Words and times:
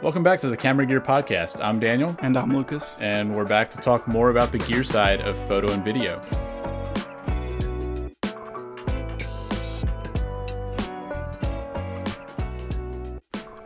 Welcome 0.00 0.22
back 0.22 0.40
to 0.42 0.48
the 0.48 0.56
Camera 0.56 0.86
Gear 0.86 1.00
Podcast. 1.00 1.62
I'm 1.62 1.80
Daniel, 1.80 2.16
And 2.20 2.36
I'm 2.36 2.54
Lucas. 2.56 2.96
and 3.00 3.34
we're 3.34 3.44
back 3.44 3.68
to 3.70 3.78
talk 3.78 4.06
more 4.06 4.30
about 4.30 4.52
the 4.52 4.58
gear 4.58 4.84
side 4.84 5.20
of 5.20 5.38
photo 5.48 5.72
and 5.72 5.84
video. 5.84 6.20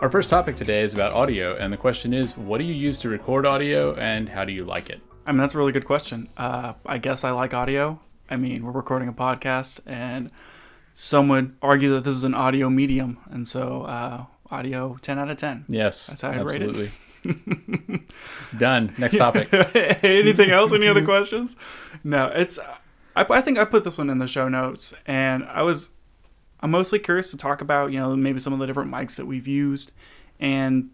Our 0.00 0.10
first 0.10 0.30
topic 0.30 0.56
today 0.56 0.80
is 0.82 0.94
about 0.94 1.12
audio, 1.12 1.54
and 1.56 1.72
the 1.72 1.76
question 1.76 2.12
is 2.12 2.36
what 2.36 2.58
do 2.58 2.64
you 2.64 2.74
use 2.74 2.98
to 3.00 3.08
record 3.08 3.46
audio 3.46 3.94
and 3.94 4.28
how 4.30 4.44
do 4.44 4.52
you 4.52 4.64
like 4.64 4.90
it? 4.90 5.00
I 5.24 5.30
mean, 5.30 5.38
that's 5.38 5.54
a 5.54 5.58
really 5.58 5.70
good 5.70 5.84
question. 5.84 6.28
Uh, 6.36 6.72
I 6.84 6.98
guess 6.98 7.22
I 7.22 7.30
like 7.30 7.54
audio. 7.54 8.00
I 8.28 8.36
mean, 8.36 8.64
we're 8.64 8.72
recording 8.72 9.08
a 9.08 9.12
podcast, 9.12 9.78
and 9.86 10.30
some 10.92 11.28
would 11.28 11.54
argue 11.62 11.90
that 11.94 12.02
this 12.02 12.16
is 12.16 12.24
an 12.24 12.34
audio 12.34 12.68
medium, 12.68 13.18
and 13.30 13.46
so 13.46 13.82
uh, 13.82 14.24
audio 14.52 14.96
10 15.02 15.18
out 15.18 15.30
of 15.30 15.36
10. 15.38 15.64
Yes, 15.68 16.06
That's 16.06 16.22
how 16.22 16.30
I'd 16.30 16.44
rate 16.44 16.62
it. 16.62 16.68
absolutely. 16.68 16.92
Done. 18.58 18.92
Next 18.98 19.16
topic. 19.16 19.48
Anything 20.04 20.50
else? 20.50 20.72
Any 20.72 20.86
other 20.88 21.04
questions? 21.04 21.56
No, 22.04 22.26
it's. 22.34 22.58
I, 23.14 23.26
I 23.28 23.40
think 23.40 23.58
I 23.58 23.64
put 23.64 23.84
this 23.84 23.96
one 23.98 24.10
in 24.10 24.18
the 24.18 24.26
show 24.26 24.48
notes, 24.48 24.94
and 25.06 25.44
I 25.44 25.62
was. 25.62 25.90
I'm 26.60 26.70
mostly 26.70 26.98
curious 26.98 27.30
to 27.32 27.36
talk 27.36 27.60
about 27.60 27.92
you 27.92 27.98
know 27.98 28.14
maybe 28.16 28.38
some 28.40 28.52
of 28.52 28.58
the 28.58 28.66
different 28.66 28.90
mics 28.90 29.16
that 29.16 29.26
we've 29.26 29.46
used, 29.48 29.92
and 30.40 30.90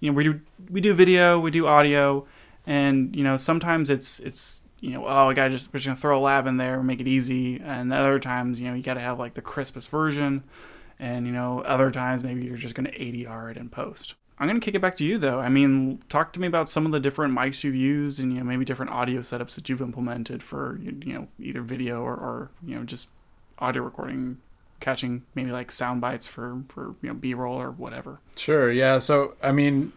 you 0.00 0.10
know 0.10 0.16
we 0.16 0.24
do 0.24 0.40
we 0.70 0.80
do 0.80 0.94
video, 0.94 1.38
we 1.40 1.50
do 1.50 1.66
audio, 1.66 2.26
and 2.66 3.14
you 3.14 3.24
know 3.24 3.36
sometimes 3.36 3.90
it's 3.90 4.20
it's 4.20 4.60
you 4.80 4.90
know 4.90 5.04
oh 5.06 5.28
I 5.28 5.34
gotta 5.34 5.50
just 5.50 5.72
we're 5.72 5.78
just 5.78 5.86
gonna 5.86 5.96
throw 5.96 6.18
a 6.18 6.20
lav 6.20 6.46
in 6.46 6.56
there 6.58 6.82
make 6.82 7.00
it 7.00 7.08
easy, 7.08 7.60
and 7.60 7.92
other 7.92 8.18
times 8.20 8.60
you 8.60 8.68
know 8.68 8.74
you 8.74 8.82
gotta 8.82 9.00
have 9.00 9.18
like 9.18 9.34
the 9.34 9.42
crispest 9.42 9.90
version, 9.90 10.44
and 10.98 11.26
you 11.26 11.32
know 11.32 11.60
other 11.60 11.90
times 11.90 12.22
maybe 12.22 12.44
you're 12.44 12.56
just 12.56 12.74
gonna 12.74 12.90
ADR 12.90 13.50
it 13.50 13.56
in 13.56 13.68
post. 13.68 14.14
I'm 14.38 14.46
gonna 14.46 14.60
kick 14.60 14.74
it 14.74 14.80
back 14.80 14.96
to 14.96 15.04
you 15.04 15.18
though. 15.18 15.40
I 15.40 15.48
mean, 15.48 15.98
talk 16.08 16.32
to 16.34 16.40
me 16.40 16.46
about 16.46 16.68
some 16.68 16.84
of 16.84 16.92
the 16.92 17.00
different 17.00 17.34
mics 17.34 17.64
you've 17.64 17.74
used, 17.74 18.20
and 18.20 18.32
you 18.32 18.38
know 18.38 18.44
maybe 18.44 18.64
different 18.64 18.92
audio 18.92 19.20
setups 19.20 19.54
that 19.54 19.68
you've 19.68 19.80
implemented 19.80 20.42
for 20.42 20.78
you 20.82 21.12
know 21.12 21.28
either 21.38 21.62
video 21.62 22.02
or, 22.02 22.14
or 22.14 22.50
you 22.64 22.76
know 22.76 22.84
just 22.84 23.08
audio 23.58 23.82
recording, 23.82 24.38
catching 24.80 25.22
maybe 25.34 25.50
like 25.50 25.72
sound 25.72 26.00
bites 26.00 26.26
for 26.26 26.62
for 26.68 26.94
you 27.00 27.08
know 27.08 27.14
B-roll 27.14 27.56
or 27.56 27.70
whatever. 27.70 28.20
Sure. 28.36 28.70
Yeah. 28.70 28.98
So, 28.98 29.34
I 29.42 29.52
mean, 29.52 29.92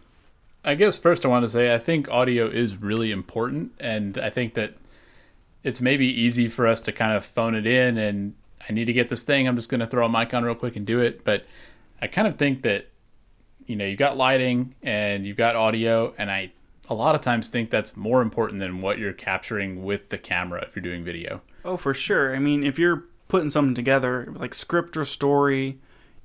I 0.64 0.74
guess 0.74 0.96
first 0.96 1.24
I 1.24 1.28
want 1.28 1.44
to 1.44 1.48
say 1.48 1.74
I 1.74 1.78
think 1.78 2.08
audio 2.08 2.48
is 2.48 2.76
really 2.76 3.10
important, 3.10 3.72
and 3.78 4.16
I 4.16 4.30
think 4.30 4.54
that 4.54 4.74
it's 5.62 5.82
maybe 5.82 6.06
easy 6.06 6.48
for 6.48 6.66
us 6.66 6.80
to 6.80 6.92
kind 6.92 7.12
of 7.12 7.24
phone 7.24 7.54
it 7.54 7.66
in 7.66 7.98
and 7.98 8.34
I 8.68 8.72
need 8.72 8.86
to 8.86 8.92
get 8.92 9.08
this 9.08 9.22
thing. 9.22 9.48
I'm 9.48 9.56
just 9.56 9.70
going 9.70 9.80
to 9.80 9.86
throw 9.86 10.06
a 10.06 10.08
mic 10.08 10.34
on 10.34 10.44
real 10.44 10.54
quick 10.54 10.76
and 10.76 10.86
do 10.86 11.00
it. 11.00 11.24
But 11.24 11.44
I 12.00 12.06
kind 12.06 12.28
of 12.28 12.36
think 12.36 12.62
that 12.62 12.88
you 13.66 13.76
know 13.76 13.84
you've 13.84 13.98
got 13.98 14.16
lighting 14.16 14.74
and 14.82 15.26
you've 15.26 15.36
got 15.36 15.56
audio, 15.56 16.14
and 16.18 16.30
I 16.30 16.52
a 16.88 16.94
lot 16.94 17.14
of 17.14 17.20
times 17.20 17.50
think 17.50 17.70
that's 17.70 17.96
more 17.96 18.20
important 18.20 18.60
than 18.60 18.82
what 18.82 18.98
you're 18.98 19.12
capturing 19.12 19.84
with 19.84 20.08
the 20.08 20.18
camera 20.18 20.62
if 20.62 20.74
you're 20.74 20.82
doing 20.82 21.04
video. 21.04 21.40
Oh, 21.64 21.76
for 21.76 21.94
sure. 21.94 22.34
I 22.34 22.40
mean, 22.40 22.64
if 22.64 22.78
you're 22.78 23.04
putting 23.28 23.48
something 23.48 23.74
together, 23.74 24.32
like 24.36 24.54
script 24.54 24.96
or 24.96 25.04
story, 25.04 25.78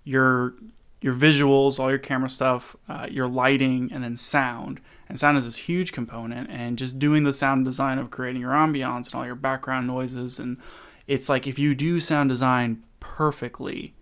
your 0.04 0.56
your 1.02 1.14
visuals, 1.14 1.80
all 1.80 1.90
your 1.90 2.00
camera 2.00 2.30
stuff, 2.30 2.76
uh, 2.90 3.08
your 3.12 3.28
lighting, 3.28 3.92
and 3.94 4.04
then 4.04 4.16
sound. 4.16 4.82
And 5.08 5.20
sound 5.20 5.38
is 5.38 5.46
this 5.46 5.58
huge 5.58 5.92
component, 5.92 6.50
and 6.50 6.80
just 6.80 6.98
doing 6.98 7.24
the 7.24 7.34
sound 7.34 7.64
design 7.64 8.00
of 8.00 8.10
creating 8.10 8.42
your 8.42 8.54
ambiance 8.54 9.06
and 9.06 9.16
all 9.16 9.26
your 9.26 9.36
background 9.36 9.86
noises, 9.86 10.40
and 10.40 10.58
it's 11.08 11.30
like 11.30 11.48
if 11.48 11.60
you 11.60 11.76
do 11.76 12.00
sound 12.00 12.30
design 12.30 12.84
perfectly, 13.00 13.94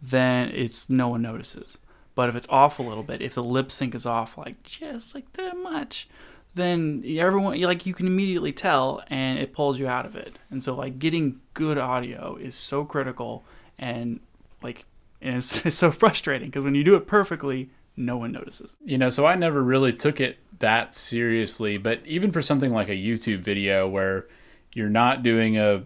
then 0.00 0.50
it's 0.50 0.88
no 0.88 1.08
one 1.08 1.22
notices. 1.22 1.78
But 2.14 2.28
if 2.28 2.34
it's 2.34 2.48
off 2.48 2.78
a 2.78 2.82
little 2.82 3.04
bit, 3.04 3.22
if 3.22 3.34
the 3.34 3.44
lip 3.44 3.70
sync 3.70 3.94
is 3.94 4.06
off 4.06 4.36
like 4.36 4.62
just 4.62 5.14
like 5.14 5.32
that 5.34 5.56
much, 5.56 6.08
then 6.54 7.04
everyone 7.06 7.60
like 7.60 7.86
you 7.86 7.94
can 7.94 8.06
immediately 8.06 8.52
tell 8.52 9.02
and 9.08 9.38
it 9.38 9.52
pulls 9.52 9.78
you 9.78 9.86
out 9.86 10.06
of 10.06 10.16
it. 10.16 10.36
And 10.50 10.62
so 10.62 10.74
like 10.74 10.98
getting 10.98 11.40
good 11.54 11.78
audio 11.78 12.36
is 12.36 12.54
so 12.54 12.84
critical 12.84 13.44
and 13.78 14.20
like 14.62 14.84
and 15.20 15.36
it's, 15.36 15.64
it's 15.66 15.76
so 15.76 15.90
frustrating 15.90 16.48
because 16.48 16.64
when 16.64 16.74
you 16.74 16.84
do 16.84 16.96
it 16.96 17.06
perfectly, 17.06 17.70
no 17.96 18.16
one 18.16 18.30
notices. 18.30 18.76
you 18.84 18.96
know, 18.96 19.10
so 19.10 19.26
I 19.26 19.34
never 19.34 19.60
really 19.62 19.92
took 19.92 20.20
it 20.20 20.38
that 20.60 20.94
seriously. 20.94 21.78
But 21.78 22.00
even 22.04 22.30
for 22.30 22.42
something 22.42 22.72
like 22.72 22.88
a 22.88 22.92
YouTube 22.92 23.40
video 23.40 23.88
where 23.88 24.26
you're 24.72 24.88
not 24.88 25.22
doing 25.22 25.58
a 25.58 25.84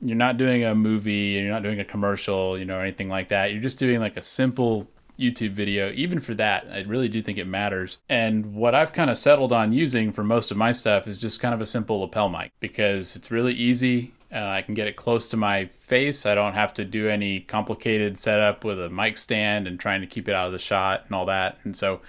you're 0.00 0.16
not 0.16 0.36
doing 0.36 0.64
a 0.64 0.74
movie 0.74 1.12
you're 1.12 1.50
not 1.50 1.62
doing 1.62 1.80
a 1.80 1.84
commercial, 1.84 2.58
you 2.58 2.64
know, 2.64 2.78
or 2.78 2.82
anything 2.82 3.08
like 3.08 3.28
that. 3.28 3.52
You're 3.52 3.62
just 3.62 3.78
doing 3.78 4.00
like 4.00 4.16
a 4.16 4.22
simple 4.22 4.88
YouTube 5.18 5.50
video. 5.50 5.90
Even 5.92 6.20
for 6.20 6.34
that, 6.34 6.68
I 6.70 6.82
really 6.82 7.08
do 7.08 7.20
think 7.20 7.38
it 7.38 7.46
matters. 7.46 7.98
And 8.08 8.54
what 8.54 8.74
I've 8.74 8.92
kind 8.92 9.10
of 9.10 9.18
settled 9.18 9.52
on 9.52 9.72
using 9.72 10.12
for 10.12 10.22
most 10.22 10.50
of 10.50 10.56
my 10.56 10.72
stuff 10.72 11.08
is 11.08 11.20
just 11.20 11.40
kind 11.40 11.54
of 11.54 11.60
a 11.60 11.66
simple 11.66 12.00
lapel 12.00 12.28
mic 12.28 12.52
because 12.60 13.16
it's 13.16 13.30
really 13.30 13.54
easy. 13.54 14.14
Uh, 14.32 14.44
I 14.44 14.62
can 14.62 14.74
get 14.74 14.86
it 14.86 14.94
close 14.94 15.28
to 15.30 15.36
my 15.36 15.66
face. 15.80 16.26
I 16.26 16.34
don't 16.34 16.52
have 16.52 16.74
to 16.74 16.84
do 16.84 17.08
any 17.08 17.40
complicated 17.40 18.18
setup 18.18 18.64
with 18.64 18.80
a 18.80 18.90
mic 18.90 19.18
stand 19.18 19.66
and 19.66 19.80
trying 19.80 20.02
to 20.02 20.06
keep 20.06 20.28
it 20.28 20.34
out 20.34 20.46
of 20.46 20.52
the 20.52 20.58
shot 20.58 21.04
and 21.06 21.14
all 21.14 21.26
that. 21.26 21.58
And 21.64 21.76
so 21.76 22.00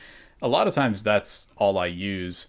a 0.41 0.47
lot 0.47 0.67
of 0.67 0.75
times 0.75 1.01
that's 1.01 1.47
all 1.57 1.77
I 1.77 1.87
use. 1.87 2.47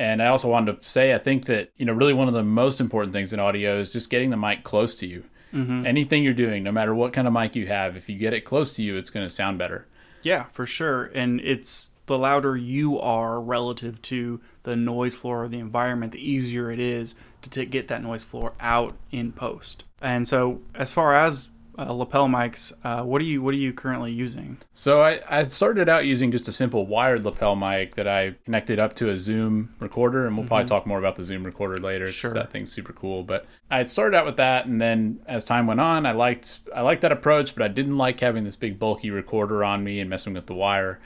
And 0.00 0.22
I 0.22 0.28
also 0.28 0.48
wanted 0.48 0.80
to 0.80 0.88
say, 0.88 1.12
I 1.12 1.18
think 1.18 1.44
that, 1.44 1.72
you 1.76 1.84
know, 1.84 1.92
really 1.92 2.14
one 2.14 2.26
of 2.26 2.32
the 2.32 2.42
most 2.42 2.80
important 2.80 3.12
things 3.12 3.34
in 3.34 3.38
audio 3.38 3.76
is 3.76 3.92
just 3.92 4.08
getting 4.08 4.30
the 4.30 4.36
mic 4.38 4.64
close 4.64 4.94
to 4.96 5.06
you. 5.06 5.24
Mm-hmm. 5.52 5.84
Anything 5.84 6.24
you're 6.24 6.32
doing, 6.32 6.62
no 6.62 6.72
matter 6.72 6.94
what 6.94 7.12
kind 7.12 7.28
of 7.28 7.34
mic 7.34 7.54
you 7.54 7.66
have, 7.66 7.98
if 7.98 8.08
you 8.08 8.16
get 8.16 8.32
it 8.32 8.40
close 8.40 8.72
to 8.76 8.82
you, 8.82 8.96
it's 8.96 9.10
going 9.10 9.26
to 9.26 9.28
sound 9.28 9.58
better. 9.58 9.86
Yeah, 10.22 10.44
for 10.52 10.64
sure. 10.64 11.10
And 11.14 11.38
it's 11.42 11.90
the 12.06 12.16
louder 12.16 12.56
you 12.56 12.98
are 12.98 13.42
relative 13.42 14.00
to 14.02 14.40
the 14.62 14.74
noise 14.74 15.16
floor 15.16 15.44
of 15.44 15.50
the 15.50 15.58
environment, 15.58 16.12
the 16.12 16.30
easier 16.30 16.70
it 16.70 16.80
is 16.80 17.14
to 17.42 17.50
t- 17.50 17.66
get 17.66 17.88
that 17.88 18.02
noise 18.02 18.24
floor 18.24 18.54
out 18.58 18.96
in 19.10 19.32
post. 19.32 19.84
And 20.00 20.26
so, 20.26 20.62
as 20.74 20.90
far 20.90 21.14
as 21.14 21.50
uh, 21.80 21.92
lapel 21.92 22.28
mics, 22.28 22.72
uh, 22.84 23.02
what 23.02 23.22
are 23.22 23.24
you 23.24 23.42
what 23.42 23.54
are 23.54 23.58
you 23.58 23.72
currently 23.72 24.12
using? 24.12 24.58
So 24.74 25.02
I, 25.02 25.20
I 25.28 25.44
started 25.44 25.88
out 25.88 26.04
using 26.04 26.30
just 26.30 26.46
a 26.46 26.52
simple 26.52 26.86
wired 26.86 27.24
lapel 27.24 27.56
mic 27.56 27.94
that 27.94 28.06
I 28.06 28.34
connected 28.44 28.78
up 28.78 28.94
to 28.96 29.08
a 29.08 29.18
Zoom 29.18 29.74
recorder, 29.78 30.26
and 30.26 30.36
we'll 30.36 30.46
probably 30.46 30.66
talk 30.66 30.86
more 30.86 30.98
about 30.98 31.16
the 31.16 31.24
Zoom 31.24 31.42
recorder 31.44 31.78
later. 31.78 32.08
Sure. 32.08 32.34
that 32.34 32.50
thing's 32.50 32.70
super 32.70 32.92
cool. 32.92 33.22
But 33.22 33.46
I 33.70 33.82
started 33.84 34.16
out 34.16 34.26
with 34.26 34.36
that, 34.36 34.66
and 34.66 34.80
then 34.80 35.20
as 35.26 35.44
time 35.44 35.66
went 35.66 35.80
on, 35.80 36.04
I 36.04 36.12
liked 36.12 36.60
I 36.74 36.82
liked 36.82 37.00
that 37.00 37.12
approach, 37.12 37.54
but 37.54 37.62
I 37.62 37.68
didn't 37.68 37.96
like 37.96 38.20
having 38.20 38.44
this 38.44 38.56
big 38.56 38.78
bulky 38.78 39.10
recorder 39.10 39.64
on 39.64 39.82
me 39.82 40.00
and 40.00 40.10
messing 40.10 40.34
with 40.34 40.46
the 40.46 40.54
wire. 40.54 41.00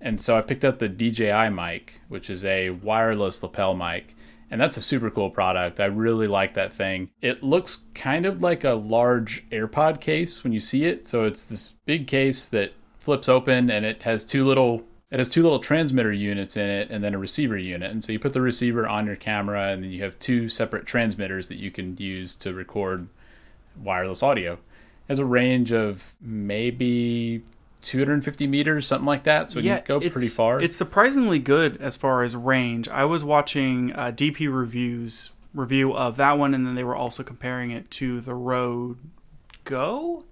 And 0.00 0.20
so 0.20 0.38
I 0.38 0.42
picked 0.42 0.64
up 0.64 0.78
the 0.78 0.88
DJI 0.88 1.50
mic, 1.50 2.00
which 2.08 2.30
is 2.30 2.44
a 2.44 2.70
wireless 2.70 3.42
lapel 3.42 3.74
mic. 3.74 4.16
And 4.50 4.60
that's 4.60 4.76
a 4.76 4.82
super 4.82 5.10
cool 5.10 5.30
product. 5.30 5.78
I 5.78 5.86
really 5.86 6.26
like 6.26 6.54
that 6.54 6.74
thing. 6.74 7.10
It 7.22 7.42
looks 7.42 7.86
kind 7.94 8.26
of 8.26 8.42
like 8.42 8.64
a 8.64 8.72
large 8.72 9.48
AirPod 9.50 10.00
case 10.00 10.42
when 10.42 10.52
you 10.52 10.60
see 10.60 10.84
it. 10.84 11.06
So 11.06 11.24
it's 11.24 11.48
this 11.48 11.74
big 11.86 12.08
case 12.08 12.48
that 12.48 12.72
flips 12.98 13.28
open 13.28 13.70
and 13.70 13.84
it 13.84 14.02
has 14.02 14.24
two 14.24 14.44
little 14.44 14.84
it 15.10 15.18
has 15.18 15.28
two 15.28 15.42
little 15.42 15.58
transmitter 15.58 16.12
units 16.12 16.56
in 16.56 16.68
it 16.68 16.88
and 16.88 17.02
then 17.02 17.14
a 17.14 17.18
receiver 17.18 17.56
unit. 17.56 17.90
And 17.90 18.02
so 18.02 18.12
you 18.12 18.20
put 18.20 18.32
the 18.32 18.40
receiver 18.40 18.86
on 18.86 19.06
your 19.06 19.16
camera 19.16 19.68
and 19.68 19.82
then 19.82 19.90
you 19.90 20.04
have 20.04 20.16
two 20.20 20.48
separate 20.48 20.86
transmitters 20.86 21.48
that 21.48 21.58
you 21.58 21.72
can 21.72 21.96
use 21.96 22.36
to 22.36 22.54
record 22.54 23.08
wireless 23.76 24.22
audio. 24.22 24.52
It 24.52 24.60
has 25.08 25.18
a 25.18 25.24
range 25.24 25.72
of 25.72 26.12
maybe 26.20 27.42
250 27.82 28.46
meters, 28.46 28.86
something 28.86 29.06
like 29.06 29.24
that. 29.24 29.50
So 29.50 29.58
it 29.58 29.62
can 29.62 29.82
go 29.84 30.00
pretty 30.00 30.26
far. 30.26 30.60
It's 30.60 30.76
surprisingly 30.76 31.38
good 31.38 31.80
as 31.80 31.96
far 31.96 32.22
as 32.22 32.36
range. 32.36 32.88
I 32.88 33.04
was 33.04 33.24
watching 33.24 33.92
uh, 33.92 34.12
DP 34.12 34.52
reviews 34.52 35.32
review 35.54 35.94
of 35.94 36.16
that 36.16 36.38
one, 36.38 36.54
and 36.54 36.66
then 36.66 36.74
they 36.74 36.84
were 36.84 36.96
also 36.96 37.22
comparing 37.22 37.70
it 37.70 37.90
to 37.92 38.20
the 38.20 38.34
Rode 38.34 38.98
Go, 39.64 40.24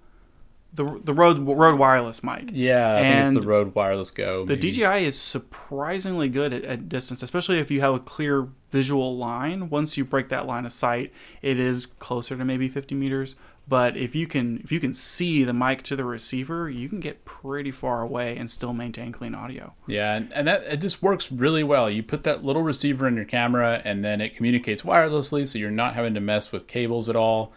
the 0.73 0.99
the 1.03 1.13
Rode 1.13 1.39
Rode 1.39 1.79
wireless 1.79 2.23
mic. 2.23 2.49
yeah, 2.53 2.95
I 2.95 3.01
think 3.01 3.15
it's 3.15 3.29
and 3.29 3.37
the 3.37 3.47
Rode 3.47 3.73
Wireless 3.75 4.11
Go. 4.11 4.45
The 4.45 4.55
maybe. 4.55 4.71
DJI 4.71 5.05
is 5.05 5.19
surprisingly 5.19 6.29
good 6.29 6.53
at, 6.53 6.63
at 6.63 6.89
distance, 6.89 7.23
especially 7.23 7.59
if 7.59 7.71
you 7.71 7.81
have 7.81 7.93
a 7.93 7.99
clear 7.99 8.47
visual 8.71 9.17
line. 9.17 9.69
Once 9.69 9.97
you 9.97 10.05
break 10.05 10.29
that 10.29 10.45
line 10.45 10.65
of 10.65 10.71
sight, 10.71 11.11
it 11.41 11.59
is 11.59 11.85
closer 11.85 12.37
to 12.37 12.45
maybe 12.45 12.69
50 12.69 12.95
meters. 12.95 13.35
But 13.69 13.95
if 13.95 14.15
you 14.15 14.25
can 14.25 14.59
if 14.63 14.71
you 14.71 14.79
can 14.79 14.95
see 14.95 15.43
the 15.43 15.53
mic 15.53 15.83
to 15.83 15.95
the 15.95 16.03
receiver, 16.03 16.69
you 16.69 16.89
can 16.89 16.99
get 16.99 17.23
pretty 17.23 17.69
far 17.69 18.01
away 18.01 18.35
and 18.35 18.49
still 18.49 18.73
maintain 18.73 19.11
clean 19.11 19.35
audio. 19.35 19.75
Yeah, 19.87 20.15
and, 20.15 20.33
and 20.33 20.47
that 20.47 20.63
it 20.63 20.77
just 20.77 21.03
works 21.03 21.31
really 21.31 21.63
well. 21.63 21.87
You 21.87 22.01
put 22.01 22.23
that 22.23 22.43
little 22.43 22.63
receiver 22.63 23.07
in 23.07 23.15
your 23.15 23.25
camera, 23.25 23.81
and 23.85 24.03
then 24.03 24.21
it 24.21 24.35
communicates 24.35 24.81
wirelessly, 24.81 25.47
so 25.47 25.59
you're 25.59 25.69
not 25.69 25.93
having 25.93 26.15
to 26.15 26.19
mess 26.19 26.51
with 26.51 26.67
cables 26.67 27.09
at 27.09 27.15
all. 27.15 27.53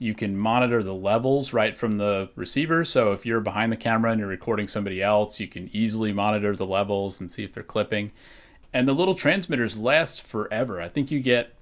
You 0.00 0.14
can 0.14 0.36
monitor 0.36 0.82
the 0.82 0.94
levels 0.94 1.52
right 1.52 1.78
from 1.78 1.98
the 1.98 2.30
receiver. 2.34 2.84
So 2.84 3.12
if 3.12 3.24
you're 3.24 3.40
behind 3.40 3.70
the 3.70 3.76
camera 3.76 4.10
and 4.10 4.18
you're 4.18 4.28
recording 4.28 4.66
somebody 4.66 5.00
else, 5.00 5.38
you 5.38 5.46
can 5.46 5.70
easily 5.72 6.12
monitor 6.12 6.56
the 6.56 6.66
levels 6.66 7.20
and 7.20 7.30
see 7.30 7.44
if 7.44 7.52
they're 7.52 7.62
clipping. 7.62 8.10
And 8.72 8.88
the 8.88 8.94
little 8.94 9.14
transmitters 9.14 9.78
last 9.78 10.20
forever. 10.20 10.80
I 10.80 10.88
think 10.88 11.12
you 11.12 11.20
get 11.20 11.54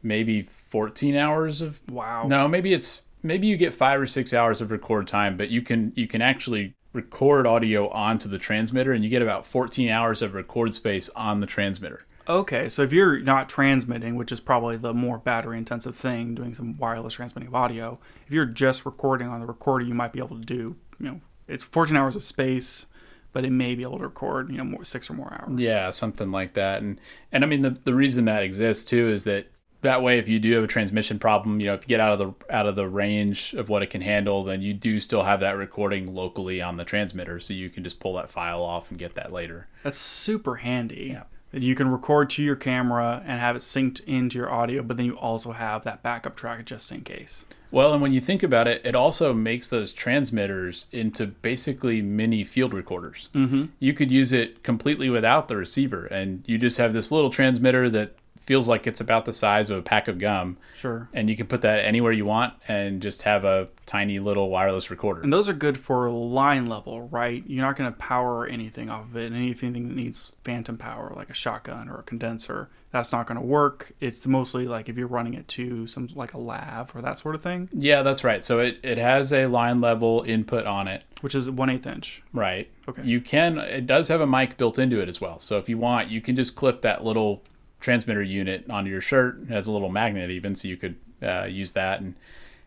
maybe 0.00 0.42
14 0.42 1.16
hours 1.16 1.60
of 1.60 1.80
Wow. 1.90 2.28
no, 2.28 2.46
maybe 2.46 2.72
it's 2.72 3.02
maybe 3.22 3.46
you 3.46 3.56
get 3.56 3.74
five 3.74 4.00
or 4.00 4.06
six 4.06 4.32
hours 4.32 4.60
of 4.60 4.70
record 4.70 5.06
time, 5.06 5.36
but 5.36 5.50
you 5.50 5.62
can 5.62 5.92
you 5.96 6.06
can 6.06 6.22
actually 6.22 6.74
record 6.92 7.46
audio 7.46 7.88
onto 7.90 8.28
the 8.28 8.38
transmitter, 8.38 8.92
and 8.92 9.04
you 9.04 9.10
get 9.10 9.22
about 9.22 9.46
14 9.46 9.90
hours 9.90 10.22
of 10.22 10.34
record 10.34 10.74
space 10.74 11.08
on 11.10 11.40
the 11.40 11.46
transmitter. 11.46 12.04
Okay, 12.28 12.68
so 12.68 12.82
if 12.82 12.92
you're 12.92 13.20
not 13.20 13.48
transmitting, 13.48 14.14
which 14.14 14.30
is 14.30 14.38
probably 14.38 14.76
the 14.76 14.92
more 14.92 15.16
battery 15.18 15.56
intensive 15.56 15.96
thing, 15.96 16.34
doing 16.34 16.52
some 16.52 16.76
wireless 16.76 17.14
transmitting 17.14 17.48
of 17.48 17.54
audio, 17.54 17.98
if 18.26 18.32
you're 18.32 18.44
just 18.44 18.84
recording 18.84 19.28
on 19.28 19.40
the 19.40 19.46
recorder, 19.46 19.84
you 19.84 19.94
might 19.94 20.12
be 20.12 20.18
able 20.18 20.38
to 20.38 20.44
do, 20.44 20.76
you 21.00 21.06
know, 21.06 21.20
it's 21.46 21.64
14 21.64 21.96
hours 21.96 22.16
of 22.16 22.22
space, 22.22 22.84
but 23.32 23.46
it 23.46 23.50
may 23.50 23.74
be 23.74 23.82
able 23.82 23.96
to 23.96 24.04
record, 24.04 24.50
you 24.50 24.58
know, 24.58 24.64
more 24.64 24.84
six 24.84 25.08
or 25.08 25.14
more 25.14 25.32
hours. 25.32 25.58
Yeah, 25.58 25.90
something 25.90 26.30
like 26.30 26.52
that. 26.54 26.82
And 26.82 27.00
and 27.32 27.44
I 27.44 27.46
mean 27.46 27.62
the 27.62 27.70
the 27.70 27.94
reason 27.94 28.26
that 28.26 28.42
exists 28.42 28.84
too 28.84 29.08
is 29.08 29.24
that 29.24 29.46
that 29.82 30.02
way 30.02 30.18
if 30.18 30.28
you 30.28 30.38
do 30.38 30.52
have 30.54 30.64
a 30.64 30.68
transmission 30.68 31.18
problem, 31.18 31.60
you 31.60 31.66
know, 31.66 31.74
if 31.74 31.82
you 31.82 31.88
get 31.88 32.00
out 32.00 32.12
of 32.12 32.18
the 32.18 32.52
out 32.54 32.66
of 32.66 32.76
the 32.76 32.88
range 32.88 33.54
of 33.54 33.68
what 33.68 33.82
it 33.82 33.88
can 33.88 34.00
handle, 34.00 34.44
then 34.44 34.62
you 34.62 34.74
do 34.74 35.00
still 35.00 35.22
have 35.22 35.40
that 35.40 35.56
recording 35.56 36.12
locally 36.12 36.60
on 36.60 36.76
the 36.76 36.84
transmitter 36.84 37.38
so 37.38 37.54
you 37.54 37.70
can 37.70 37.84
just 37.84 38.00
pull 38.00 38.14
that 38.14 38.30
file 38.30 38.62
off 38.62 38.90
and 38.90 38.98
get 38.98 39.14
that 39.14 39.32
later. 39.32 39.68
That's 39.82 39.98
super 39.98 40.56
handy. 40.56 41.10
Yeah. 41.12 41.24
That 41.50 41.62
you 41.62 41.74
can 41.74 41.88
record 41.88 42.28
to 42.30 42.42
your 42.42 42.56
camera 42.56 43.22
and 43.24 43.40
have 43.40 43.56
it 43.56 43.60
synced 43.60 44.04
into 44.04 44.36
your 44.36 44.50
audio, 44.50 44.82
but 44.82 44.98
then 44.98 45.06
you 45.06 45.16
also 45.16 45.52
have 45.52 45.82
that 45.84 46.02
backup 46.02 46.36
track 46.36 46.66
just 46.66 46.92
in 46.92 47.00
case. 47.00 47.46
Well, 47.70 47.92
and 47.92 48.02
when 48.02 48.12
you 48.12 48.20
think 48.20 48.42
about 48.42 48.68
it, 48.68 48.82
it 48.84 48.94
also 48.94 49.32
makes 49.32 49.68
those 49.68 49.94
transmitters 49.94 50.88
into 50.92 51.26
basically 51.26 52.02
mini 52.02 52.44
field 52.44 52.74
recorders. 52.74 53.30
Mm-hmm. 53.34 53.66
You 53.78 53.94
could 53.94 54.10
use 54.10 54.30
it 54.30 54.62
completely 54.62 55.08
without 55.08 55.48
the 55.48 55.56
receiver, 55.56 56.04
and 56.04 56.42
you 56.46 56.58
just 56.58 56.76
have 56.76 56.92
this 56.92 57.10
little 57.10 57.30
transmitter 57.30 57.88
that 57.90 58.14
feels 58.48 58.66
like 58.66 58.86
it's 58.86 58.98
about 59.00 59.26
the 59.26 59.32
size 59.34 59.68
of 59.68 59.76
a 59.76 59.82
pack 59.82 60.08
of 60.08 60.18
gum. 60.18 60.56
Sure. 60.74 61.10
And 61.12 61.28
you 61.28 61.36
can 61.36 61.46
put 61.46 61.60
that 61.62 61.84
anywhere 61.84 62.12
you 62.12 62.24
want 62.24 62.54
and 62.66 63.02
just 63.02 63.22
have 63.22 63.44
a 63.44 63.68
tiny 63.84 64.18
little 64.18 64.48
wireless 64.48 64.90
recorder. 64.90 65.20
And 65.20 65.30
those 65.30 65.50
are 65.50 65.52
good 65.52 65.76
for 65.78 66.10
line 66.10 66.64
level, 66.64 67.02
right? 67.08 67.44
You're 67.46 67.66
not 67.66 67.76
going 67.76 67.92
to 67.92 67.98
power 67.98 68.46
anything 68.46 68.88
off 68.88 69.04
of 69.04 69.16
it. 69.18 69.32
Anything 69.32 69.74
that 69.74 69.80
needs 69.80 70.34
phantom 70.44 70.78
power, 70.78 71.12
like 71.14 71.28
a 71.28 71.34
shotgun 71.34 71.90
or 71.90 71.98
a 71.98 72.02
condenser, 72.02 72.70
that's 72.90 73.12
not 73.12 73.26
going 73.26 73.38
to 73.38 73.44
work. 73.44 73.92
It's 74.00 74.26
mostly 74.26 74.66
like 74.66 74.88
if 74.88 74.96
you're 74.96 75.08
running 75.08 75.34
it 75.34 75.46
to 75.48 75.86
some 75.86 76.08
like 76.14 76.32
a 76.32 76.38
lav 76.38 76.96
or 76.96 77.02
that 77.02 77.18
sort 77.18 77.34
of 77.34 77.42
thing, 77.42 77.68
Yeah, 77.74 78.00
that's 78.02 78.24
right. 78.24 78.42
So 78.42 78.60
it, 78.60 78.80
it 78.82 78.96
has 78.96 79.30
a 79.30 79.44
line 79.46 79.82
level 79.82 80.24
input 80.26 80.64
on 80.64 80.88
it. 80.88 81.04
which 81.20 81.34
is 81.34 81.50
one 81.50 81.68
eighth 81.68 81.86
inch. 81.86 82.22
Right. 82.32 82.70
Okay. 82.88 83.02
You 83.04 83.20
can, 83.20 83.58
it 83.58 83.86
does 83.86 84.08
have 84.08 84.22
a 84.22 84.26
mic 84.26 84.56
built 84.56 84.78
into 84.78 85.00
it 85.02 85.08
as 85.10 85.20
well. 85.20 85.38
So 85.38 85.58
if 85.58 85.68
you 85.68 85.76
want, 85.76 86.08
you 86.08 86.22
can 86.22 86.34
just 86.34 86.56
clip 86.56 86.80
that 86.80 87.04
little 87.04 87.42
transmitter 87.80 88.22
unit 88.22 88.68
onto 88.70 88.90
your 88.90 89.00
shirt. 89.00 89.42
It 89.42 89.48
has 89.48 89.66
a 89.66 89.72
little 89.72 89.88
magnet 89.88 90.30
even, 90.30 90.54
so 90.54 90.68
you 90.68 90.76
could 90.76 90.96
uh, 91.22 91.44
use 91.44 91.72
that 91.72 92.00
and 92.00 92.14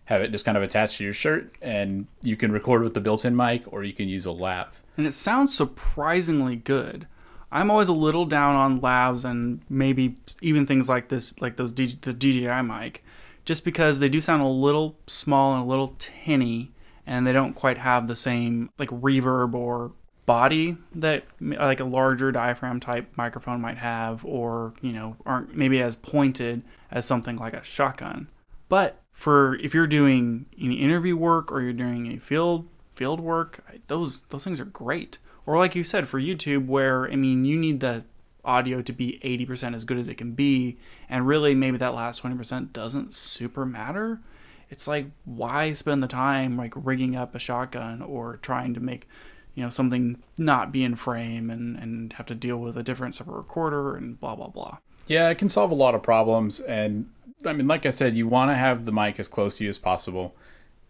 have 0.05 0.21
it 0.21 0.31
just 0.31 0.45
kind 0.45 0.57
of 0.57 0.63
attached 0.63 0.97
to 0.97 1.03
your 1.03 1.13
shirt. 1.13 1.55
And 1.61 2.07
you 2.21 2.35
can 2.35 2.51
record 2.51 2.83
with 2.83 2.93
the 2.93 3.01
built 3.01 3.25
in 3.25 3.35
mic 3.35 3.63
or 3.71 3.83
you 3.83 3.93
can 3.93 4.09
use 4.09 4.25
a 4.25 4.31
lav. 4.31 4.81
and 4.97 5.07
it 5.07 5.13
sounds 5.13 5.55
surprisingly 5.55 6.55
good. 6.55 7.07
I'm 7.51 7.69
always 7.69 7.89
a 7.89 7.93
little 7.93 8.25
down 8.25 8.55
on 8.55 8.79
lavs 8.79 9.25
and 9.25 9.61
maybe 9.69 10.15
even 10.41 10.65
things 10.65 10.87
like 10.87 11.09
this, 11.09 11.39
like 11.41 11.57
those 11.57 11.73
the 11.73 11.85
DJI 11.85 12.61
mic, 12.61 13.03
just 13.43 13.65
because 13.65 13.99
they 13.99 14.07
do 14.07 14.21
sound 14.21 14.41
a 14.41 14.47
little 14.47 14.97
small 15.07 15.53
and 15.53 15.63
a 15.63 15.65
little 15.65 15.95
tinny, 15.99 16.71
and 17.05 17.27
they 17.27 17.33
don't 17.33 17.53
quite 17.53 17.77
have 17.77 18.07
the 18.07 18.15
same 18.15 18.69
like 18.77 18.89
reverb 18.89 19.53
or 19.53 19.91
body 20.31 20.77
that 20.95 21.25
uh, 21.41 21.55
like 21.65 21.81
a 21.81 21.83
larger 21.83 22.31
diaphragm 22.31 22.79
type 22.79 23.05
microphone 23.17 23.59
might 23.59 23.77
have, 23.77 24.23
or 24.23 24.73
you 24.81 24.93
know 24.93 25.17
aren't 25.25 25.53
maybe 25.53 25.81
as 25.81 25.97
pointed 25.97 26.63
as 26.89 27.05
something 27.05 27.35
like 27.35 27.53
a 27.53 27.61
shotgun. 27.65 28.29
But 28.69 29.01
for 29.11 29.55
if 29.55 29.73
you're 29.73 29.87
doing 29.87 30.45
any 30.57 30.75
interview 30.75 31.17
work 31.17 31.51
or 31.51 31.59
you're 31.59 31.73
doing 31.73 32.05
any 32.05 32.17
field 32.17 32.65
field 32.95 33.19
work, 33.19 33.61
those 33.87 34.21
those 34.29 34.45
things 34.45 34.61
are 34.61 34.65
great. 34.65 35.17
Or 35.45 35.57
like 35.57 35.75
you 35.75 35.83
said 35.83 36.07
for 36.07 36.17
YouTube, 36.17 36.65
where 36.65 37.11
I 37.11 37.17
mean 37.17 37.43
you 37.43 37.57
need 37.57 37.81
the 37.81 38.05
audio 38.45 38.81
to 38.81 38.93
be 38.93 39.19
80% 39.23 39.75
as 39.75 39.83
good 39.83 39.97
as 39.97 40.07
it 40.07 40.15
can 40.15 40.31
be, 40.31 40.77
and 41.09 41.27
really 41.27 41.53
maybe 41.53 41.77
that 41.77 41.93
last 41.93 42.23
20% 42.23 42.71
doesn't 42.71 43.13
super 43.13 43.65
matter. 43.65 44.21
It's 44.69 44.87
like 44.87 45.07
why 45.25 45.73
spend 45.73 46.01
the 46.01 46.07
time 46.07 46.55
like 46.55 46.71
rigging 46.73 47.17
up 47.17 47.35
a 47.35 47.39
shotgun 47.39 48.01
or 48.01 48.37
trying 48.37 48.73
to 48.75 48.79
make 48.79 49.09
you 49.53 49.63
know 49.63 49.69
something 49.69 50.21
not 50.37 50.71
be 50.71 50.83
in 50.83 50.95
frame 50.95 51.49
and 51.49 51.77
and 51.77 52.13
have 52.13 52.25
to 52.27 52.35
deal 52.35 52.57
with 52.57 52.77
a 52.77 52.83
different 52.83 53.15
separate 53.15 53.37
recorder 53.37 53.95
and 53.95 54.19
blah 54.19 54.35
blah 54.35 54.47
blah. 54.47 54.77
Yeah, 55.07 55.29
it 55.29 55.37
can 55.37 55.49
solve 55.49 55.71
a 55.71 55.75
lot 55.75 55.95
of 55.95 56.03
problems. 56.03 56.59
And 56.61 57.09
I 57.45 57.53
mean, 57.53 57.67
like 57.67 57.85
I 57.85 57.89
said, 57.89 58.15
you 58.15 58.27
want 58.27 58.51
to 58.51 58.55
have 58.55 58.85
the 58.85 58.91
mic 58.91 59.19
as 59.19 59.27
close 59.27 59.57
to 59.57 59.63
you 59.63 59.69
as 59.69 59.77
possible. 59.77 60.35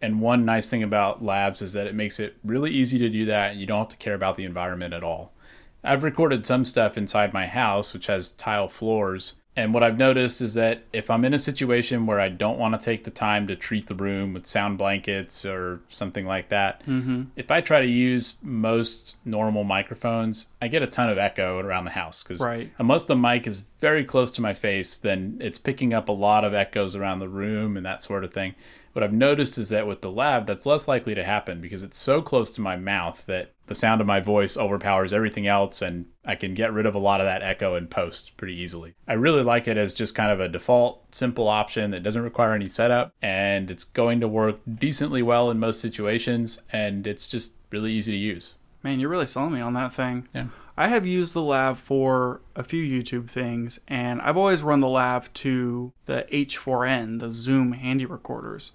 And 0.00 0.20
one 0.20 0.44
nice 0.44 0.68
thing 0.68 0.82
about 0.82 1.22
lavs 1.22 1.62
is 1.62 1.72
that 1.74 1.86
it 1.86 1.94
makes 1.94 2.18
it 2.18 2.36
really 2.44 2.70
easy 2.70 2.98
to 2.98 3.08
do 3.08 3.24
that. 3.26 3.52
And 3.52 3.60
you 3.60 3.66
don't 3.66 3.78
have 3.78 3.88
to 3.88 3.96
care 3.96 4.14
about 4.14 4.36
the 4.36 4.44
environment 4.44 4.94
at 4.94 5.04
all. 5.04 5.32
I've 5.84 6.04
recorded 6.04 6.46
some 6.46 6.64
stuff 6.64 6.96
inside 6.96 7.32
my 7.32 7.46
house, 7.46 7.92
which 7.92 8.06
has 8.06 8.32
tile 8.32 8.68
floors. 8.68 9.34
And 9.54 9.74
what 9.74 9.82
I've 9.82 9.98
noticed 9.98 10.40
is 10.40 10.54
that 10.54 10.84
if 10.94 11.10
I'm 11.10 11.26
in 11.26 11.34
a 11.34 11.38
situation 11.38 12.06
where 12.06 12.18
I 12.18 12.30
don't 12.30 12.58
want 12.58 12.74
to 12.74 12.82
take 12.82 13.04
the 13.04 13.10
time 13.10 13.46
to 13.48 13.56
treat 13.56 13.86
the 13.86 13.94
room 13.94 14.32
with 14.32 14.46
sound 14.46 14.78
blankets 14.78 15.44
or 15.44 15.80
something 15.90 16.24
like 16.24 16.48
that, 16.48 16.80
mm-hmm. 16.86 17.24
if 17.36 17.50
I 17.50 17.60
try 17.60 17.82
to 17.82 17.86
use 17.86 18.36
most 18.42 19.16
normal 19.26 19.62
microphones, 19.64 20.46
I 20.62 20.68
get 20.68 20.82
a 20.82 20.86
ton 20.86 21.10
of 21.10 21.18
echo 21.18 21.58
around 21.58 21.84
the 21.84 21.90
house 21.90 22.22
because 22.22 22.40
Right. 22.40 22.70
unless 22.78 23.04
the 23.04 23.16
mic 23.16 23.46
is 23.46 23.64
very 23.78 24.04
close 24.04 24.30
to 24.32 24.40
my 24.40 24.54
face, 24.54 24.96
then 24.96 25.36
it's 25.38 25.58
picking 25.58 25.92
up 25.92 26.08
a 26.08 26.12
lot 26.12 26.44
of 26.44 26.54
echoes 26.54 26.96
around 26.96 27.18
the 27.18 27.28
room 27.28 27.76
and 27.76 27.84
that 27.84 28.02
sort 28.02 28.24
of 28.24 28.32
thing. 28.32 28.54
What 28.92 29.02
I've 29.02 29.12
noticed 29.12 29.56
is 29.58 29.70
that 29.70 29.86
with 29.86 30.02
the 30.02 30.10
lav, 30.10 30.46
that's 30.46 30.66
less 30.66 30.86
likely 30.86 31.14
to 31.14 31.24
happen 31.24 31.60
because 31.60 31.82
it's 31.82 31.98
so 31.98 32.20
close 32.20 32.52
to 32.52 32.60
my 32.60 32.76
mouth 32.76 33.24
that 33.26 33.52
the 33.66 33.74
sound 33.74 34.00
of 34.00 34.06
my 34.06 34.20
voice 34.20 34.56
overpowers 34.56 35.12
everything 35.12 35.46
else 35.46 35.80
and 35.80 36.06
I 36.24 36.34
can 36.34 36.52
get 36.54 36.72
rid 36.72 36.84
of 36.84 36.94
a 36.94 36.98
lot 36.98 37.20
of 37.20 37.26
that 37.26 37.42
echo 37.42 37.74
in 37.74 37.86
post 37.86 38.36
pretty 38.36 38.54
easily. 38.54 38.94
I 39.08 39.14
really 39.14 39.42
like 39.42 39.66
it 39.66 39.78
as 39.78 39.94
just 39.94 40.14
kind 40.14 40.30
of 40.30 40.40
a 40.40 40.48
default, 40.48 41.14
simple 41.14 41.48
option 41.48 41.90
that 41.92 42.02
doesn't 42.02 42.22
require 42.22 42.54
any 42.54 42.68
setup 42.68 43.14
and 43.22 43.70
it's 43.70 43.84
going 43.84 44.20
to 44.20 44.28
work 44.28 44.60
decently 44.78 45.22
well 45.22 45.50
in 45.50 45.58
most 45.58 45.80
situations 45.80 46.60
and 46.70 47.06
it's 47.06 47.28
just 47.28 47.54
really 47.70 47.92
easy 47.92 48.12
to 48.12 48.18
use. 48.18 48.54
Man, 48.82 49.00
you're 49.00 49.08
really 49.08 49.26
selling 49.26 49.54
me 49.54 49.60
on 49.60 49.74
that 49.74 49.94
thing. 49.94 50.28
Yeah. 50.34 50.46
I 50.76 50.88
have 50.88 51.06
used 51.06 51.34
the 51.34 51.42
lav 51.42 51.78
for 51.78 52.40
a 52.56 52.64
few 52.64 52.82
YouTube 52.82 53.28
things, 53.28 53.78
and 53.86 54.22
I've 54.22 54.38
always 54.38 54.62
run 54.62 54.80
the 54.80 54.88
lav 54.88 55.32
to 55.34 55.92
the 56.06 56.26
H4n, 56.32 57.20
the 57.20 57.30
Zoom 57.30 57.72
handy 57.72 58.06
recorders, 58.06 58.72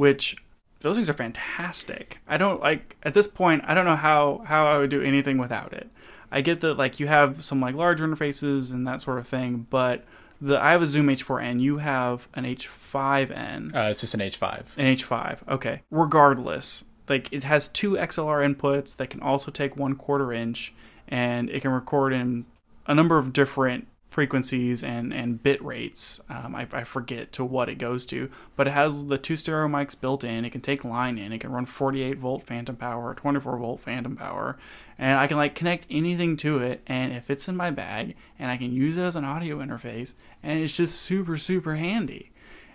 which 0.00 0.34
those 0.80 0.96
things 0.96 1.10
are 1.10 1.14
fantastic. 1.14 2.20
I 2.26 2.38
don't 2.38 2.62
like 2.62 2.96
at 3.02 3.12
this 3.12 3.28
point. 3.28 3.62
I 3.66 3.74
don't 3.74 3.84
know 3.84 3.96
how 3.96 4.42
how 4.46 4.66
I 4.66 4.78
would 4.78 4.88
do 4.88 5.02
anything 5.02 5.36
without 5.36 5.74
it. 5.74 5.90
I 6.32 6.40
get 6.40 6.60
that 6.60 6.78
like 6.78 6.98
you 6.98 7.06
have 7.06 7.44
some 7.44 7.60
like 7.60 7.74
larger 7.74 8.08
interfaces 8.08 8.72
and 8.72 8.86
that 8.88 9.02
sort 9.02 9.18
of 9.18 9.28
thing, 9.28 9.66
but 9.68 10.06
the 10.40 10.58
I 10.58 10.70
have 10.72 10.80
a 10.80 10.86
Zoom 10.86 11.08
H4n. 11.08 11.60
You 11.60 11.76
have 11.78 12.28
an 12.32 12.44
H5n. 12.44 13.76
Uh, 13.76 13.90
it's 13.90 14.00
just 14.00 14.14
an 14.14 14.20
H5. 14.20 14.78
An 14.78 14.86
H5. 14.86 15.46
Okay. 15.46 15.82
Regardless, 15.90 16.86
like 17.06 17.28
it 17.30 17.44
has 17.44 17.68
two 17.68 17.92
XLR 17.92 18.42
inputs 18.42 18.96
that 18.96 19.10
can 19.10 19.20
also 19.20 19.50
take 19.50 19.76
one 19.76 19.96
quarter 19.96 20.32
inch, 20.32 20.72
and 21.08 21.50
it 21.50 21.60
can 21.60 21.72
record 21.72 22.14
in 22.14 22.46
a 22.86 22.94
number 22.94 23.18
of 23.18 23.34
different 23.34 23.86
frequencies 24.10 24.82
and 24.82 25.14
and 25.14 25.42
bit 25.42 25.64
rates. 25.64 26.20
Um, 26.28 26.54
I, 26.54 26.66
I 26.72 26.84
forget 26.84 27.32
to 27.32 27.44
what 27.44 27.68
it 27.68 27.76
goes 27.76 28.04
to, 28.06 28.30
but 28.56 28.66
it 28.66 28.72
has 28.72 29.06
the 29.06 29.16
two 29.16 29.36
stereo 29.36 29.68
mics 29.68 29.98
built 29.98 30.24
in. 30.24 30.44
It 30.44 30.50
can 30.50 30.60
take 30.60 30.84
line 30.84 31.16
in. 31.16 31.32
It 31.32 31.38
can 31.38 31.52
run 31.52 31.64
48 31.64 32.18
volt 32.18 32.42
phantom 32.42 32.76
power, 32.76 33.14
24 33.14 33.56
volt 33.58 33.80
phantom 33.80 34.16
power, 34.16 34.58
and 34.98 35.18
I 35.18 35.26
can 35.26 35.36
like 35.36 35.54
connect 35.54 35.86
anything 35.88 36.36
to 36.38 36.58
it, 36.58 36.82
and 36.86 37.12
it 37.12 37.24
fits 37.24 37.48
in 37.48 37.56
my 37.56 37.70
bag, 37.70 38.16
and 38.38 38.50
I 38.50 38.56
can 38.56 38.72
use 38.72 38.98
it 38.98 39.04
as 39.04 39.16
an 39.16 39.24
audio 39.24 39.58
interface, 39.58 40.14
and 40.42 40.60
it's 40.60 40.76
just 40.76 41.00
super 41.00 41.36
super 41.36 41.76
handy. 41.76 42.32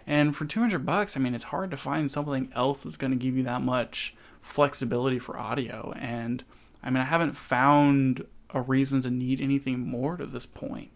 And 0.07 0.35
for 0.35 0.45
200 0.45 0.85
bucks, 0.85 1.17
I 1.17 1.19
mean, 1.19 1.33
it's 1.33 1.45
hard 1.45 1.71
to 1.71 1.77
find 1.77 2.09
something 2.09 2.51
else 2.53 2.83
that's 2.83 2.97
going 2.97 3.11
to 3.11 3.17
give 3.17 3.35
you 3.35 3.43
that 3.43 3.61
much 3.61 4.15
flexibility 4.39 5.17
for 5.17 5.37
audio. 5.37 5.93
And 5.97 6.43
I 6.83 6.91
mean, 6.91 7.01
I 7.01 7.05
haven't 7.05 7.35
found 7.35 8.25
a 8.51 8.61
reason 8.61 9.01
to 9.01 9.09
need 9.09 9.41
anything 9.41 9.79
more 9.79 10.15
to 10.15 10.25
this 10.27 10.45
point. 10.45 10.91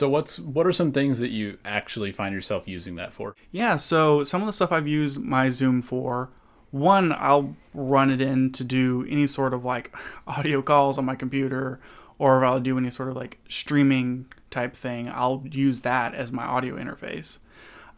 So 0.00 0.08
what's 0.08 0.38
what 0.38 0.66
are 0.66 0.72
some 0.72 0.92
things 0.92 1.18
that 1.18 1.28
you 1.28 1.58
actually 1.62 2.10
find 2.10 2.34
yourself 2.34 2.66
using 2.66 2.94
that 2.94 3.12
for? 3.12 3.36
Yeah, 3.52 3.76
so 3.76 4.24
some 4.24 4.40
of 4.40 4.46
the 4.46 4.52
stuff 4.54 4.72
I've 4.72 4.88
used 4.88 5.20
my 5.20 5.50
Zoom 5.50 5.82
for, 5.82 6.30
one, 6.70 7.12
I'll 7.12 7.54
run 7.74 8.10
it 8.10 8.22
in 8.22 8.50
to 8.52 8.64
do 8.64 9.06
any 9.10 9.26
sort 9.26 9.52
of 9.52 9.66
like 9.66 9.94
audio 10.26 10.62
calls 10.62 10.96
on 10.96 11.04
my 11.04 11.16
computer, 11.16 11.80
or 12.18 12.38
if 12.38 12.48
I'll 12.48 12.60
do 12.60 12.78
any 12.78 12.88
sort 12.88 13.10
of 13.10 13.16
like 13.16 13.40
streaming 13.46 14.24
type 14.48 14.74
thing, 14.74 15.10
I'll 15.10 15.44
use 15.52 15.82
that 15.82 16.14
as 16.14 16.32
my 16.32 16.44
audio 16.44 16.76
interface. 16.76 17.36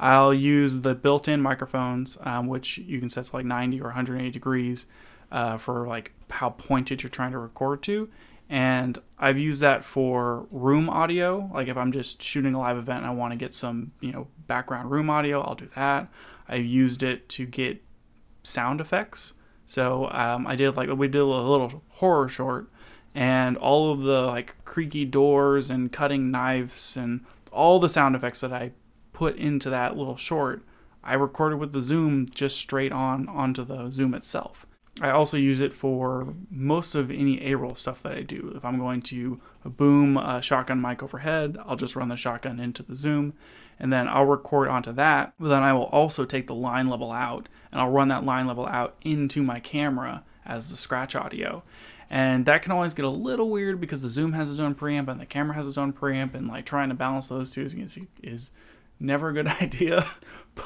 I'll 0.01 0.35
use 0.35 0.81
the 0.81 0.97
built 0.97 1.29
in 1.29 1.41
microphones, 1.41 2.19
um, 2.23 2.49
which 2.49 2.79
you 2.79 2.99
can 2.99 3.11
set 3.11 3.27
to 3.27 3.37
like 3.37 3.45
90 3.45 3.81
or 3.81 3.85
180 3.85 4.29
degrees 4.29 4.87
uh, 5.31 5.57
for 5.57 5.87
like 5.87 6.15
how 6.31 6.51
pointed 6.51 7.05
you're 7.05 7.11
trying 7.11 7.31
to 7.31 7.39
record 7.39 7.81
to. 7.85 8.09
And 8.53 8.99
I've 9.19 9.39
used 9.39 9.63
that 9.63 9.83
for 9.83 10.47
room 10.51 10.91
audio. 10.91 11.51
Like 11.55 11.69
if 11.69 11.79
I'm 11.79 11.91
just 11.91 12.21
shooting 12.21 12.53
a 12.53 12.59
live 12.59 12.77
event 12.77 12.99
and 12.99 13.07
I 13.07 13.11
want 13.11 13.33
to 13.33 13.39
get 13.39 13.55
some, 13.55 13.93
you 14.01 14.13
know, 14.13 14.29
background 14.47 14.91
room 14.91 15.09
audio, 15.09 15.41
I'll 15.41 15.55
do 15.55 15.71
that. 15.75 16.13
I've 16.47 16.67
used 16.67 17.03
it 17.03 17.31
to 17.31 17.47
get 17.47 17.83
sound 18.43 18.83
effects. 18.83 19.33
So 19.65 20.11
um, 20.13 20.47
I 20.47 20.55
did 20.55 20.77
like 20.77 20.91
we 20.91 21.09
did 21.09 21.23
a 21.23 21.25
little 21.25 21.83
horror 21.89 22.29
short, 22.29 22.71
and 23.15 23.57
all 23.57 23.91
of 23.91 24.03
the 24.03 24.21
like 24.21 24.63
creaky 24.67 25.07
doors 25.07 25.71
and 25.71 25.91
cutting 25.91 26.31
knives 26.31 26.95
and 26.95 27.25
all 27.51 27.79
the 27.79 27.89
sound 27.89 28.15
effects 28.15 28.43
that 28.43 28.53
I 28.53 28.73
put 29.15 29.37
into 29.37 29.71
that 29.71 29.97
little 29.97 30.19
short, 30.19 30.63
I 31.03 31.15
recorded 31.15 31.57
with 31.57 31.73
the 31.73 31.81
Zoom 31.81 32.27
just 32.27 32.59
straight 32.59 32.93
on 32.93 33.31
onto 33.31 33.65
the 33.65 33.89
Zoom 33.89 34.13
itself. 34.13 34.67
I 35.01 35.11
also 35.11 35.39
use 35.39 35.61
it 35.61 35.73
for 35.73 36.35
most 36.51 36.95
of 36.95 37.11
any 37.11 37.43
A-roll 37.47 37.75
stuff 37.75 38.03
that 38.03 38.13
I 38.13 38.23
do. 38.23 38.53
If 38.55 38.65
I'm 38.65 38.79
going 38.79 39.01
to 39.03 39.41
boom 39.65 40.19
a 40.19 40.43
shotgun 40.43 40.83
mic 40.83 41.03
overhead, 41.03 41.57
I'll 41.65 41.77
just 41.77 41.97
run 41.97 42.09
the 42.09 42.17
shotgun 42.17 42.61
into 42.61 42.83
the 42.83 42.95
Zoom, 42.95 43.33
and 43.81 43.91
then 43.91 44.07
I'll 44.07 44.27
record 44.27 44.69
onto 44.69 44.93
that. 44.93 45.33
Then 45.41 45.63
I 45.63 45.73
will 45.73 45.85
also 45.85 46.27
take 46.27 46.47
the 46.47 46.55
line 46.55 46.89
level 46.89 47.11
out, 47.11 47.49
and 47.71 47.81
I'll 47.81 47.91
run 47.91 48.09
that 48.09 48.25
line 48.25 48.47
level 48.47 48.67
out 48.67 48.97
into 49.01 49.43
my 49.43 49.61
camera 49.61 50.25
as 50.45 50.71
the 50.71 50.77
scratch 50.77 51.17
audio. 51.17 51.63
And 52.11 52.45
that 52.45 52.61
can 52.61 52.73
always 52.73 52.93
get 52.93 53.07
a 53.07 53.11
little 53.11 53.49
weird 53.49 53.81
because 53.81 54.03
the 54.03 54.11
Zoom 54.11 54.35
has 54.35 54.51
its 54.51 54.61
own 54.61 54.75
preamp 54.75 55.09
and 55.09 55.19
the 55.19 55.25
camera 55.25 55.55
has 55.57 55.67
its 55.67 55.79
own 55.79 55.95
preamp, 55.95 56.35
and 56.35 56.49
like 56.49 56.67
trying 56.67 56.91
to 56.91 56.95
balance 56.95 57.29
those 57.29 57.51
two 57.51 57.63
is, 57.63 57.99
is 58.23 58.51
never 59.01 59.31
a 59.31 59.33
good 59.33 59.47
idea. 59.63 60.05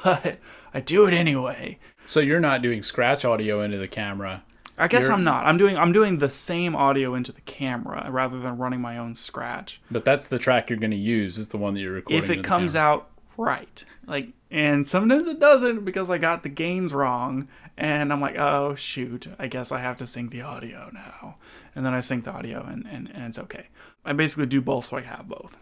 But 0.02 0.40
I 0.74 0.80
do 0.80 1.06
it 1.06 1.14
anyway. 1.14 1.78
So 2.06 2.20
you're 2.20 2.40
not 2.40 2.62
doing 2.62 2.82
scratch 2.82 3.24
audio 3.24 3.60
into 3.60 3.78
the 3.78 3.88
camera. 3.88 4.44
I 4.78 4.88
guess 4.88 5.04
You're- 5.04 5.14
I'm 5.14 5.24
not. 5.24 5.46
I'm 5.46 5.56
doing 5.56 5.76
I'm 5.76 5.92
doing 5.92 6.18
the 6.18 6.30
same 6.30 6.76
audio 6.76 7.14
into 7.14 7.32
the 7.32 7.40
camera 7.42 8.08
rather 8.10 8.38
than 8.38 8.58
running 8.58 8.80
my 8.80 8.98
own 8.98 9.14
scratch. 9.14 9.80
But 9.90 10.04
that's 10.04 10.28
the 10.28 10.38
track 10.38 10.68
you're 10.68 10.78
going 10.78 10.90
to 10.90 10.96
use. 10.96 11.38
Is 11.38 11.48
the 11.48 11.56
one 11.56 11.74
that 11.74 11.80
you're 11.80 11.92
recording. 11.92 12.22
if 12.22 12.30
it 12.30 12.44
comes 12.44 12.74
camera. 12.74 12.88
out 12.88 13.10
right, 13.38 13.84
like, 14.06 14.28
and 14.50 14.86
sometimes 14.86 15.26
it 15.26 15.38
doesn't 15.38 15.84
because 15.84 16.10
I 16.10 16.18
got 16.18 16.42
the 16.42 16.48
gains 16.48 16.94
wrong, 16.94 17.48
and 17.76 18.12
I'm 18.12 18.20
like, 18.20 18.38
oh 18.38 18.74
shoot, 18.74 19.28
I 19.38 19.46
guess 19.46 19.72
I 19.72 19.80
have 19.80 19.96
to 19.98 20.06
sync 20.06 20.30
the 20.30 20.42
audio 20.42 20.90
now, 20.92 21.36
and 21.74 21.84
then 21.84 21.94
I 21.94 22.00
sync 22.00 22.24
the 22.24 22.32
audio, 22.32 22.64
and 22.64 22.86
and, 22.86 23.10
and 23.12 23.24
it's 23.24 23.38
okay. 23.38 23.68
I 24.04 24.12
basically 24.12 24.46
do 24.46 24.60
both, 24.60 24.90
so 24.90 24.98
I 24.98 25.02
have 25.02 25.26
both. 25.26 25.56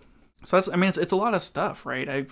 So 0.44 0.56
that's 0.56 0.68
I 0.68 0.76
mean 0.76 0.88
it's 0.88 0.98
it's 0.98 1.12
a 1.12 1.16
lot 1.16 1.34
of 1.34 1.42
stuff, 1.42 1.86
right? 1.86 2.08
I 2.08 2.26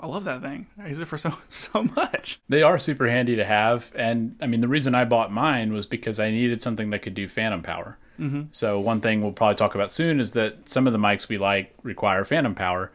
I 0.00 0.06
love 0.06 0.24
that 0.24 0.42
thing. 0.42 0.66
I 0.80 0.88
use 0.88 0.98
it 0.98 1.06
for 1.06 1.18
so 1.18 1.34
so 1.48 1.82
much. 1.82 2.40
They 2.48 2.62
are 2.62 2.78
super 2.78 3.08
handy 3.08 3.36
to 3.36 3.44
have, 3.44 3.92
and 3.94 4.36
I 4.40 4.46
mean 4.46 4.60
the 4.60 4.68
reason 4.68 4.94
I 4.94 5.04
bought 5.04 5.32
mine 5.32 5.72
was 5.72 5.86
because 5.86 6.20
I 6.20 6.30
needed 6.30 6.62
something 6.62 6.90
that 6.90 7.00
could 7.00 7.14
do 7.14 7.28
phantom 7.28 7.62
power. 7.62 7.98
Mm-hmm. 8.18 8.42
So 8.52 8.80
one 8.80 9.00
thing 9.00 9.22
we'll 9.22 9.32
probably 9.32 9.54
talk 9.56 9.74
about 9.74 9.92
soon 9.92 10.20
is 10.20 10.32
that 10.32 10.68
some 10.68 10.86
of 10.86 10.92
the 10.92 10.98
mics 10.98 11.28
we 11.28 11.38
like 11.38 11.74
require 11.82 12.24
phantom 12.24 12.54
power, 12.54 12.90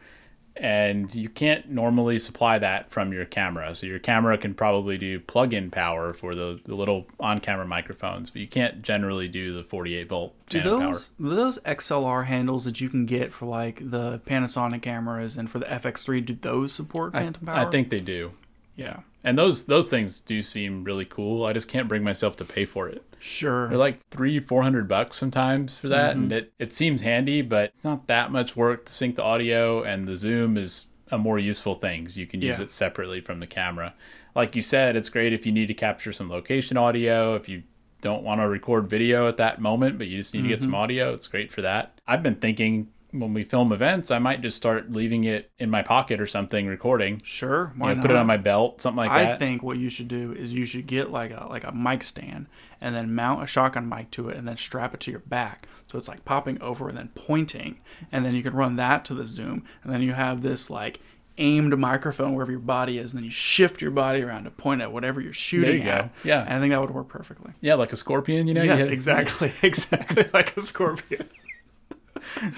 and 0.56 1.12
you 1.14 1.28
can't 1.28 1.68
normally 1.68 2.18
supply 2.18 2.58
that 2.60 2.90
from 2.90 3.12
your 3.12 3.24
camera. 3.24 3.74
So 3.74 3.86
your 3.86 3.98
camera 3.98 4.38
can 4.38 4.54
probably 4.54 4.96
do 4.96 5.18
plug-in 5.18 5.70
power 5.70 6.12
for 6.12 6.34
the, 6.34 6.60
the 6.64 6.74
little 6.76 7.06
on-camera 7.18 7.66
microphones, 7.66 8.30
but 8.30 8.40
you 8.40 8.46
can't 8.46 8.82
generally 8.82 9.26
do 9.26 9.52
the 9.52 9.64
48 9.64 10.08
volt 10.08 10.34
Do 10.48 10.58
phantom 10.58 10.80
power. 10.80 10.86
those 10.92 11.10
those 11.18 11.58
XLR 11.60 12.26
handles 12.26 12.64
that 12.66 12.80
you 12.80 12.88
can 12.88 13.04
get 13.04 13.32
for 13.32 13.46
like 13.46 13.90
the 13.90 14.20
Panasonic 14.26 14.82
cameras 14.82 15.36
and 15.36 15.50
for 15.50 15.58
the 15.58 15.66
FX3 15.66 16.24
do 16.24 16.34
those 16.34 16.72
support 16.72 17.12
phantom 17.12 17.46
power? 17.46 17.66
I 17.66 17.70
think 17.70 17.90
they 17.90 18.00
do. 18.00 18.32
yeah. 18.76 19.00
And 19.24 19.38
those 19.38 19.64
those 19.64 19.88
things 19.88 20.20
do 20.20 20.42
seem 20.42 20.84
really 20.84 21.06
cool. 21.06 21.46
I 21.46 21.54
just 21.54 21.68
can't 21.68 21.88
bring 21.88 22.04
myself 22.04 22.36
to 22.36 22.44
pay 22.44 22.66
for 22.66 22.88
it. 22.88 23.02
Sure. 23.18 23.68
They're 23.68 23.78
like 23.78 24.06
three, 24.10 24.38
four 24.38 24.62
hundred 24.62 24.86
bucks 24.86 25.16
sometimes 25.16 25.78
for 25.78 25.88
that, 25.88 26.14
Mm-hmm. 26.14 26.22
and 26.24 26.32
it, 26.32 26.52
it 26.58 26.72
seems 26.74 27.00
handy, 27.00 27.40
but 27.40 27.70
it's 27.70 27.84
not 27.84 28.06
that 28.08 28.30
much 28.30 28.54
work 28.54 28.84
to 28.84 28.92
sync 28.92 29.16
the 29.16 29.22
audio, 29.22 29.82
and 29.82 30.06
the 30.06 30.16
zoom 30.18 30.58
is 30.58 30.86
a 31.10 31.16
more 31.16 31.38
useful 31.38 31.74
thing. 31.74 32.06
You 32.12 32.26
can 32.26 32.42
use 32.42 32.58
Yeah. 32.58 32.64
it 32.64 32.70
separately 32.70 33.20
from 33.22 33.40
the 33.40 33.46
camera. 33.46 33.94
Like 34.34 34.54
you 34.54 34.62
said, 34.62 34.94
it's 34.96 35.08
great 35.08 35.32
if 35.32 35.46
you 35.46 35.52
need 35.52 35.68
to 35.68 35.74
capture 35.74 36.12
some 36.12 36.28
location 36.28 36.76
audio, 36.76 37.34
if 37.34 37.48
you 37.48 37.62
don't 38.02 38.24
want 38.24 38.42
to 38.42 38.48
record 38.48 38.90
video 38.90 39.26
at 39.28 39.38
that 39.38 39.58
moment, 39.60 39.96
but 39.96 40.06
you 40.08 40.18
just 40.18 40.34
need 40.34 40.42
to 40.42 40.48
get 40.48 40.58
Mm-hmm. 40.58 40.64
some 40.64 40.74
audio, 40.74 41.14
it's 41.14 41.28
great 41.28 41.50
for 41.50 41.62
that. 41.62 41.98
I've 42.06 42.22
been 42.22 42.34
thinking 42.34 42.88
when 43.16 43.32
we 43.32 43.44
film 43.44 43.72
events, 43.72 44.10
I 44.10 44.18
might 44.18 44.42
just 44.42 44.56
start 44.56 44.90
leaving 44.90 45.24
it 45.24 45.50
in 45.58 45.70
my 45.70 45.82
pocket 45.82 46.20
or 46.20 46.26
something, 46.26 46.66
recording. 46.66 47.20
Sure. 47.24 47.72
You 47.76 47.80
Why 47.82 47.88
know, 47.90 47.94
not? 47.94 48.02
put 48.02 48.10
it 48.10 48.16
on 48.16 48.26
my 48.26 48.36
belt, 48.36 48.80
something 48.82 48.96
like 48.98 49.10
I 49.10 49.24
that. 49.24 49.34
I 49.34 49.36
think 49.38 49.62
what 49.62 49.78
you 49.78 49.88
should 49.88 50.08
do 50.08 50.32
is 50.32 50.52
you 50.52 50.66
should 50.66 50.86
get 50.86 51.10
like 51.10 51.30
a 51.30 51.46
like 51.48 51.64
a 51.64 51.72
mic 51.72 52.02
stand 52.02 52.46
and 52.80 52.94
then 52.94 53.14
mount 53.14 53.42
a 53.42 53.46
shotgun 53.46 53.88
mic 53.88 54.10
to 54.12 54.28
it 54.28 54.36
and 54.36 54.46
then 54.46 54.56
strap 54.56 54.92
it 54.94 55.00
to 55.00 55.10
your 55.10 55.20
back 55.20 55.66
so 55.90 55.96
it's 55.96 56.08
like 56.08 56.24
popping 56.24 56.60
over 56.60 56.88
and 56.88 56.98
then 56.98 57.10
pointing 57.14 57.80
and 58.12 58.24
then 58.26 58.34
you 58.34 58.42
can 58.42 58.52
run 58.52 58.76
that 58.76 59.04
to 59.06 59.14
the 59.14 59.26
zoom 59.26 59.64
and 59.82 59.92
then 59.92 60.02
you 60.02 60.12
have 60.12 60.42
this 60.42 60.68
like 60.68 61.00
aimed 61.38 61.76
microphone 61.78 62.34
wherever 62.34 62.50
your 62.52 62.60
body 62.60 62.98
is 62.98 63.12
and 63.12 63.18
then 63.18 63.24
you 63.24 63.30
shift 63.30 63.80
your 63.80 63.90
body 63.90 64.22
around 64.22 64.44
to 64.44 64.50
point 64.50 64.80
at 64.82 64.92
whatever 64.92 65.20
you're 65.20 65.32
shooting 65.32 65.78
you 65.78 65.84
go. 65.84 66.10
Yeah. 66.24 66.42
And 66.42 66.54
I 66.54 66.60
think 66.60 66.72
that 66.72 66.80
would 66.80 66.90
work 66.90 67.08
perfectly. 67.08 67.52
yeah, 67.60 67.74
like 67.74 67.92
a 67.92 67.96
scorpion, 67.96 68.46
you 68.48 68.54
know? 68.54 68.62
You 68.62 68.68
Yes, 68.70 68.84
hit- 68.84 68.92
exactly, 68.92 69.52
exactly 69.62 70.28
like 70.32 70.56
a 70.56 70.60
scorpion. 70.60 71.28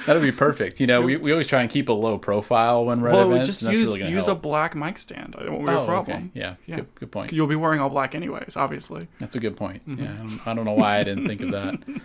That'd 0.06 0.22
be 0.22 0.32
perfect. 0.32 0.80
You 0.80 0.86
know, 0.86 1.00
we, 1.02 1.16
we 1.16 1.32
always 1.32 1.46
try 1.46 1.60
and 1.62 1.70
keep 1.70 1.88
a 1.88 1.92
low 1.92 2.18
profile 2.18 2.84
when 2.84 3.00
we're 3.00 3.08
at 3.08 3.14
Well, 3.14 3.30
events. 3.32 3.48
just 3.48 3.62
use 3.62 3.88
really 3.98 4.10
use 4.10 4.26
help. 4.26 4.38
a 4.38 4.40
black 4.40 4.74
mic 4.74 4.98
stand. 4.98 5.34
It 5.38 5.50
won't 5.50 5.66
be 5.66 5.72
Oh, 5.72 5.82
a 5.82 5.86
problem. 5.86 6.16
okay. 6.16 6.30
Yeah, 6.34 6.54
Yeah. 6.66 6.76
Good, 6.76 6.94
good 6.96 7.12
point. 7.12 7.32
You'll 7.32 7.46
be 7.46 7.56
wearing 7.56 7.80
all 7.80 7.88
black 7.90 8.14
anyways, 8.14 8.56
obviously. 8.56 9.08
That's 9.18 9.36
a 9.36 9.40
good 9.40 9.56
point. 9.56 9.88
Mm-hmm. 9.88 10.02
Yeah, 10.04 10.12
I 10.12 10.16
don't, 10.16 10.46
I 10.48 10.54
don't 10.54 10.64
know 10.64 10.72
why 10.72 10.98
I 10.98 11.04
didn't 11.04 11.26
think 11.26 11.40
of 11.42 11.50
that. 11.52 11.78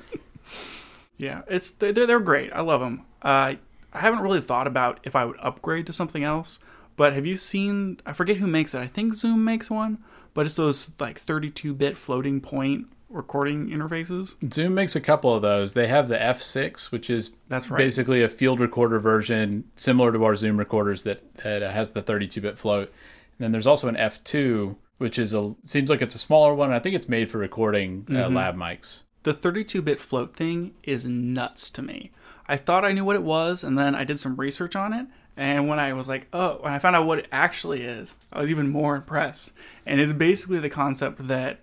Yeah, 1.17 1.43
it's 1.47 1.69
they're 1.71 1.93
they're 1.93 2.19
great. 2.19 2.51
I 2.51 2.61
love 2.61 2.81
them. 2.81 3.03
Uh, 3.21 3.53
I 3.93 3.99
haven't 3.99 4.21
really 4.21 4.41
thought 4.41 4.65
about 4.67 4.99
if 5.03 5.15
I 5.15 5.25
would 5.25 5.37
upgrade 5.39 5.85
to 5.85 5.93
something 5.93 6.23
else. 6.23 6.59
But 6.95 7.13
have 7.13 7.25
you 7.25 7.37
seen? 7.37 7.99
I 8.05 8.13
forget 8.13 8.37
who 8.37 8.47
makes 8.47 8.73
it. 8.73 8.79
I 8.79 8.87
think 8.87 9.13
Zoom 9.13 9.43
makes 9.45 9.69
one, 9.69 9.99
but 10.33 10.45
it's 10.45 10.55
those 10.55 10.89
like 10.99 11.23
32-bit 11.23 11.95
floating 11.97 12.41
point 12.41 12.87
recording 13.11 13.69
interfaces. 13.69 14.35
Zoom 14.53 14.73
makes 14.73 14.95
a 14.95 15.01
couple 15.01 15.33
of 15.33 15.41
those. 15.41 15.73
They 15.73 15.87
have 15.87 16.07
the 16.07 16.17
F6, 16.17 16.91
which 16.91 17.09
is 17.09 17.31
That's 17.49 17.69
right. 17.69 17.77
basically 17.77 18.23
a 18.23 18.29
field 18.29 18.59
recorder 18.59 18.99
version 18.99 19.65
similar 19.75 20.11
to 20.11 20.23
our 20.23 20.35
Zoom 20.35 20.57
recorders 20.57 21.03
that, 21.03 21.35
that 21.37 21.61
has 21.61 21.93
the 21.93 22.01
32-bit 22.01 22.57
float. 22.57 22.87
And 23.37 23.45
then 23.45 23.51
there's 23.51 23.67
also 23.67 23.87
an 23.87 23.95
F2, 23.95 24.75
which 24.97 25.17
is 25.19 25.33
a 25.33 25.55
seems 25.65 25.89
like 25.89 26.01
it's 26.01 26.15
a 26.15 26.19
smaller 26.19 26.53
one. 26.53 26.71
I 26.71 26.79
think 26.79 26.95
it's 26.95 27.09
made 27.09 27.29
for 27.29 27.37
recording 27.39 28.05
uh, 28.09 28.13
Mm-hmm. 28.13 28.35
lav 28.35 28.55
mics. 28.55 29.01
The 29.23 29.33
32-bit 29.33 29.99
float 29.99 30.35
thing 30.35 30.73
is 30.83 31.05
nuts 31.05 31.69
to 31.71 31.81
me. 31.81 32.11
I 32.47 32.57
thought 32.57 32.83
I 32.85 32.91
knew 32.91 33.05
what 33.05 33.15
it 33.15 33.23
was, 33.23 33.63
and 33.63 33.77
then 33.77 33.93
I 33.95 34.03
did 34.03 34.19
some 34.19 34.35
research 34.35 34.75
on 34.75 34.93
it. 34.93 35.05
And 35.37 35.67
when 35.67 35.79
I 35.79 35.93
was 35.93 36.09
like, 36.09 36.27
oh, 36.33 36.57
when 36.61 36.73
I 36.73 36.79
found 36.79 36.95
out 36.95 37.05
what 37.05 37.19
it 37.19 37.27
actually 37.31 37.81
is, 37.83 38.15
I 38.33 38.41
was 38.41 38.51
even 38.51 38.69
more 38.69 38.95
impressed. 38.95 39.51
And 39.85 40.01
it's 40.01 40.11
basically 40.11 40.59
the 40.59 40.69
concept 40.69 41.27
that, 41.29 41.59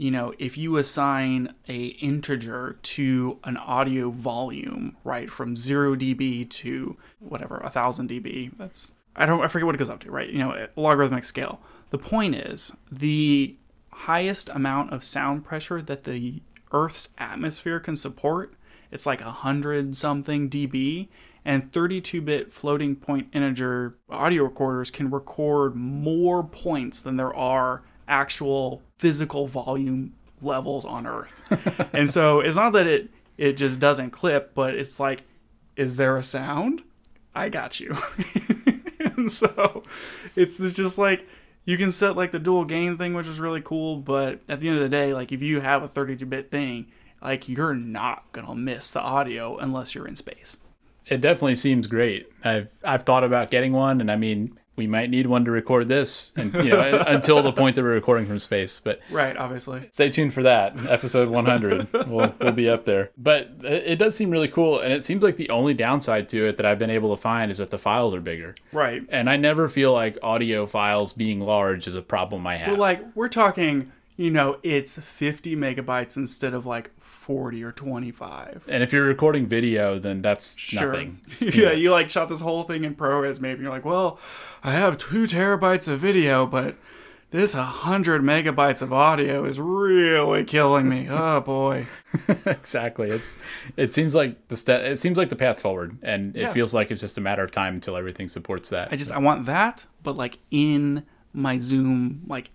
you 0.00 0.10
know, 0.10 0.32
if 0.38 0.56
you 0.56 0.78
assign 0.78 1.52
a 1.68 1.88
integer 1.88 2.78
to 2.80 3.38
an 3.44 3.58
audio 3.58 4.08
volume, 4.08 4.96
right, 5.04 5.28
from 5.28 5.58
zero 5.58 5.94
dB 5.94 6.48
to 6.48 6.96
whatever, 7.18 7.58
a 7.58 7.68
thousand 7.68 8.08
dB, 8.08 8.56
that's 8.56 8.92
I 9.14 9.26
don't 9.26 9.42
I 9.42 9.48
forget 9.48 9.66
what 9.66 9.74
it 9.74 9.78
goes 9.78 9.90
up 9.90 10.00
to, 10.00 10.10
right? 10.10 10.30
You 10.30 10.38
know, 10.38 10.68
logarithmic 10.74 11.26
scale. 11.26 11.60
The 11.90 11.98
point 11.98 12.34
is 12.34 12.72
the 12.90 13.56
highest 13.92 14.48
amount 14.48 14.94
of 14.94 15.04
sound 15.04 15.44
pressure 15.44 15.82
that 15.82 16.04
the 16.04 16.40
Earth's 16.72 17.10
atmosphere 17.18 17.78
can 17.78 17.94
support. 17.94 18.54
It's 18.90 19.04
like 19.04 19.20
a 19.20 19.30
hundred 19.30 19.94
something 19.96 20.48
dB, 20.48 21.08
and 21.44 21.70
32-bit 21.70 22.54
floating 22.54 22.96
point 22.96 23.28
integer 23.34 23.98
audio 24.08 24.44
recorders 24.44 24.90
can 24.90 25.10
record 25.10 25.76
more 25.76 26.42
points 26.42 27.02
than 27.02 27.18
there 27.18 27.34
are 27.34 27.82
actual 28.10 28.82
physical 28.98 29.46
volume 29.46 30.14
levels 30.42 30.84
on 30.84 31.06
Earth. 31.06 31.90
and 31.94 32.10
so 32.10 32.40
it's 32.40 32.56
not 32.56 32.72
that 32.74 32.86
it 32.86 33.10
it 33.38 33.54
just 33.54 33.80
doesn't 33.80 34.10
clip, 34.10 34.54
but 34.54 34.74
it's 34.74 35.00
like, 35.00 35.22
is 35.76 35.96
there 35.96 36.16
a 36.16 36.22
sound? 36.22 36.82
I 37.34 37.48
got 37.48 37.80
you. 37.80 37.96
and 39.16 39.32
so 39.32 39.82
it's 40.36 40.58
just 40.74 40.98
like 40.98 41.26
you 41.64 41.78
can 41.78 41.92
set 41.92 42.16
like 42.16 42.32
the 42.32 42.38
dual 42.38 42.64
gain 42.64 42.98
thing, 42.98 43.14
which 43.14 43.26
is 43.26 43.40
really 43.40 43.62
cool. 43.62 43.96
But 43.96 44.40
at 44.48 44.60
the 44.60 44.68
end 44.68 44.76
of 44.76 44.82
the 44.82 44.88
day, 44.90 45.14
like 45.14 45.32
if 45.32 45.40
you 45.40 45.60
have 45.60 45.82
a 45.82 45.88
32 45.88 46.26
bit 46.26 46.50
thing, 46.50 46.88
like 47.22 47.48
you're 47.48 47.74
not 47.74 48.30
gonna 48.32 48.54
miss 48.54 48.90
the 48.90 49.00
audio 49.00 49.56
unless 49.56 49.94
you're 49.94 50.06
in 50.06 50.16
space. 50.16 50.58
It 51.06 51.20
definitely 51.20 51.56
seems 51.56 51.86
great. 51.86 52.30
I've 52.44 52.68
I've 52.84 53.04
thought 53.04 53.24
about 53.24 53.50
getting 53.50 53.72
one, 53.72 54.00
and 54.00 54.10
I 54.10 54.16
mean, 54.16 54.58
we 54.80 54.86
might 54.86 55.10
need 55.10 55.26
one 55.26 55.44
to 55.44 55.50
record 55.50 55.88
this, 55.88 56.32
and 56.36 56.54
you 56.54 56.70
know, 56.70 57.04
until 57.06 57.42
the 57.42 57.52
point 57.52 57.76
that 57.76 57.82
we're 57.82 57.92
recording 57.92 58.26
from 58.26 58.38
space. 58.38 58.80
But 58.82 59.00
Right, 59.10 59.36
obviously. 59.36 59.88
stay 59.92 60.08
tuned 60.08 60.32
for 60.32 60.42
that. 60.44 60.74
Episode 60.88 61.28
100, 61.28 61.88
we'll 62.08 62.32
we'll 62.40 62.52
be 62.52 62.70
up 62.70 62.86
there. 62.86 63.10
But 63.18 63.50
it 63.62 63.98
does 63.98 64.16
seem 64.16 64.30
really 64.30 64.48
cool, 64.48 64.80
and 64.80 64.90
it 64.94 65.04
seems 65.04 65.22
like 65.22 65.36
the 65.36 65.50
only 65.50 65.74
downside 65.74 66.30
to 66.30 66.46
it 66.48 66.56
that 66.56 66.64
I've 66.64 66.78
been 66.78 66.88
able 66.88 67.14
to 67.14 67.20
find 67.20 67.52
is 67.52 67.58
that 67.58 67.68
the 67.68 67.78
files 67.78 68.14
are 68.14 68.20
bigger. 68.22 68.54
Right. 68.72 69.02
And 69.10 69.28
I 69.28 69.36
never 69.36 69.68
feel 69.68 69.92
like 69.92 70.16
audio 70.22 70.64
files 70.64 71.12
being 71.12 71.40
large 71.40 71.86
is 71.86 71.94
a 71.94 72.00
problem 72.02 72.46
I 72.46 72.56
have. 72.56 72.70
But 72.70 72.78
like 72.78 73.04
we're 73.14 73.28
talking, 73.28 73.92
you 74.16 74.30
know, 74.30 74.58
it's 74.62 74.98
50 74.98 75.56
megabytes 75.56 76.16
instead 76.16 76.54
of 76.54 76.64
like 76.64 76.90
40 77.30 77.62
or 77.62 77.70
25. 77.70 78.64
and 78.68 78.82
if 78.82 78.92
you're 78.92 79.04
recording 79.04 79.46
video, 79.46 80.00
then 80.00 80.20
that's 80.20 80.72
nothing. 80.74 81.20
Yeah, 81.40 81.70
you 81.70 81.92
like 81.92 82.10
shot 82.10 82.28
this 82.28 82.40
whole 82.40 82.64
thing 82.64 82.82
in 82.82 82.96
ProRes 82.96 83.40
maybe. 83.40 83.62
You're 83.62 83.70
like, 83.70 83.84
well, 83.84 84.18
I 84.64 84.72
have 84.72 84.98
two 84.98 85.24
terabytes 85.28 85.86
of 85.86 86.00
video, 86.00 86.44
but 86.44 86.74
this 87.30 87.54
100 87.54 88.20
megabytes 88.22 88.82
of 88.82 88.92
audio 88.92 89.44
is 89.44 89.60
really 89.60 90.42
killing 90.42 90.88
me. 90.88 91.06
Oh 91.08 91.40
boy. 91.40 91.86
exactly. 92.46 93.10
It's 93.10 93.40
it 93.76 93.94
seems 93.94 94.12
like 94.12 94.48
the 94.48 94.56
ste- 94.56 94.70
it 94.70 94.98
seems 94.98 95.16
like 95.16 95.28
the 95.28 95.36
path 95.36 95.60
forward, 95.60 95.98
and 96.02 96.34
it 96.34 96.40
Yeah. 96.42 96.52
feels 96.52 96.74
like 96.74 96.90
it's 96.90 97.00
just 97.00 97.16
a 97.16 97.20
matter 97.20 97.44
of 97.44 97.52
time 97.52 97.74
until 97.74 97.96
everything 97.96 98.26
supports 98.26 98.70
that. 98.70 98.88
I 98.92 98.96
just 98.96 99.12
I 99.12 99.18
want 99.18 99.46
that, 99.46 99.86
but 100.02 100.16
like 100.16 100.38
in 100.50 101.04
my 101.32 101.58
Zoom 101.60 102.22
like 102.26 102.50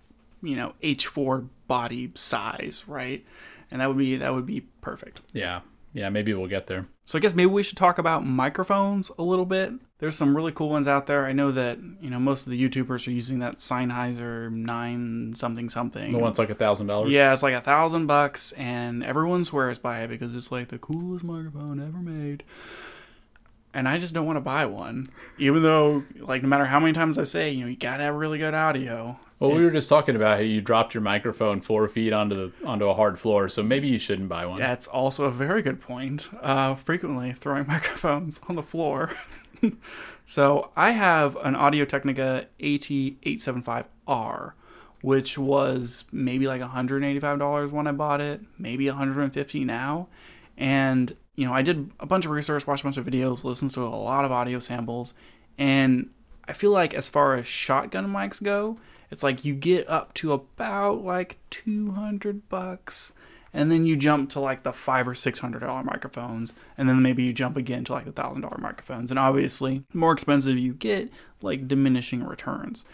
you 0.46 0.56
know 0.56 0.74
H4 0.82 1.48
body 1.66 2.12
size, 2.14 2.84
right? 2.86 3.24
And 3.70 3.80
that 3.80 3.88
would 3.88 3.98
be 3.98 4.16
that 4.16 4.32
would 4.34 4.46
be 4.46 4.60
perfect. 4.80 5.20
yeah, 5.32 5.60
yeah. 5.92 6.08
Maybe 6.08 6.32
we'll 6.34 6.48
get 6.48 6.66
there. 6.66 6.86
So 7.04 7.18
I 7.18 7.20
guess 7.20 7.34
maybe 7.34 7.46
we 7.46 7.62
should 7.62 7.76
talk 7.76 7.98
about 7.98 8.26
microphones 8.26 9.10
a 9.16 9.22
little 9.22 9.46
bit. 9.46 9.72
There's 9.98 10.16
some 10.16 10.36
really 10.36 10.50
cool 10.52 10.68
ones 10.68 10.88
out 10.88 11.06
there. 11.06 11.24
I 11.24 11.32
know 11.32 11.52
that 11.52 11.78
you 12.00 12.10
know 12.10 12.18
most 12.18 12.46
of 12.46 12.50
the 12.50 12.68
YouTubers 12.68 13.06
are 13.06 13.12
using 13.12 13.38
that 13.40 13.58
Sennheiser 13.58 14.50
nine 14.50 15.34
something 15.36 15.68
something. 15.68 16.10
The 16.12 16.18
one's 16.18 16.38
like 16.38 16.50
a 16.50 16.54
thousand 16.54 16.88
dollars. 16.88 17.10
Yeah, 17.10 17.32
it's 17.32 17.42
like 17.42 17.54
a 17.54 17.60
thousand 17.60 18.06
bucks, 18.06 18.52
and 18.52 19.04
everyone 19.04 19.44
swears 19.44 19.78
by 19.78 20.00
it 20.00 20.08
because 20.08 20.34
it's 20.34 20.52
like 20.52 20.68
the 20.68 20.78
coolest 20.78 21.24
microphone 21.24 21.80
ever 21.80 21.98
made. 21.98 22.44
And 23.76 23.86
I 23.86 23.98
just 23.98 24.14
don't 24.14 24.24
want 24.24 24.38
to 24.38 24.40
buy 24.40 24.64
one, 24.64 25.06
even 25.36 25.62
though, 25.62 26.02
like, 26.18 26.40
no 26.40 26.48
matter 26.48 26.64
how 26.64 26.80
many 26.80 26.94
times 26.94 27.18
I 27.18 27.24
say, 27.24 27.50
you 27.50 27.60
know, 27.60 27.66
you 27.66 27.76
gotta 27.76 28.04
have 28.04 28.14
really 28.14 28.38
good 28.38 28.54
audio. 28.54 29.20
Well, 29.38 29.52
we 29.52 29.62
were 29.62 29.68
just 29.68 29.90
talking 29.90 30.16
about 30.16 30.38
how 30.38 30.42
you 30.42 30.62
dropped 30.62 30.94
your 30.94 31.02
microphone 31.02 31.60
four 31.60 31.86
feet 31.86 32.14
onto 32.14 32.34
the 32.36 32.66
onto 32.66 32.88
a 32.88 32.94
hard 32.94 33.18
floor, 33.18 33.50
so 33.50 33.62
maybe 33.62 33.86
you 33.86 33.98
shouldn't 33.98 34.30
buy 34.30 34.46
one. 34.46 34.58
That's 34.58 34.86
also 34.86 35.26
a 35.26 35.30
very 35.30 35.60
good 35.60 35.78
point. 35.82 36.30
Uh, 36.40 36.74
frequently 36.74 37.34
throwing 37.34 37.66
microphones 37.68 38.40
on 38.48 38.56
the 38.56 38.62
floor. 38.62 39.10
so 40.24 40.70
I 40.74 40.92
have 40.92 41.36
an 41.44 41.54
Audio 41.54 41.84
Technica 41.84 42.46
AT875R, 42.58 44.52
which 45.02 45.36
was 45.36 46.06
maybe 46.10 46.46
like 46.46 46.62
$185 46.62 47.70
when 47.72 47.86
I 47.86 47.92
bought 47.92 48.22
it, 48.22 48.40
maybe 48.56 48.88
150 48.88 49.64
now. 49.66 50.08
And 50.56 51.14
you 51.36 51.46
know, 51.46 51.52
I 51.52 51.62
did 51.62 51.90
a 52.00 52.06
bunch 52.06 52.24
of 52.24 52.30
research, 52.32 52.66
watched 52.66 52.82
a 52.82 52.86
bunch 52.86 52.96
of 52.96 53.06
videos, 53.06 53.44
listened 53.44 53.70
to 53.72 53.82
a 53.82 53.88
lot 53.88 54.24
of 54.24 54.32
audio 54.32 54.58
samples, 54.58 55.14
and 55.56 56.10
I 56.48 56.52
feel 56.52 56.70
like 56.70 56.94
as 56.94 57.08
far 57.08 57.34
as 57.34 57.46
shotgun 57.46 58.08
mics 58.08 58.42
go, 58.42 58.78
it's 59.10 59.22
like 59.22 59.44
you 59.44 59.54
get 59.54 59.88
up 59.88 60.14
to 60.14 60.32
about 60.32 61.04
like 61.04 61.38
200 61.50 62.48
bucks 62.48 63.12
and 63.56 63.72
then 63.72 63.86
you 63.86 63.96
jump 63.96 64.28
to 64.30 64.38
like 64.38 64.64
the 64.64 64.72
five 64.72 65.08
or 65.08 65.14
six 65.14 65.38
hundred 65.38 65.60
dollar 65.60 65.82
microphones, 65.82 66.52
and 66.76 66.88
then 66.88 67.00
maybe 67.00 67.24
you 67.24 67.32
jump 67.32 67.56
again 67.56 67.84
to 67.84 67.92
like 67.92 68.04
the 68.04 68.12
thousand 68.12 68.42
dollar 68.42 68.58
microphones. 68.58 69.10
And 69.10 69.18
obviously, 69.18 69.82
the 69.90 69.98
more 69.98 70.12
expensive 70.12 70.58
you 70.58 70.74
get, 70.74 71.10
like 71.40 71.66
diminishing 71.66 72.22
returns. 72.22 72.84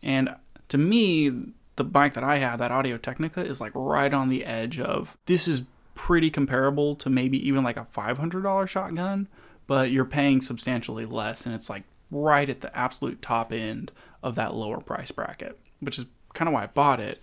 And 0.00 0.36
to 0.68 0.78
me, 0.78 1.28
the 1.74 1.84
mic 1.84 2.14
that 2.14 2.22
I 2.22 2.38
have, 2.38 2.60
that 2.60 2.70
Audio 2.70 2.98
Technica, 2.98 3.44
is 3.44 3.60
like 3.60 3.72
right 3.74 4.14
on 4.14 4.28
the 4.28 4.44
edge 4.44 4.78
of 4.78 5.16
this 5.26 5.48
is 5.48 5.64
pretty 5.94 6.30
comparable 6.30 6.94
to 6.96 7.10
maybe 7.10 7.46
even 7.46 7.64
like 7.64 7.76
a 7.76 7.86
five 7.86 8.18
hundred 8.18 8.42
dollar 8.42 8.66
shotgun, 8.66 9.28
but 9.66 9.90
you're 9.90 10.04
paying 10.04 10.40
substantially 10.40 11.06
less, 11.06 11.46
and 11.46 11.54
it's 11.54 11.70
like 11.70 11.84
right 12.10 12.48
at 12.48 12.60
the 12.60 12.76
absolute 12.76 13.22
top 13.22 13.52
end 13.52 13.92
of 14.22 14.34
that 14.34 14.54
lower 14.54 14.80
price 14.80 15.10
bracket, 15.10 15.58
which 15.80 15.98
is 15.98 16.06
kind 16.34 16.48
of 16.48 16.54
why 16.54 16.64
I 16.64 16.66
bought 16.66 17.00
it 17.00 17.20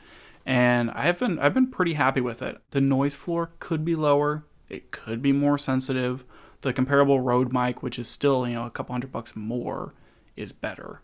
and 0.50 0.90
I've 0.92 1.20
been 1.20 1.38
I've 1.38 1.54
been 1.54 1.68
pretty 1.68 1.94
happy 1.94 2.22
with 2.22 2.42
it. 2.42 2.60
The 2.72 2.82
noise 2.82 3.16
floor 3.16 3.52
could 3.60 3.86
be 3.86 3.96
lower, 3.96 4.46
it 4.68 4.90
could 4.90 5.22
be 5.22 5.32
more 5.32 5.60
sensitive. 5.60 6.26
The 6.62 6.74
comparable 6.74 7.22
Rode 7.22 7.54
mic, 7.54 7.84
which 7.84 8.00
is 8.00 8.08
still 8.08 8.48
you 8.48 8.56
know 8.56 8.66
a 8.66 8.72
couple 8.72 8.94
hundred 8.94 9.12
bucks 9.12 9.36
more, 9.36 9.94
is 10.36 10.52
better. 10.52 11.02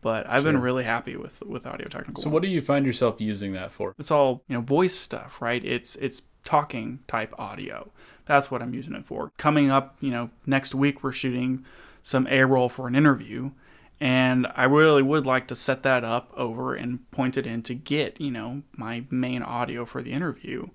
But 0.00 0.26
I've 0.26 0.44
been 0.44 0.60
really 0.60 0.84
happy 0.84 1.16
with 1.16 1.42
with 1.42 1.66
Audio 1.66 1.88
Technica. 1.88 2.20
So 2.20 2.30
what 2.30 2.42
do 2.42 2.48
you 2.48 2.62
find 2.62 2.86
yourself 2.86 3.20
using 3.20 3.52
that 3.52 3.72
for? 3.72 3.94
It's 3.98 4.10
all 4.10 4.42
you 4.48 4.54
know 4.54 4.62
voice 4.62 4.94
stuff, 4.94 5.42
right? 5.42 5.62
It's 5.62 5.96
it's 5.96 6.22
talking 6.48 6.98
type 7.06 7.34
audio. 7.38 7.90
That's 8.24 8.50
what 8.50 8.62
I'm 8.62 8.72
using 8.72 8.94
it 8.94 9.04
for. 9.04 9.32
Coming 9.36 9.70
up, 9.70 9.98
you 10.00 10.10
know, 10.10 10.30
next 10.46 10.74
week 10.74 11.02
we're 11.02 11.12
shooting 11.12 11.62
some 12.02 12.26
A 12.28 12.42
roll 12.44 12.70
for 12.70 12.88
an 12.88 12.94
interview, 12.94 13.50
and 14.00 14.46
I 14.56 14.64
really 14.64 15.02
would 15.02 15.26
like 15.26 15.46
to 15.48 15.54
set 15.54 15.82
that 15.82 16.04
up 16.04 16.32
over 16.34 16.74
and 16.74 17.10
point 17.10 17.36
it 17.36 17.46
in 17.46 17.60
to 17.64 17.74
get 17.74 18.18
you 18.18 18.30
know 18.30 18.62
my 18.78 19.04
main 19.10 19.42
audio 19.42 19.84
for 19.84 20.02
the 20.02 20.12
interview, 20.12 20.68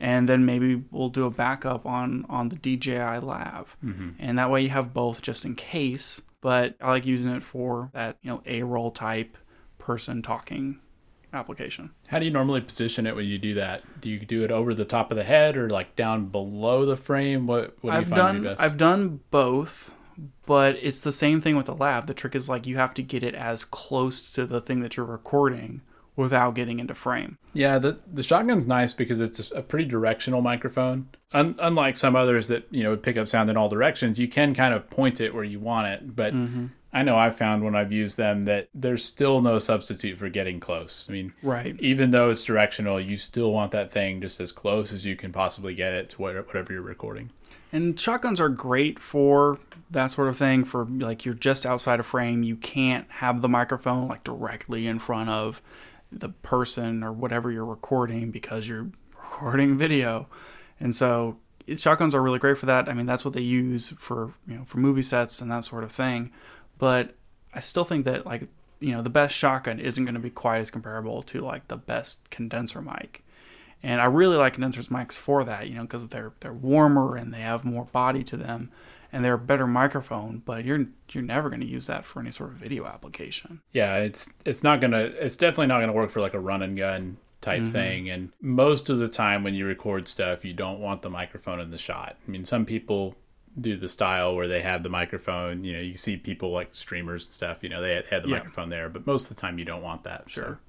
and 0.00 0.28
then 0.28 0.44
maybe 0.44 0.82
we'll 0.90 1.10
do 1.10 1.26
a 1.26 1.30
backup 1.30 1.86
on 1.86 2.26
on 2.28 2.48
the 2.48 2.56
DJI 2.56 3.20
Lav, 3.20 3.76
mm-hmm. 3.84 4.10
and 4.18 4.36
that 4.36 4.50
way 4.50 4.62
you 4.62 4.70
have 4.70 4.92
both 4.92 5.22
just 5.22 5.44
in 5.44 5.54
case. 5.54 6.22
But 6.40 6.74
I 6.80 6.88
like 6.88 7.06
using 7.06 7.30
it 7.30 7.44
for 7.44 7.90
that 7.92 8.16
you 8.20 8.32
know 8.32 8.42
A 8.46 8.64
roll 8.64 8.90
type 8.90 9.38
person 9.78 10.22
talking 10.22 10.80
application. 11.32 11.90
How 12.08 12.18
do 12.18 12.24
you 12.24 12.30
normally 12.30 12.60
position 12.60 13.06
it 13.06 13.14
when 13.16 13.26
you 13.26 13.38
do 13.38 13.54
that? 13.54 13.82
Do 14.00 14.08
you 14.08 14.20
do 14.20 14.44
it 14.44 14.50
over 14.50 14.74
the 14.74 14.84
top 14.84 15.10
of 15.10 15.16
the 15.16 15.24
head 15.24 15.56
or 15.56 15.68
like 15.68 15.96
down 15.96 16.26
below 16.26 16.84
the 16.84 16.96
frame? 16.96 17.46
What 17.46 17.76
what 17.80 17.92
do 17.92 17.96
I've 17.96 18.08
find 18.08 18.16
done 18.16 18.42
best? 18.42 18.60
I've 18.60 18.76
done 18.76 19.20
both, 19.30 19.94
but 20.46 20.76
it's 20.80 21.00
the 21.00 21.12
same 21.12 21.40
thing 21.40 21.56
with 21.56 21.66
the 21.66 21.74
lav. 21.74 22.06
The 22.06 22.14
trick 22.14 22.34
is 22.34 22.48
like 22.48 22.66
you 22.66 22.76
have 22.76 22.94
to 22.94 23.02
get 23.02 23.22
it 23.22 23.34
as 23.34 23.64
close 23.64 24.30
to 24.32 24.46
the 24.46 24.60
thing 24.60 24.80
that 24.80 24.96
you're 24.96 25.06
recording 25.06 25.82
without 26.16 26.54
getting 26.54 26.78
into 26.78 26.94
frame. 26.94 27.38
Yeah, 27.52 27.78
the 27.78 27.98
the 28.06 28.22
shotgun's 28.22 28.66
nice 28.66 28.92
because 28.92 29.20
it's 29.20 29.50
a 29.52 29.62
pretty 29.62 29.86
directional 29.86 30.42
microphone. 30.42 31.08
Un- 31.32 31.56
unlike 31.58 31.96
some 31.96 32.16
others 32.16 32.48
that 32.48 32.66
you 32.70 32.82
know 32.82 32.90
would 32.90 33.02
pick 33.02 33.16
up 33.16 33.28
sound 33.28 33.50
in 33.50 33.56
all 33.56 33.68
directions, 33.68 34.18
you 34.18 34.28
can 34.28 34.54
kind 34.54 34.74
of 34.74 34.90
point 34.90 35.20
it 35.20 35.34
where 35.34 35.44
you 35.44 35.60
want 35.60 35.88
it. 35.88 36.14
But 36.14 36.34
mm-hmm. 36.34 36.66
I 36.92 37.02
know 37.02 37.16
I've 37.16 37.36
found 37.36 37.62
when 37.62 37.76
I've 37.76 37.92
used 37.92 38.16
them 38.16 38.42
that 38.44 38.68
there's 38.74 39.04
still 39.04 39.40
no 39.40 39.58
substitute 39.60 40.18
for 40.18 40.28
getting 40.28 40.58
close. 40.58 41.06
I 41.08 41.12
mean, 41.12 41.32
Right. 41.42 41.76
even 41.78 42.10
though 42.10 42.30
it's 42.30 42.42
directional, 42.42 42.98
you 43.00 43.16
still 43.16 43.52
want 43.52 43.70
that 43.72 43.92
thing 43.92 44.20
just 44.20 44.40
as 44.40 44.50
close 44.50 44.92
as 44.92 45.04
you 45.04 45.14
can 45.14 45.30
possibly 45.32 45.74
get 45.74 45.94
it 45.94 46.10
to 46.10 46.22
whatever, 46.22 46.42
whatever 46.48 46.72
you're 46.72 46.82
recording. 46.82 47.30
And 47.72 47.98
shotguns 47.98 48.40
are 48.40 48.48
great 48.48 48.98
for 48.98 49.60
that 49.92 50.10
sort 50.10 50.26
of 50.28 50.36
thing. 50.36 50.64
For 50.64 50.84
like 50.84 51.24
you're 51.24 51.34
just 51.34 51.64
outside 51.64 52.00
of 52.00 52.06
frame, 52.06 52.42
you 52.42 52.56
can't 52.56 53.06
have 53.08 53.40
the 53.40 53.48
microphone 53.48 54.08
like 54.08 54.24
directly 54.24 54.88
in 54.88 54.98
front 54.98 55.30
of 55.30 55.62
the 56.10 56.30
person 56.30 57.04
or 57.04 57.12
whatever 57.12 57.52
you're 57.52 57.64
recording 57.64 58.32
because 58.32 58.68
you're 58.68 58.88
recording 59.14 59.78
video. 59.78 60.26
And 60.80 60.96
so 60.96 61.36
shotguns 61.76 62.16
are 62.16 62.22
really 62.22 62.40
great 62.40 62.58
for 62.58 62.66
that. 62.66 62.88
I 62.88 62.92
mean, 62.94 63.06
that's 63.06 63.24
what 63.24 63.34
they 63.34 63.40
use 63.40 63.90
for 63.90 64.34
you 64.48 64.56
know 64.56 64.64
for 64.64 64.78
movie 64.78 65.02
sets 65.02 65.40
and 65.40 65.48
that 65.52 65.64
sort 65.64 65.84
of 65.84 65.92
thing. 65.92 66.32
But 66.80 67.14
I 67.54 67.60
still 67.60 67.84
think 67.84 68.06
that 68.06 68.26
like 68.26 68.48
you 68.80 68.90
know 68.90 69.02
the 69.02 69.10
best 69.10 69.36
shotgun 69.36 69.78
isn't 69.78 70.04
going 70.04 70.14
to 70.14 70.20
be 70.20 70.30
quite 70.30 70.58
as 70.58 70.70
comparable 70.70 71.22
to 71.24 71.40
like 71.42 71.68
the 71.68 71.76
best 71.76 72.28
condenser 72.30 72.82
mic. 72.82 73.22
And 73.82 74.00
I 74.00 74.06
really 74.06 74.36
like 74.36 74.54
condensers 74.54 74.88
mics 74.88 75.14
for 75.14 75.44
that, 75.44 75.68
you 75.68 75.74
know, 75.74 75.82
because 75.82 76.08
they're 76.08 76.32
they're 76.40 76.52
warmer 76.52 77.16
and 77.16 77.32
they 77.32 77.40
have 77.40 77.64
more 77.64 77.84
body 77.84 78.22
to 78.24 78.36
them, 78.36 78.70
and 79.12 79.24
they're 79.24 79.34
a 79.34 79.38
better 79.38 79.66
microphone. 79.66 80.42
But 80.44 80.64
you're 80.64 80.86
you're 81.10 81.22
never 81.22 81.48
going 81.48 81.60
to 81.60 81.66
use 81.66 81.86
that 81.86 82.04
for 82.04 82.20
any 82.20 82.30
sort 82.30 82.50
of 82.50 82.56
video 82.56 82.86
application. 82.86 83.60
Yeah, 83.72 83.98
it's 83.98 84.30
it's 84.44 84.64
not 84.64 84.80
gonna 84.80 84.98
it's 84.98 85.36
definitely 85.36 85.68
not 85.68 85.80
gonna 85.80 85.92
work 85.92 86.10
for 86.10 86.20
like 86.20 86.34
a 86.34 86.40
run 86.40 86.62
and 86.62 86.76
gun 86.76 87.18
type 87.40 87.62
mm-hmm. 87.62 87.72
thing. 87.72 88.10
And 88.10 88.32
most 88.40 88.90
of 88.90 88.98
the 88.98 89.08
time 89.08 89.44
when 89.44 89.54
you 89.54 89.66
record 89.66 90.08
stuff, 90.08 90.44
you 90.44 90.52
don't 90.52 90.80
want 90.80 91.02
the 91.02 91.10
microphone 91.10 91.60
in 91.60 91.70
the 91.70 91.78
shot. 91.78 92.16
I 92.26 92.30
mean, 92.30 92.44
some 92.44 92.66
people 92.66 93.16
do 93.58 93.76
the 93.76 93.88
style 93.88 94.34
where 94.36 94.46
they 94.48 94.62
have 94.62 94.82
the 94.82 94.88
microphone. 94.88 95.64
You 95.64 95.72
know, 95.74 95.80
you 95.80 95.96
see 95.96 96.16
people 96.16 96.50
like 96.52 96.74
streamers 96.74 97.26
and 97.26 97.32
stuff. 97.32 97.58
You 97.62 97.68
know, 97.68 97.80
they 97.82 98.02
had 98.10 98.22
the 98.22 98.28
Yeah. 98.28 98.36
microphone 98.36 98.68
there, 98.68 98.88
but 98.88 99.06
most 99.06 99.30
of 99.30 99.36
the 99.36 99.40
time 99.40 99.58
you 99.58 99.64
don't 99.64 99.82
want 99.82 100.04
that. 100.04 100.30
so- 100.30 100.40
Sure. 100.42 100.60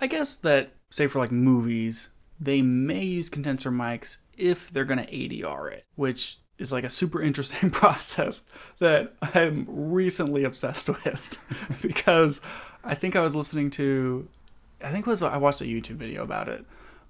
I 0.00 0.06
guess 0.06 0.36
that 0.36 0.72
say 0.90 1.06
for 1.06 1.18
like 1.18 1.32
movies, 1.32 2.10
they 2.38 2.60
may 2.62 3.02
use 3.02 3.30
condenser 3.30 3.70
mics 3.70 4.18
if 4.36 4.70
they're 4.70 4.84
going 4.84 4.98
to 5.04 5.10
ADR 5.14 5.68
it, 5.72 5.84
which 5.94 6.38
is 6.58 6.70
like 6.72 6.84
a 6.84 6.90
super 6.90 7.22
interesting 7.28 7.70
process 7.70 8.42
that 8.78 9.14
I'm 9.34 9.64
recently 9.68 10.44
obsessed 10.44 10.88
with 10.88 11.78
because 11.82 12.40
I 12.84 12.94
think 12.94 13.16
I 13.16 13.20
was 13.22 13.34
listening 13.34 13.70
to 13.70 14.28
I 14.84 14.90
think 14.90 15.06
it 15.06 15.10
was 15.10 15.22
I 15.22 15.38
watched 15.38 15.62
a 15.62 15.64
YouTube 15.64 15.96
video 15.96 16.22
about 16.22 16.48
it, 16.50 16.64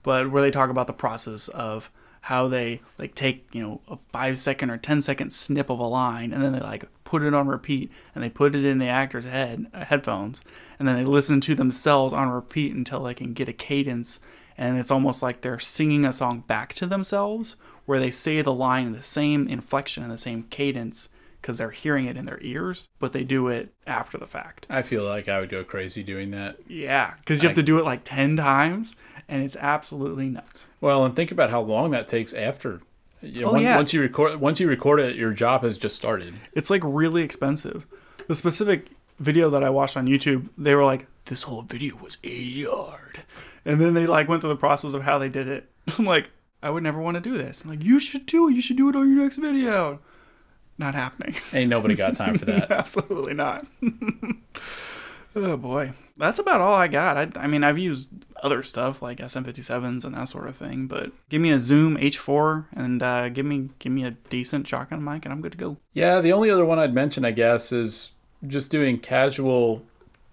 but 0.04 0.30
where 0.30 0.40
they 0.42 0.52
talk 0.52 0.70
about 0.70 0.86
the 0.86 0.92
process 0.92 1.48
of 1.48 1.90
how 2.26 2.48
they 2.48 2.80
like 2.98 3.14
take 3.14 3.46
you 3.52 3.62
know 3.62 3.80
a 3.86 3.96
five 4.10 4.36
second 4.36 4.68
or 4.68 4.76
ten 4.76 5.00
second 5.00 5.32
snip 5.32 5.70
of 5.70 5.78
a 5.78 5.86
line 5.86 6.32
and 6.32 6.42
then 6.42 6.50
they 6.50 6.58
like 6.58 6.84
put 7.04 7.22
it 7.22 7.32
on 7.32 7.46
repeat 7.46 7.88
and 8.16 8.24
they 8.24 8.28
put 8.28 8.52
it 8.52 8.64
in 8.64 8.78
the 8.78 8.88
actor's 8.88 9.26
head 9.26 9.64
uh, 9.72 9.84
headphones 9.84 10.42
and 10.76 10.88
then 10.88 10.96
they 10.96 11.04
listen 11.04 11.40
to 11.40 11.54
themselves 11.54 12.12
on 12.12 12.28
repeat 12.28 12.74
until 12.74 13.04
they 13.04 13.14
can 13.14 13.32
get 13.32 13.48
a 13.48 13.52
cadence 13.52 14.18
and 14.58 14.76
it's 14.76 14.90
almost 14.90 15.22
like 15.22 15.40
they're 15.40 15.60
singing 15.60 16.04
a 16.04 16.12
song 16.12 16.42
back 16.48 16.74
to 16.74 16.84
themselves 16.84 17.54
where 17.84 18.00
they 18.00 18.10
say 18.10 18.42
the 18.42 18.52
line 18.52 18.88
in 18.88 18.92
the 18.92 19.04
same 19.04 19.46
inflection 19.46 20.02
and 20.02 20.10
the 20.10 20.18
same 20.18 20.42
cadence 20.50 21.08
because 21.40 21.58
they're 21.58 21.70
hearing 21.70 22.06
it 22.06 22.16
in 22.16 22.24
their 22.24 22.42
ears 22.42 22.88
but 22.98 23.12
they 23.12 23.22
do 23.22 23.46
it 23.46 23.72
after 23.86 24.18
the 24.18 24.26
fact 24.26 24.66
I 24.68 24.82
feel 24.82 25.04
like 25.04 25.28
I 25.28 25.38
would 25.38 25.48
go 25.48 25.62
crazy 25.62 26.02
doing 26.02 26.32
that. 26.32 26.56
yeah, 26.66 27.14
because 27.20 27.40
you 27.40 27.48
have 27.48 27.54
to 27.54 27.62
do 27.62 27.78
it 27.78 27.84
like 27.84 28.00
10 28.02 28.36
times, 28.36 28.96
and 29.28 29.42
it's 29.42 29.56
absolutely 29.56 30.28
nuts. 30.28 30.66
Well, 30.80 31.04
and 31.04 31.14
think 31.16 31.30
about 31.32 31.50
how 31.50 31.60
long 31.60 31.90
that 31.92 32.08
takes 32.08 32.32
after. 32.32 32.80
You 33.22 33.42
know, 33.42 33.48
Oh, 33.48 33.52
once, 33.52 33.62
yeah. 33.62 33.76
once 33.76 33.92
you 33.92 34.00
record, 34.00 34.40
once 34.40 34.60
you 34.60 34.68
record 34.68 35.00
it, 35.00 35.16
your 35.16 35.32
job 35.32 35.62
has 35.62 35.78
just 35.78 35.96
started. 35.96 36.34
It's 36.52 36.70
like 36.70 36.82
really 36.84 37.22
expensive. 37.22 37.86
The 38.28 38.36
specific 38.36 38.88
video 39.18 39.48
that 39.50 39.64
I 39.64 39.70
watched 39.70 39.96
on 39.96 40.06
YouTube, 40.06 40.48
they 40.58 40.74
were 40.74 40.84
like 40.84 41.06
this 41.24 41.44
whole 41.44 41.62
video 41.62 41.96
was 41.96 42.16
ADR'd. 42.18 43.24
And 43.64 43.80
then 43.80 43.94
they 43.94 44.06
like 44.06 44.28
went 44.28 44.42
through 44.42 44.50
the 44.50 44.56
process 44.56 44.94
of 44.94 45.02
how 45.02 45.18
they 45.18 45.28
did 45.28 45.48
it. 45.48 45.68
I'm 45.98 46.04
like, 46.04 46.30
I 46.62 46.70
would 46.70 46.82
never 46.82 47.00
want 47.00 47.16
to 47.16 47.20
do 47.20 47.36
this. 47.36 47.64
I'm 47.64 47.70
like, 47.70 47.82
you 47.82 47.98
should 48.00 48.26
do 48.26 48.48
it. 48.48 48.54
You 48.54 48.60
should 48.60 48.76
do 48.76 48.88
it 48.88 48.96
on 48.96 49.12
your 49.12 49.22
next 49.22 49.36
video. 49.36 50.00
Not 50.78 50.94
happening. 50.94 51.34
Ain't 51.54 51.70
nobody 51.70 51.94
got 51.94 52.16
time 52.16 52.36
for 52.36 52.44
that. 52.44 52.70
Absolutely 52.70 53.32
not. 53.34 53.66
oh 55.34 55.56
boy, 55.56 55.92
that's 56.16 56.38
about 56.38 56.60
all 56.60 56.74
I 56.74 56.88
got. 56.88 57.16
I, 57.16 57.40
I 57.42 57.46
mean, 57.46 57.64
I've 57.64 57.78
used 57.78 58.10
other 58.42 58.62
stuff 58.62 59.02
like 59.02 59.18
SM57s 59.18 60.04
and 60.04 60.14
that 60.14 60.28
sort 60.28 60.46
of 60.48 60.56
thing, 60.56 60.86
but 60.86 61.12
give 61.28 61.40
me 61.40 61.50
a 61.50 61.58
Zoom 61.58 61.96
H4 61.96 62.66
and 62.72 63.02
uh, 63.02 63.28
give 63.28 63.46
me 63.46 63.70
give 63.78 63.92
me 63.92 64.04
a 64.04 64.12
decent 64.12 64.66
shotgun 64.66 65.02
mic, 65.04 65.24
and 65.24 65.32
I'm 65.32 65.40
good 65.40 65.52
to 65.52 65.58
go. 65.58 65.76
Yeah, 65.92 66.20
the 66.20 66.32
only 66.32 66.50
other 66.50 66.64
one 66.64 66.78
I'd 66.78 66.94
mention, 66.94 67.24
I 67.24 67.30
guess, 67.30 67.72
is 67.72 68.12
just 68.46 68.70
doing 68.70 68.98
casual 68.98 69.84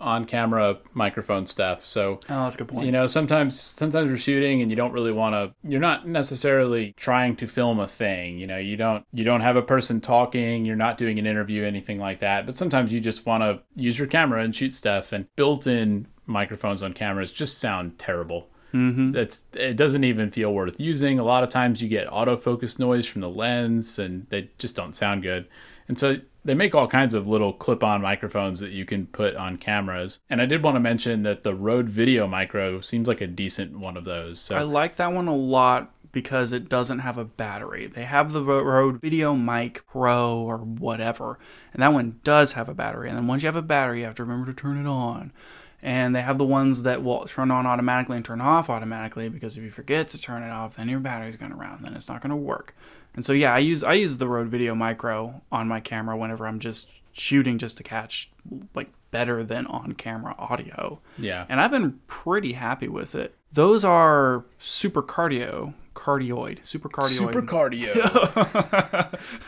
on 0.02 0.26
camera 0.26 0.78
microphone 0.94 1.46
stuff. 1.46 1.86
So 1.86 2.20
Oh, 2.30 2.44
that's 2.44 2.56
a 2.56 2.58
good 2.58 2.68
point. 2.68 2.86
you 2.86 2.92
know, 2.92 3.08
sometimes 3.08 3.58
sometimes 3.58 4.10
you're 4.10 4.18
shooting 4.18 4.62
and 4.62 4.70
you 4.70 4.76
don't 4.76 4.92
really 4.92 5.13
want 5.13 5.34
to 5.34 5.54
you're 5.66 5.80
not 5.80 6.06
necessarily 6.06 6.94
trying 6.98 7.38
to 7.38 7.48
film 7.48 7.80
a 7.80 7.88
thing, 7.88 8.38
you 8.38 8.46
know, 8.46 8.58
you 8.58 8.76
don't 8.76 9.06
you 9.13 9.24
don't 9.24 9.39
have 9.39 9.56
a 9.56 9.62
person 9.62 10.02
talking, 10.02 10.66
you're 10.66 10.76
not 10.76 10.98
doing 10.98 11.20
an 11.20 11.26
interview 11.26 11.63
anything 11.63 12.00
like 12.00 12.20
that, 12.20 12.46
but 12.46 12.58
sometimes 12.58 12.92
you 12.92 13.00
just 13.00 13.26
want 13.26 13.44
to 13.44 13.62
use 13.82 13.98
your 13.98 14.08
camera 14.10 14.44
and 14.44 14.54
shoot 14.54 14.74
stuff 14.74 15.13
and 15.13 15.34
built-in 15.38 16.08
microphones 16.26 16.82
on 16.82 16.94
cameras 16.94 17.32
just 17.32 17.60
sound 17.60 18.00
terrible. 18.00 18.48
Mm-hmm. 18.74 19.16
It's 19.16 19.48
it 19.54 19.76
doesn't 19.76 20.04
even 20.04 20.32
feel 20.32 20.54
worth 20.54 20.80
using. 20.80 21.20
A 21.20 21.24
lot 21.24 21.44
of 21.44 21.50
times 21.50 21.82
you 21.82 21.88
get 21.88 22.10
autofocus 22.10 22.80
noise 22.80 23.06
from 23.06 23.22
the 23.22 23.30
lens 23.30 24.00
and 24.00 24.24
they 24.26 24.50
just 24.58 24.76
don't 24.76 24.96
sound 24.96 25.22
good. 25.22 25.48
And 25.88 26.00
so 26.00 26.18
they 26.46 26.54
make 26.54 26.74
all 26.74 26.88
kinds 26.88 27.14
of 27.14 27.28
little 27.28 27.54
clip-on 27.54 28.02
microphones 28.02 28.60
that 28.60 28.72
you 28.72 28.86
can 28.86 29.06
put 29.08 29.36
on 29.36 29.58
cameras. 29.58 30.20
And 30.30 30.42
I 30.42 30.46
did 30.46 30.64
want 30.64 30.76
to 30.76 30.80
mention 30.80 31.24
that 31.24 31.44
the 31.44 31.54
Rode 31.54 31.90
Video 31.90 32.28
Micro 32.28 32.82
seems 32.82 33.08
like 33.08 33.22
a 33.22 33.28
decent 33.28 33.78
one 33.78 33.96
of 33.96 34.06
those. 34.06 34.40
So 34.40 34.58
I 34.58 34.64
like 34.64 34.96
that 34.96 35.14
one 35.14 35.28
a 35.28 35.36
lot 35.36 35.94
because 36.12 36.54
it 36.54 36.70
doesn't 36.70 37.00
have 37.00 37.18
a 37.18 37.26
battery. 37.26 37.88
They 37.88 38.04
have 38.06 38.32
the 38.32 38.44
Rode 38.44 39.02
Video 39.02 39.34
Mic 39.34 39.86
Pro 39.88 40.38
or 40.38 40.58
whatever, 40.58 41.40
and 41.74 41.82
that 41.82 41.92
one 41.92 42.20
does 42.24 42.54
have 42.54 42.70
a 42.70 42.74
battery. 42.74 43.10
And 43.10 43.18
then 43.18 43.28
once 43.28 43.42
you 43.44 43.48
have 43.48 43.56
a 43.56 43.62
battery, 43.62 44.00
you 44.00 44.06
have 44.06 44.16
to 44.16 44.24
remember 44.24 44.52
to 44.52 44.60
turn 44.60 44.78
it 44.78 44.88
on. 44.88 45.32
And 45.84 46.15
they 46.15 46.22
have 46.22 46.38
the 46.38 46.46
ones 46.46 46.84
that 46.84 47.04
will 47.04 47.26
turn 47.26 47.52
on 47.52 47.67
automatically 47.67 48.15
and 48.15 48.26
turn 48.26 48.39
off 48.39 48.69
automatically 48.69 49.28
because 49.28 49.58
if 49.58 49.63
you 49.63 49.69
forget 49.69 50.08
to 50.10 50.17
turn 50.19 50.41
it 50.41 50.50
off, 50.50 50.78
then 50.78 50.88
your 50.88 51.02
battery's 51.02 51.36
going 51.36 51.52
to 51.52 51.58
run, 51.58 51.80
then 51.84 51.93
it's 51.93 52.08
not 52.08 52.22
going 52.22 52.30
to 52.30 52.38
work. 52.38 52.74
And 53.13 53.26
so 53.26 53.34
yeah, 53.34 53.54
I 53.54 53.60
use 53.60 53.84
I 53.84 53.93
use 53.93 54.17
the 54.17 54.28
Rode 54.28 54.48
Video 54.48 54.74
Micro 54.74 55.41
on 55.52 55.67
my 55.67 55.82
camera 55.82 56.17
whenever 56.17 56.48
I'm 56.48 56.60
just 56.60 56.88
shooting 57.12 57.58
just 57.58 57.78
to 57.78 57.84
catch 57.84 58.32
like 58.74 58.89
better 59.12 59.43
than 59.43 59.67
on 59.67 59.91
camera 59.91 60.34
audio 60.39 61.00
yeah. 61.19 61.46
and 61.48 61.62
I've 61.62 61.69
been 61.69 62.00
pretty 62.08 62.54
happy 62.54 62.88
with 62.88 63.13
it. 63.13 63.36
Those 63.52 63.86
are 63.86 64.46
super 64.58 65.04
cardio, 65.04 65.76
cardioid, 65.93 66.65
super 66.65 66.89
cardioid. 66.89 67.12
Super 67.12 67.43
cardio. 67.43 67.98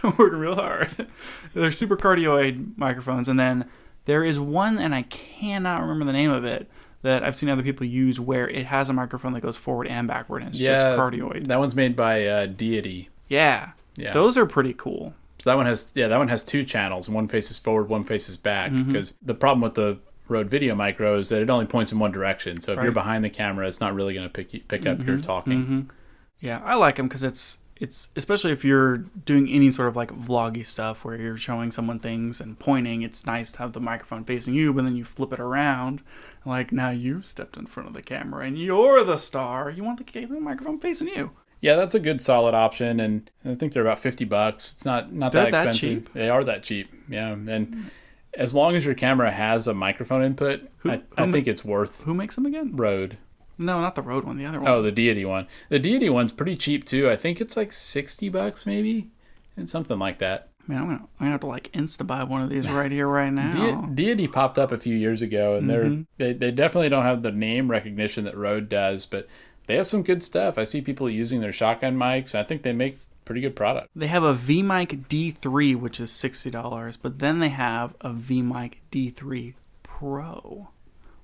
Working 0.20 0.40
real 0.40 0.54
hard. 0.56 1.08
They're 1.56 1.72
super 1.72 1.98
cardioid 1.98 2.78
microphones, 2.78 3.28
and 3.28 3.40
then 3.40 3.66
there 4.06 4.24
is 4.24 4.40
one, 4.40 4.78
and 4.78 4.94
I 4.96 5.04
cannot 5.04 5.82
remember 5.82 6.06
the 6.06 6.14
name 6.14 6.32
of 6.32 6.46
it 6.46 6.70
that 7.02 7.24
I've 7.24 7.36
seen 7.36 7.50
other 7.50 7.62
people 7.64 7.86
use 7.86 8.20
where 8.20 8.50
it 8.50 8.66
has 8.68 8.90
a 8.90 8.94
microphone 8.94 9.34
that 9.34 9.42
goes 9.42 9.58
forward 9.58 9.88
and 9.88 10.08
backward, 10.08 10.42
and 10.42 10.52
it's 10.52 10.60
yeah. 10.60 10.70
just 10.74 10.86
cardioid. 10.98 11.48
That 11.48 11.60
one's 11.60 11.76
made 11.76 11.96
by 11.96 12.26
uh, 12.26 12.46
Deity. 12.48 13.10
Yeah, 13.28 13.72
Yeah. 13.96 14.12
those 14.14 14.38
are 14.38 14.46
pretty 14.46 14.74
cool. 14.74 15.14
So 15.40 15.50
that 15.52 15.58
one 15.58 15.66
has 15.68 15.90
yeah, 15.94 16.08
that 16.08 16.18
one 16.18 16.30
has 16.30 16.44
two 16.44 16.64
channels. 16.64 17.08
One 17.10 17.28
faces 17.28 17.60
forward, 17.60 17.90
one 17.90 18.04
faces 18.06 18.38
back. 18.38 18.72
Mm-hmm. 18.72 18.92
Because 18.92 19.14
the 19.22 19.36
problem 19.36 19.62
with 19.62 19.76
the 19.76 20.00
Rode 20.28 20.50
Video 20.50 20.74
Micro 20.74 21.20
is 21.20 21.30
that 21.30 21.42
it 21.42 21.50
only 21.52 21.66
points 21.68 21.92
in 21.92 22.00
one 22.00 22.12
direction. 22.12 22.60
So 22.62 22.72
if 22.72 22.78
you're 22.78 22.86
Mm-hmm. 22.86 22.94
behind 22.96 23.24
the 23.24 23.30
camera, 23.30 23.68
it's 23.68 23.80
not 23.80 23.94
really 23.94 24.14
going 24.16 24.26
to 24.28 24.34
pick 24.34 24.68
pick 24.68 24.88
up 24.88 25.06
your 25.06 25.20
talking. 25.20 25.92
Yeah, 26.40 26.62
I 26.66 26.74
like 26.76 26.96
them 26.96 27.08
because 27.08 27.22
it's 27.24 27.60
it's 27.78 28.10
especially 28.16 28.52
if 28.52 28.64
you're 28.64 28.98
doing 28.98 29.50
any 29.50 29.70
sort 29.70 29.90
of 29.90 29.96
like 29.96 30.12
vloggy 30.12 30.66
stuff 30.66 31.04
where 31.04 31.20
you're 31.20 31.38
showing 31.38 31.72
someone 31.72 32.00
things 32.00 32.40
and 32.40 32.58
pointing. 32.58 33.02
It's 33.02 33.26
nice 33.26 33.52
to 33.54 33.60
have 33.60 33.74
the 33.74 33.82
microphone 33.82 34.24
facing 34.24 34.54
you, 34.54 34.74
but 34.74 34.84
then 34.84 34.96
you 34.96 35.04
flip 35.04 35.34
it 35.34 35.40
around, 35.40 36.02
like 36.46 36.72
now 36.72 36.90
you've 36.92 37.26
stepped 37.26 37.58
in 37.58 37.66
front 37.66 37.90
of 37.90 37.94
the 37.94 38.02
camera 38.02 38.46
and 38.46 38.58
you're 38.58 39.04
the 39.04 39.18
star. 39.18 39.70
You 39.70 39.84
want 39.84 40.00
the, 40.06 40.28
microphone 40.40 40.80
facing 40.80 41.10
you. 41.10 41.32
Yeah, 41.62 41.76
that's 41.76 41.96
a 41.96 42.00
good 42.00 42.22
solid 42.22 42.54
option, 42.54 43.00
and 43.00 43.30
I 43.44 43.56
think 43.56 43.74
they're 43.74 43.82
about 43.82 44.00
fifty 44.00 44.26
bucks. 44.26 44.74
It's 44.74 44.86
not 44.86 45.12
not 45.12 45.32
They're 45.32 45.46
that 45.46 45.52
that 45.52 45.68
expensive. 45.70 46.06
cheap? 46.06 46.14
They 46.14 46.30
are 46.30 46.44
that 46.44 46.64
cheap. 46.64 46.94
Yeah, 47.10 47.32
and 47.32 47.90
as 48.36 48.54
long 48.54 48.76
as 48.76 48.86
your 48.86 48.94
camera 48.94 49.32
has 49.32 49.68
a 49.68 49.74
microphone 49.74 50.22
input, 50.22 50.70
I, 50.84 51.02
I 51.18 51.26
who 51.26 51.32
think 51.32 51.48
it's 51.48 51.66
worth 51.66 52.04
Who 52.04 52.14
makes 52.14 52.36
them 52.36 52.46
again? 52.46 52.76
Rode. 52.76 53.18
No, 53.58 53.80
not 53.82 53.96
the 53.96 54.02
Rode 54.02 54.24
one. 54.26 54.38
The 54.38 54.46
other 54.46 54.60
one. 54.60 54.70
Oh, 54.72 54.82
the 54.82 54.92
Deity 54.92 55.26
one. 55.26 55.48
The 55.70 55.80
Deity 55.80 56.10
one's 56.10 56.32
pretty 56.32 56.58
cheap 56.58 56.86
too. 56.86 57.10
I 57.10 57.16
think 57.16 57.40
it's 57.42 57.56
like 57.58 57.72
sixty 57.72 58.30
bucks 58.30 58.66
maybe, 58.66 59.10
and 59.56 59.68
something 59.70 59.98
like 60.00 60.20
that. 60.20 60.50
Man, 60.68 60.80
I'm 60.80 60.86
gonna 60.88 60.96
I'm 61.00 61.08
gonna 61.20 61.32
have 61.32 61.42
to 61.42 61.48
like 61.48 61.72
insta 61.74 62.06
buy 62.08 62.24
one 62.24 62.42
of 62.42 62.50
these 62.50 62.68
right 62.70 62.92
here, 62.92 63.08
right 63.08 63.32
now. 63.32 63.52
De- 63.52 63.96
Deity 63.96 64.28
popped 64.28 64.58
up 64.58 64.72
a 64.72 64.78
few 64.78 64.96
years 64.96 65.22
ago, 65.22 65.56
and 65.56 65.70
Mm-hmm. 65.70 66.02
they're 66.18 66.34
they, 66.34 66.38
they 66.38 66.52
definitely 66.52 66.90
don't 66.90 67.04
have 67.06 67.22
the 67.22 67.32
name 67.32 67.70
recognition 67.70 68.24
that 68.26 68.36
Rode 68.36 68.68
does, 68.68 69.06
but 69.06 69.28
they 69.68 69.76
have 69.76 69.88
some 69.88 70.04
good 70.04 70.24
stuff. 70.24 70.58
I 70.58 70.64
see 70.64 70.82
people 70.82 71.10
using 71.10 71.40
their 71.42 71.54
shotgun 71.54 71.98
mics. 71.98 72.36
I 72.36 72.44
think 72.44 72.64
they 72.64 72.74
make 72.74 72.98
pretty 73.26 73.42
good 73.42 73.56
product. 73.56 73.90
They 73.96 74.08
have 74.08 74.24
a 74.24 74.34
V 74.34 74.62
Mic 74.64 75.08
D3, 75.08 75.76
which 75.76 76.00
is 76.00 76.12
sixty 76.12 76.50
dollars, 76.50 76.98
but 76.98 77.20
then 77.20 77.40
they 77.40 77.50
have 77.50 77.96
a 78.02 78.12
V 78.12 78.42
Mic 78.42 78.82
D3 78.92 79.54
Pro, 79.84 80.70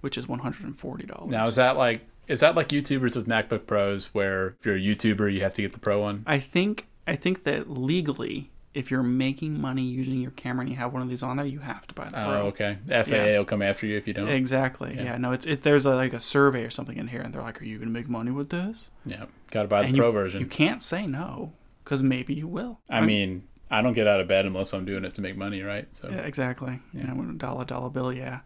which 0.02 0.18
is 0.18 0.28
one 0.28 0.40
hundred 0.40 0.66
and 0.66 0.78
forty 0.78 1.06
dollars. 1.06 1.30
Now 1.32 1.46
is 1.48 1.56
that 1.56 1.78
like 1.78 2.02
is 2.28 2.40
that 2.42 2.56
like 2.56 2.70
YouTubers 2.70 3.16
with 3.16 3.28
MacBook 3.28 3.66
Pros, 3.68 4.14
where 4.14 4.56
if 4.60 4.66
you're 4.66 4.76
a 4.76 4.80
YouTuber 4.80 5.34
you 5.34 5.42
have 5.42 5.54
to 5.56 5.62
get 5.62 5.74
the 5.74 5.80
Pro 5.80 6.00
one? 6.02 6.24
I 6.26 6.40
think 6.40 6.88
I 7.08 7.16
think 7.16 7.44
that 7.44 7.70
legally, 7.70 8.52
if 8.74 8.90
you're 8.92 9.04
making 9.04 9.60
money 9.60 9.82
using 9.84 10.22
your 10.22 10.32
camera 10.32 10.62
and 10.62 10.70
you 10.70 10.78
have 10.78 10.94
one 10.94 11.02
of 11.02 11.10
these 11.10 11.24
on 11.24 11.36
there, 11.38 11.46
you 11.46 11.60
have 11.60 11.86
to 11.88 11.94
buy 11.94 12.08
the 12.10 12.22
Oh, 12.22 12.26
Pro. 12.30 12.42
okay. 12.48 12.78
FAA 12.88 13.16
Yeah. 13.16 13.38
will 13.40 13.46
come 13.46 13.62
after 13.62 13.86
you 13.86 13.98
if 13.98 14.08
you 14.08 14.14
don't. 14.14 14.30
Exactly. 14.30 14.96
Yeah. 14.96 15.18
No, 15.18 15.32
it's 15.34 15.46
it. 15.46 15.64
There's 15.64 15.86
a, 15.86 15.96
like 15.96 16.14
a 16.14 16.20
survey 16.22 16.64
or 16.64 16.70
something 16.70 16.98
in 16.98 17.08
here, 17.08 17.22
and 17.22 17.34
they're 17.34 17.42
like, 17.42 17.62
"Are 17.62 17.66
you 17.66 17.78
gonna 17.80 17.92
make 17.92 18.08
money 18.08 18.32
with 18.32 18.50
this?" 18.50 18.92
Yeah, 19.06 19.26
got 19.50 19.64
to 19.64 19.68
buy 19.68 19.82
the 19.82 19.88
And 19.90 19.98
Pro 19.98 20.08
you, 20.08 20.14
version. 20.14 20.40
You 20.42 20.48
can't 20.48 20.82
say 20.82 21.06
no 21.08 21.54
because 21.84 22.02
maybe 22.04 22.34
you 22.34 22.48
will. 22.48 22.80
I 22.90 23.02
mean, 23.02 23.44
I 23.70 23.82
don't 23.82 23.94
get 23.94 24.06
out 24.08 24.22
of 24.22 24.28
bed 24.28 24.46
unless 24.46 24.74
I'm 24.74 24.86
doing 24.86 25.04
it 25.06 25.14
to 25.16 25.22
make 25.22 25.36
money, 25.36 25.62
right? 25.64 25.94
So 25.94 26.10
Yeah, 26.10 26.20
exactly. 26.20 26.80
Yeah, 26.94 27.12
when 27.14 27.30
a 27.30 27.34
dollar 27.34 27.66
dollar 27.66 27.90
bill. 27.90 28.14
Yeah. 28.14 28.42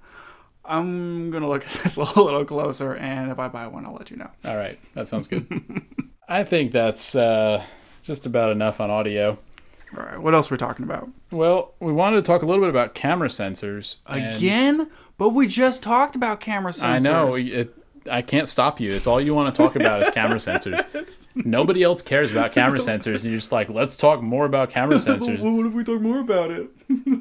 I'm 0.68 1.32
gonna 1.32 1.48
look 1.48 1.66
at 1.76 1.84
this 1.84 1.98
a 1.98 2.04
little 2.22 2.46
closer, 2.46 2.96
and 2.96 3.32
if 3.32 3.40
I 3.40 3.48
buy 3.48 3.68
one, 3.68 3.86
I'll 3.86 3.94
let 3.94 4.12
you 4.12 4.18
know. 4.18 4.30
all 4.44 4.58
right, 4.58 4.80
that 4.94 5.08
sounds 5.08 5.28
good. 5.28 5.48
I 6.28 6.44
think 6.44 6.72
that's 6.72 7.16
uh, 7.16 7.64
just 8.04 8.26
about 8.26 8.52
enough 8.52 8.82
on 8.82 8.90
audio. 8.90 9.38
All 9.96 10.04
right. 10.04 10.20
What 10.20 10.34
else 10.34 10.52
are 10.52 10.56
we 10.56 10.58
talking 10.58 10.84
about? 10.84 11.10
Well, 11.32 11.74
we 11.80 11.94
wanted 11.94 12.18
to 12.18 12.22
talk 12.24 12.42
a 12.42 12.46
little 12.46 12.62
bit 12.64 12.70
about 12.70 12.96
camera 12.96 13.28
sensors. 13.30 13.98
and 14.08 14.36
Again? 14.36 14.90
But 15.18 15.30
we 15.30 15.48
just 15.48 15.82
talked 15.84 16.16
about 16.16 16.40
camera 16.40 16.72
sensors. 16.72 16.84
I 16.84 17.00
know 17.00 17.36
it, 17.36 17.78
I 18.12 18.22
can't 18.22 18.48
stop 18.48 18.80
you. 18.80 18.92
It's 18.92 19.08
all 19.08 19.20
you 19.20 19.34
want 19.34 19.54
to 19.54 19.58
talk 19.62 19.76
about 19.76 20.02
is 20.02 20.10
camera 20.12 20.36
sensors. 20.40 21.28
Nobody 21.36 21.84
else 21.84 22.02
cares 22.02 22.32
about 22.32 22.52
camera 22.54 22.80
sensors, 22.80 23.16
and 23.16 23.26
you're 23.26 23.40
just 23.40 23.52
like, 23.52 23.70
let's 23.70 23.96
talk 23.98 24.22
more 24.22 24.46
about 24.46 24.70
camera 24.70 24.96
sensors. 24.98 25.40
what 25.40 25.66
if 25.66 25.74
we 25.74 25.84
talk 25.84 26.02
more 26.02 26.20
about 26.20 26.52
it? 26.52 26.70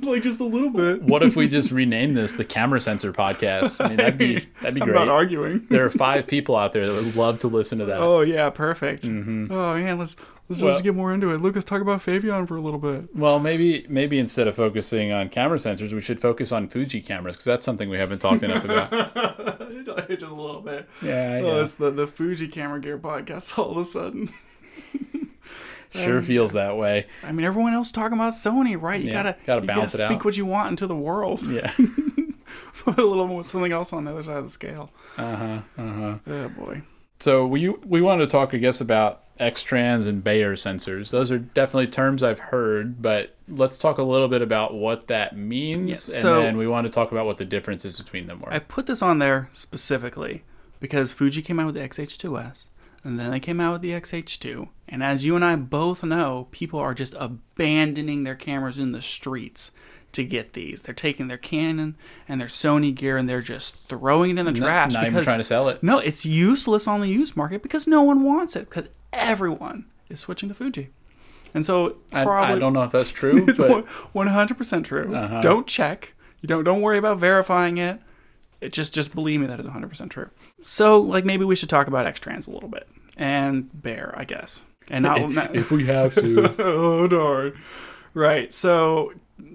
like 0.05 0.23
just 0.23 0.41
a 0.41 0.45
little 0.45 0.69
bit. 0.71 1.03
What 1.03 1.23
if 1.23 1.37
we 1.37 1.49
just 1.49 1.71
rename 1.71 2.13
this 2.15 2.33
the 2.33 2.45
Camera 2.45 2.81
Sensor 2.81 3.13
Podcast? 3.15 3.83
I 3.83 3.89
mean, 3.89 3.97
that'd 3.97 4.19
be 4.19 4.47
that'd 4.61 4.75
be 4.75 4.83
I'm 4.83 4.89
great. 4.89 4.99
not 4.99 5.09
arguing. 5.09 5.67
there 5.71 5.85
are 5.87 5.91
five 5.91 6.27
people 6.27 6.55
out 6.57 6.75
there 6.75 6.87
that 6.87 6.93
would 6.93 7.17
love 7.17 7.39
to 7.41 7.49
listen 7.49 7.79
to 7.79 7.87
that. 7.87 7.99
Oh 8.01 8.21
yeah, 8.21 8.51
perfect. 8.51 9.05
Mm-hmm. 9.05 9.51
Oh 9.51 9.75
man, 9.75 9.99
let's 9.99 10.17
let's 10.49 10.63
Well- 10.63 10.73
just 10.73 10.83
get 10.85 10.95
more 10.95 11.13
into 11.15 11.31
it. 11.31 11.39
Lucas, 11.41 11.65
talk 11.65 11.81
about 11.83 12.01
Foveon 12.01 12.47
for 12.49 12.57
a 12.57 12.61
little 12.61 12.79
bit. 12.79 13.15
Well, 13.17 13.39
maybe 13.39 13.87
maybe 13.89 14.19
instead 14.19 14.47
of 14.49 14.57
focusing 14.57 15.13
on 15.13 15.29
camera 15.29 15.59
sensors, 15.59 15.93
we 15.93 16.01
should 16.01 16.21
focus 16.21 16.53
on 16.53 16.69
Fuji 16.69 17.01
cameras 17.01 17.35
because 17.37 17.45
that's 17.47 17.65
something 17.65 17.89
we 17.91 17.99
haven't 17.99 18.19
talked 18.21 18.43
enough 18.43 18.65
about. 18.65 18.91
just 20.09 20.23
a 20.23 20.35
little 20.35 20.61
bit. 20.61 20.89
Yeah, 21.03 21.41
Oh, 21.43 21.61
it's 21.63 21.75
the 21.75 21.91
the 21.91 22.07
Fuji 22.07 22.49
Camera 22.49 22.81
Gear 22.81 22.99
podcast 22.99 23.59
all 23.59 23.71
of 23.73 23.77
a 23.79 23.85
sudden. 23.85 24.31
sure 25.91 26.21
feels 26.23 26.53
that 26.55 26.77
way. 26.77 27.07
I 27.23 27.33
mean, 27.33 27.47
everyone 27.47 27.73
else 27.73 27.91
talking 27.91 28.19
about 28.19 28.33
Sony, 28.33 28.81
right? 28.81 29.01
You 29.01 29.09
Yeah, 29.09 29.13
gotta 29.23 29.37
gotta 29.47 29.61
you 29.63 29.67
balance 29.67 29.95
it 29.95 29.99
gotta 29.99 30.09
speak 30.11 30.19
out. 30.21 30.25
what 30.25 30.37
you 30.37 30.47
want 30.47 30.71
into 30.71 30.87
the 30.87 30.97
world. 30.97 31.47
Yeah. 31.47 31.73
Put 32.85 32.99
a 32.99 33.05
little 33.05 33.27
more 33.27 33.43
something 33.43 33.73
else 33.73 33.93
on 33.93 34.05
the 34.05 34.11
other 34.13 34.23
side 34.23 34.37
of 34.37 34.45
the 34.45 34.51
scale. 34.51 34.91
Uh 35.17 35.37
huh. 35.37 35.61
Uh 35.79 35.93
huh. 35.93 36.19
Oh 36.27 36.49
boy. 36.51 36.83
So 37.21 37.47
we 37.47 37.69
we 37.69 38.01
wanted 38.03 38.27
to 38.27 38.31
talk, 38.31 38.53
I 38.55 38.59
guess, 38.59 38.81
about 38.81 39.24
X-trans 39.39 40.07
and 40.07 40.23
Bayer 40.23 40.55
sensors. 40.55 41.11
Those 41.11 41.31
are 41.31 41.39
definitely 41.39 41.89
terms 41.89 42.23
I've 42.23 42.39
heard, 42.39 43.03
but 43.03 43.35
let's 43.49 43.79
talk 43.79 43.99
a 43.99 44.03
little 44.03 44.29
bit 44.29 44.43
about 44.43 44.75
what 44.75 45.09
that 45.09 45.37
means, 45.37 46.09
Yeah, 46.23 46.37
and 46.37 46.43
then 46.45 46.57
we 46.57 46.67
want 46.69 46.87
to 46.87 46.93
talk 46.93 47.11
about 47.13 47.27
what 47.27 47.39
the 47.39 47.45
differences 47.45 47.99
between 48.01 48.27
them 48.27 48.41
were. 48.41 48.53
I 48.53 48.59
put 48.61 48.87
this 48.87 49.03
on 49.03 49.19
there 49.19 49.49
specifically 49.53 50.45
because 50.81 51.13
Fuji 51.13 51.43
came 51.43 51.59
out 51.59 51.67
with 51.67 51.75
the 51.75 51.81
XH2S, 51.81 52.69
and 53.03 53.19
then 53.19 53.31
they 53.31 53.41
came 53.41 53.61
out 53.61 53.73
with 53.73 53.83
the 53.83 53.91
XH2. 53.93 54.69
And 54.89 55.03
as 55.03 55.25
you 55.25 55.35
and 55.35 55.45
I 55.45 55.57
both 55.57 56.05
know, 56.05 56.49
people 56.53 56.79
are 56.79 56.95
just 56.95 57.15
abandoning 57.19 58.25
their 58.25 58.35
cameras 58.35 58.79
in 58.79 58.93
the 58.93 59.03
streets. 59.03 59.73
to 60.13 60.25
get 60.25 60.53
these. 60.53 60.83
They're 60.83 60.95
taking 60.95 61.27
their 61.27 61.37
Canon 61.37 61.97
and 62.29 62.41
their 62.41 62.47
Sony 62.47 62.95
gear 62.95 63.17
and 63.17 63.29
they're 63.29 63.41
just 63.41 63.75
throwing 63.89 64.31
it 64.31 64.39
in 64.39 64.47
the 64.47 64.53
trash 64.53 64.93
not 64.93 65.03
even 65.03 65.13
because 65.13 65.25
trying 65.27 65.41
to 65.41 65.45
sell 65.45 65.69
it. 65.69 65.83
no, 65.83 65.99
it's 65.99 66.25
useless 66.25 66.87
on 66.87 67.01
the 67.01 67.09
used 67.09 67.37
market 67.37 67.65
because 67.65 67.89
no 67.89 68.01
one 68.05 68.23
wants 68.23 68.55
it 68.55 68.71
because 68.71 68.89
everyone 69.15 69.87
is 70.09 70.21
switching 70.21 70.49
to 70.49 70.55
Fuji. 70.55 70.91
And 71.55 71.65
so 71.65 71.97
I, 72.13 72.25
probably 72.25 72.57
I 72.57 72.59
don't 72.59 72.73
know 72.73 72.83
if 72.83 72.93
that's 72.93 73.11
true, 73.11 73.45
it's 73.49 73.59
one 74.13 74.27
hundred 74.27 74.59
percent 74.59 74.87
true. 74.87 75.15
Uh-huh. 75.15 75.41
Don't 75.41 75.67
check. 75.67 76.15
You 76.41 76.49
don't 76.49 76.65
don't 76.65 76.81
worry 76.81 76.99
about 76.99 77.19
verifying 77.19 77.79
it. 77.79 78.01
It 78.61 78.73
just 78.73 78.93
just 78.93 79.15
believe 79.15 79.41
me 79.41 79.47
that 79.47 79.61
is 79.61 79.65
one 79.65 79.73
hundred 79.73 79.89
percent 79.89 80.11
true. 80.11 80.31
So 80.61 81.01
like 81.01 81.25
maybe 81.25 81.45
we 81.45 81.57
should 81.57 81.69
talk 81.69 81.87
about 81.87 82.07
X 82.07 82.19
trans 82.19 82.47
a 82.47 82.51
little 82.51 82.69
bit 82.69 82.89
and 83.17 83.83
Bayer, 83.83 84.13
I 84.17 84.25
guess, 84.25 84.65
and 84.91 85.05
not. 85.05 85.31
not 85.31 85.55
if 85.55 85.71
we 85.71 85.87
have 85.87 86.15
to, 86.17 86.55
oh 86.59 87.07
darn. 87.07 87.59
Right. 88.15 88.53
So 88.53 89.13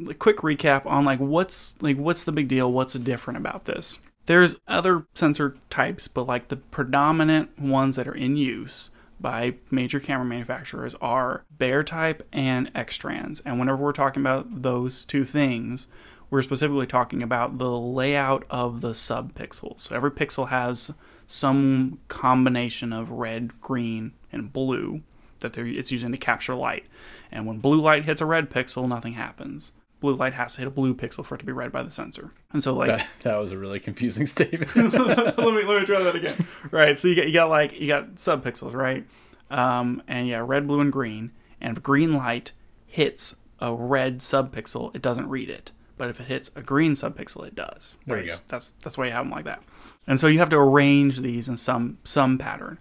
a 0.10 0.13
quick 0.13 0.38
recap 0.38 0.86
on 0.86 1.06
like 1.06 1.19
what's 1.19 1.82
like 1.82 1.98
what's 1.98 2.24
the 2.24 2.32
big 2.32 2.48
deal? 2.48 2.72
What's 2.72 2.93
different 2.93 3.38
about 3.38 3.65
this? 3.65 4.00
There's 4.26 4.58
other 4.67 5.06
sensor 5.15 5.58
types, 5.69 6.08
but 6.08 6.28
like 6.28 6.50
the 6.50 6.58
predominant 6.58 7.58
ones 7.60 7.95
that 7.95 8.08
are 8.08 8.13
in 8.13 8.38
use 8.38 8.91
by 9.19 9.55
major 9.69 9.99
camera 9.99 10.25
manufacturers 10.25 10.95
are 11.01 11.43
Bayer 11.58 11.84
type 11.84 12.27
and 12.32 12.71
X-trans. 12.73 13.41
And 13.41 13.60
whenever 13.60 13.77
we're 13.77 13.91
talking 13.91 14.21
about 14.21 14.62
those 14.62 15.05
two 15.05 15.25
things, 15.25 15.88
we're 16.29 16.41
specifically 16.41 16.88
talking 16.88 17.23
about 17.23 17.58
the 17.58 17.77
layout 17.77 18.45
of 18.49 18.82
the 18.82 18.91
subpixels. 18.91 19.82
So 19.82 19.95
every 19.95 20.12
pixel 20.12 20.49
has 20.49 20.91
some 21.27 21.99
combination 22.08 22.93
of 22.93 23.12
red, 23.12 23.60
green, 23.62 24.13
and 24.32 24.53
blue 24.53 25.01
that 25.39 25.58
it's 25.58 25.91
using 25.91 26.12
to 26.12 26.17
capture 26.17 26.55
light. 26.55 26.86
And 27.32 27.45
when 27.45 27.60
blue 27.60 27.82
light 27.82 28.05
hits 28.05 28.21
a 28.21 28.25
red 28.25 28.49
pixel, 28.49 28.88
nothing 28.88 29.13
happens. 29.13 29.71
Blue 29.99 30.15
light 30.15 30.33
has 30.33 30.53
to 30.53 30.59
hit 30.59 30.67
a 30.67 30.71
blue 30.71 30.95
pixel 30.95 31.25
for 31.25 31.35
it 31.35 31.39
to 31.39 31.45
be 31.45 31.51
read 31.51 31.71
by 31.71 31.83
the 31.83 31.91
sensor. 31.91 32.31
And 32.53 32.63
so, 32.63 32.73
like, 32.73 32.88
that, 32.88 33.09
that 33.21 33.35
was 33.38 33.51
a 33.51 33.57
really 33.57 33.79
confusing 33.79 34.25
statement. 34.27 34.75
let 34.75 35.38
me 35.38 35.63
let 35.63 35.79
me 35.79 35.85
try 35.85 36.01
that 36.01 36.15
again. 36.15 36.35
Right. 36.71 36.97
So 36.97 37.07
you 37.07 37.15
got 37.15 37.27
you 37.27 37.33
got 37.33 37.49
like 37.49 37.79
you 37.79 37.88
got 37.88 38.15
subpixels, 38.15 38.73
right? 38.73 39.05
Um, 39.51 40.01
and 40.07 40.27
yeah, 40.27 40.43
red, 40.45 40.67
blue, 40.67 40.79
and 40.79 40.91
green. 40.91 41.31
And 41.59 41.75
if 41.75 41.83
green 41.83 42.13
light 42.13 42.53
hits 42.88 43.35
a 43.59 43.73
red 43.73 44.19
subpixel, 44.19 44.95
it 44.95 45.01
doesn't 45.01 45.27
read 45.27 45.49
it. 45.49 45.71
But 45.97 46.09
if 46.09 46.19
it 46.21 46.27
hits 46.27 46.49
a 46.55 46.62
green 46.62 46.93
subpixel, 46.93 47.45
it 47.45 47.55
does. 47.55 47.97
There 48.05 48.21
you 48.21 48.29
go. 48.29 48.35
That's 48.47 48.71
that's 48.71 48.97
why 48.97 49.07
you 49.07 49.12
have 49.12 49.25
them 49.25 49.31
like 49.31 49.45
that. 49.45 49.62
And 50.07 50.19
so 50.19 50.27
you 50.27 50.39
have 50.39 50.49
to 50.49 50.57
arrange 50.57 51.19
these 51.19 51.49
in 51.49 51.57
some 51.57 51.97
some 52.03 52.38
pattern. 52.38 52.79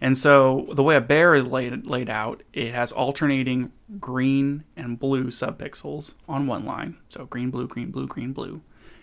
And 0.00 0.16
so 0.16 0.68
the 0.72 0.82
way 0.82 0.96
a 0.96 1.00
Bayer 1.00 1.34
is 1.34 1.46
laid 1.46 1.86
laid 1.86 2.08
out, 2.08 2.42
it 2.52 2.72
has 2.74 2.90
alternating 2.90 3.72
green 3.98 4.64
and 4.76 4.98
blue 4.98 5.26
subpixels 5.26 6.14
on 6.28 6.46
one 6.46 6.64
line. 6.64 6.96
So 7.08 7.26
green, 7.26 7.50
blue, 7.50 7.68
green, 7.68 7.90
blue, 7.90 8.06
green, 8.06 8.32
blue. 8.32 8.62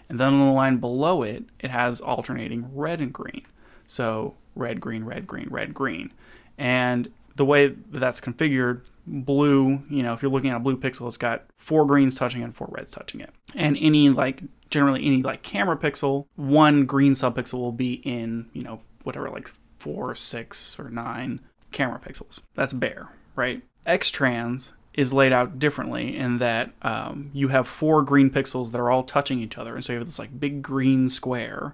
And 0.10 0.20
then 0.20 0.34
on 0.34 0.40
the 0.40 0.54
line 0.54 0.78
below 0.78 1.22
it, 1.22 1.46
it 1.60 1.70
has 1.70 2.02
alternating 2.02 2.70
red 2.74 3.02
and 3.02 3.14
green. 3.14 3.44
So 3.86 4.36
red, 4.56 4.82
green, 4.82 5.04
red, 5.04 5.28
green, 5.28 5.48
red, 5.50 5.74
green. 5.74 6.12
And 6.58 7.12
the 7.36 7.46
way 7.46 7.68
that 7.68 8.00
that's 8.00 8.20
configured, 8.20 8.82
blue, 9.06 9.84
you 9.90 10.04
know, 10.04 10.14
if 10.14 10.22
you're 10.22 10.32
looking 10.32 10.50
at 10.50 10.58
a 10.58 10.62
blue 10.62 10.78
pixel, 10.78 11.08
it's 11.08 11.18
got 11.18 11.46
four 11.56 11.86
greens 11.86 12.16
touching 12.16 12.42
it 12.42 12.46
and 12.46 12.56
four 12.56 12.70
reds 12.72 12.92
touching 12.92 13.22
it. 13.22 13.30
And 13.54 13.78
any 13.80 14.10
like 14.10 14.42
generally 14.70 15.06
any 15.06 15.22
like 15.22 15.44
camera 15.44 15.78
pixel, 15.78 16.26
one 16.36 16.86
green 16.86 17.14
subpixel 17.14 17.60
will 17.60 17.72
be 17.72 17.94
in, 18.04 18.48
you 18.54 18.64
know, 18.64 18.82
whatever 19.04 19.30
like 19.30 19.50
four, 19.88 20.16
six, 20.16 20.78
or 20.78 20.90
nine 20.90 21.40
camera 21.72 22.00
pixels. 22.06 22.42
That's 22.56 22.74
Bayer, 22.74 23.08
right? 23.38 23.62
X-trans 23.86 24.74
is 24.94 25.14
laid 25.14 25.32
out 25.32 25.60
differently 25.60 26.18
in 26.18 26.40
that 26.40 26.72
um, 26.82 27.30
you 27.34 27.48
have 27.48 27.68
four 27.68 28.02
green 28.02 28.30
pixels 28.30 28.72
that 28.72 28.82
are 28.82 28.92
all 28.92 29.04
touching 29.04 29.40
each 29.40 29.58
other, 29.58 29.76
and 29.76 29.86
so 29.86 29.94
you 29.94 30.00
have 30.00 30.08
this 30.08 30.20
like 30.20 30.40
big 30.40 30.62
green 30.62 31.08
square, 31.08 31.74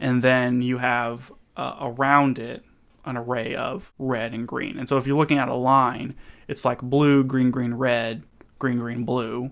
and 0.00 0.24
then 0.24 0.60
you 0.60 0.78
have 0.78 1.30
uh, 1.56 1.76
around 1.80 2.38
it 2.38 2.64
an 3.04 3.16
array 3.16 3.54
of 3.54 3.92
red 3.98 4.32
and 4.32 4.48
green. 4.48 4.78
And 4.78 4.88
so 4.88 4.96
if 4.96 5.06
you're 5.06 5.16
looking 5.16 5.38
at 5.38 5.48
a 5.48 5.54
line, 5.54 6.14
it's 6.48 6.64
like 6.64 6.80
blue, 6.82 7.22
green, 7.22 7.50
green, 7.50 7.74
red, 7.74 8.24
green, 8.58 8.78
green, 8.78 9.04
blue, 9.04 9.50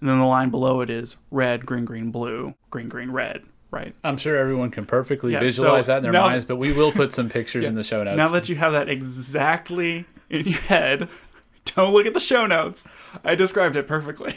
and 0.00 0.08
then 0.08 0.18
the 0.18 0.24
line 0.24 0.50
below 0.50 0.80
it 0.80 0.88
is 0.88 1.18
red, 1.30 1.66
green, 1.66 1.84
green, 1.84 2.10
blue, 2.10 2.54
green, 2.70 2.88
green, 2.88 3.10
red. 3.10 3.42
Right. 3.70 3.94
I'm 4.02 4.16
sure 4.16 4.36
everyone 4.36 4.70
can 4.70 4.84
perfectly 4.84 5.32
Yeah, 5.32 5.40
visualize 5.40 5.86
so 5.86 5.92
that 5.92 5.98
in 5.98 6.02
their 6.04 6.12
now- 6.12 6.26
minds, 6.26 6.44
but 6.44 6.56
we 6.56 6.72
will 6.72 6.90
put 6.92 7.12
some 7.12 7.28
pictures 7.28 7.64
in 7.68 7.74
the 7.76 7.84
show 7.84 8.02
notes. 8.02 8.16
Now 8.16 8.28
that 8.28 8.48
you 8.48 8.56
have 8.56 8.72
that 8.72 8.88
exactly 8.88 10.06
in 10.28 10.46
your 10.46 10.60
head, 10.60 11.08
don't 11.76 11.92
look 11.92 12.06
at 12.06 12.14
the 12.14 12.20
show 12.20 12.46
notes. 12.46 12.88
I 13.24 13.34
described 13.36 13.76
it 13.76 13.86
perfectly. 13.86 14.34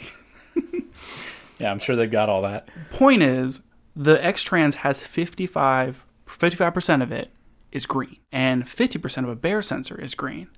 yeah, 1.58 1.70
I'm 1.70 1.78
sure 1.78 1.96
they've 1.96 2.10
got 2.10 2.28
all 2.28 2.42
that. 2.42 2.68
Point 2.90 3.22
is, 3.22 3.62
the 3.96 4.24
X 4.24 4.42
trans 4.42 4.76
has 4.76 5.02
55 5.02 6.04
55% 6.28 7.02
of 7.02 7.12
it 7.12 7.30
is 7.70 7.86
green, 7.86 8.16
and 8.32 8.64
50% 8.64 9.22
of 9.24 9.28
a 9.28 9.36
Bayer 9.36 9.62
sensor 9.62 10.00
is 10.00 10.14
green. 10.14 10.48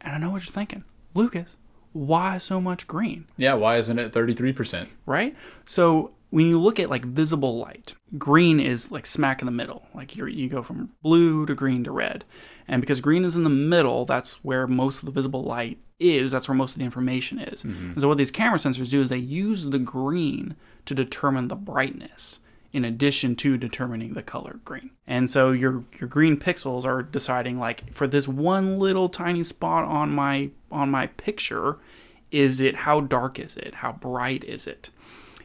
And 0.00 0.14
I 0.14 0.18
know 0.18 0.30
what 0.30 0.44
you're 0.44 0.52
thinking, 0.52 0.84
Lucas. 1.14 1.56
Why 1.92 2.38
so 2.38 2.60
much 2.60 2.86
green? 2.86 3.26
Yeah, 3.36 3.54
why 3.54 3.76
isn't 3.76 3.98
it 3.98 4.12
33%? 4.12 4.88
right? 5.06 5.36
So 5.66 6.12
when 6.32 6.46
you 6.46 6.58
look 6.58 6.80
at 6.80 6.88
like 6.88 7.04
visible 7.04 7.58
light, 7.58 7.94
green 8.16 8.58
is 8.58 8.90
like 8.90 9.04
smack 9.04 9.42
in 9.42 9.46
the 9.46 9.52
middle. 9.52 9.86
Like 9.94 10.16
you 10.16 10.24
you 10.24 10.48
go 10.48 10.62
from 10.62 10.92
blue 11.02 11.44
to 11.44 11.54
green 11.54 11.84
to 11.84 11.90
red. 11.90 12.24
And 12.66 12.80
because 12.80 13.02
green 13.02 13.26
is 13.26 13.36
in 13.36 13.44
the 13.44 13.50
middle, 13.50 14.06
that's 14.06 14.42
where 14.42 14.66
most 14.66 15.00
of 15.00 15.04
the 15.06 15.12
visible 15.12 15.44
light 15.44 15.78
is. 16.00 16.30
That's 16.30 16.48
where 16.48 16.56
most 16.56 16.72
of 16.72 16.78
the 16.78 16.86
information 16.86 17.38
is. 17.38 17.62
Mm-hmm. 17.62 17.92
And 17.92 18.00
so 18.00 18.08
what 18.08 18.16
these 18.16 18.30
camera 18.30 18.58
sensors 18.58 18.90
do 18.90 19.02
is 19.02 19.10
they 19.10 19.18
use 19.18 19.66
the 19.66 19.78
green 19.78 20.56
to 20.86 20.94
determine 20.94 21.48
the 21.48 21.54
brightness 21.54 22.40
in 22.72 22.82
addition 22.82 23.36
to 23.36 23.58
determining 23.58 24.14
the 24.14 24.22
color 24.22 24.58
green. 24.64 24.88
And 25.06 25.30
so 25.30 25.52
your 25.52 25.84
your 26.00 26.08
green 26.08 26.38
pixels 26.38 26.86
are 26.86 27.02
deciding 27.02 27.58
like 27.58 27.92
for 27.92 28.06
this 28.06 28.26
one 28.26 28.78
little 28.78 29.10
tiny 29.10 29.44
spot 29.44 29.84
on 29.84 30.10
my 30.10 30.48
on 30.70 30.90
my 30.90 31.08
picture, 31.08 31.76
is 32.30 32.58
it 32.58 32.74
how 32.74 33.02
dark 33.02 33.38
is 33.38 33.54
it? 33.58 33.74
How 33.74 33.92
bright 33.92 34.44
is 34.44 34.66
it? 34.66 34.88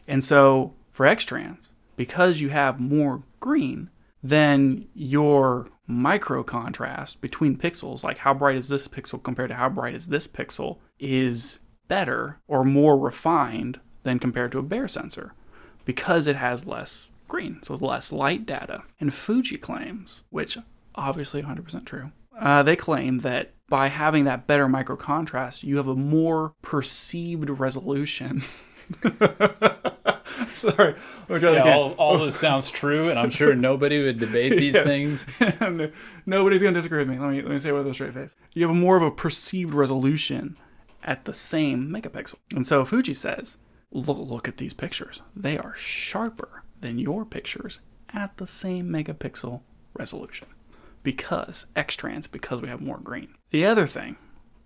And 0.07 0.23
so 0.23 0.73
for 0.97 1.05
X-trans, 1.05 1.69
because 1.95 2.41
you 2.41 2.49
have 2.49 2.79
more 2.79 3.21
green, 3.39 3.91
then 4.23 4.87
your 4.95 5.69
micro 5.85 6.41
contrast 6.41 7.21
between 7.21 7.55
pixels, 7.55 8.03
like 8.03 8.17
how 8.17 8.33
bright 8.33 8.55
is 8.55 8.67
this 8.67 8.87
pixel 8.87 9.21
compared 9.21 9.49
to 9.49 9.55
how 9.55 9.69
bright 9.69 9.93
is 9.93 10.07
this 10.07 10.27
pixel, 10.27 10.79
is 10.97 11.59
better 11.87 12.39
or 12.47 12.63
more 12.63 12.97
refined 12.97 13.79
than 14.01 14.17
compared 14.17 14.51
to 14.51 14.57
a 14.57 14.63
Bayer 14.63 14.87
sensor 14.87 15.35
because 15.85 16.25
it 16.25 16.35
has 16.35 16.65
less 16.65 17.11
green, 17.27 17.61
so 17.61 17.75
less 17.75 18.11
light 18.11 18.47
data. 18.47 18.81
And 18.99 19.13
Fuji 19.13 19.57
claims, 19.57 20.23
which 20.31 20.57
obviously 20.95 21.43
100% 21.43 21.85
true, 21.85 22.11
uh, 22.39 22.63
they 22.63 22.75
claim 22.75 23.19
that 23.19 23.53
by 23.69 23.89
having 23.89 24.25
that 24.25 24.47
better 24.47 24.67
micro 24.67 24.95
contrast, 24.95 25.61
you 25.63 25.77
have 25.77 25.87
a 25.87 25.95
more 25.95 26.55
perceived 26.63 27.51
resolution. 27.51 28.41
Sorry, 30.75 30.93
let 30.93 31.29
me 31.29 31.39
try 31.39 31.53
Yeah, 31.53 31.75
all, 31.75 31.91
all 31.93 32.17
this 32.17 32.35
sounds 32.39 32.69
true, 32.69 33.09
and 33.09 33.17
I'm 33.19 33.29
sure 33.29 33.53
nobody 33.55 34.01
would 34.03 34.19
debate 34.19 34.51
these 34.57 34.75
Yeah. 34.75 34.83
things. 34.83 35.27
Nobody's 36.25 36.61
gonna 36.63 36.73
disagree 36.75 36.99
with 36.99 37.09
me. 37.09 37.19
Let 37.19 37.29
me 37.31 37.41
let 37.41 37.51
me 37.51 37.59
say 37.59 37.69
it 37.69 37.73
with 37.73 37.87
a 37.87 37.93
straight 37.93 38.13
face. 38.13 38.35
You 38.53 38.67
have 38.67 38.75
more 38.75 38.97
of 38.97 39.03
a 39.03 39.11
perceived 39.11 39.73
resolution 39.73 40.57
at 41.03 41.25
the 41.25 41.33
same 41.33 41.87
megapixel, 41.89 42.35
and 42.55 42.65
so 42.65 42.83
Fuji 42.85 43.13
says, 43.13 43.57
"Look, 43.91 44.17
look 44.17 44.47
at 44.47 44.57
these 44.57 44.73
pictures. 44.73 45.21
They 45.35 45.57
are 45.57 45.73
sharper 45.75 46.63
than 46.79 46.99
your 46.99 47.25
pictures 47.25 47.79
at 48.13 48.37
the 48.37 48.47
same 48.47 48.87
megapixel 48.93 49.61
resolution 49.93 50.47
because 51.03 51.65
X-trans 51.75 52.27
because 52.27 52.61
we 52.61 52.67
have 52.69 52.81
more 52.81 52.99
green." 52.99 53.29
The 53.51 53.65
other 53.65 53.87
thing 53.87 54.17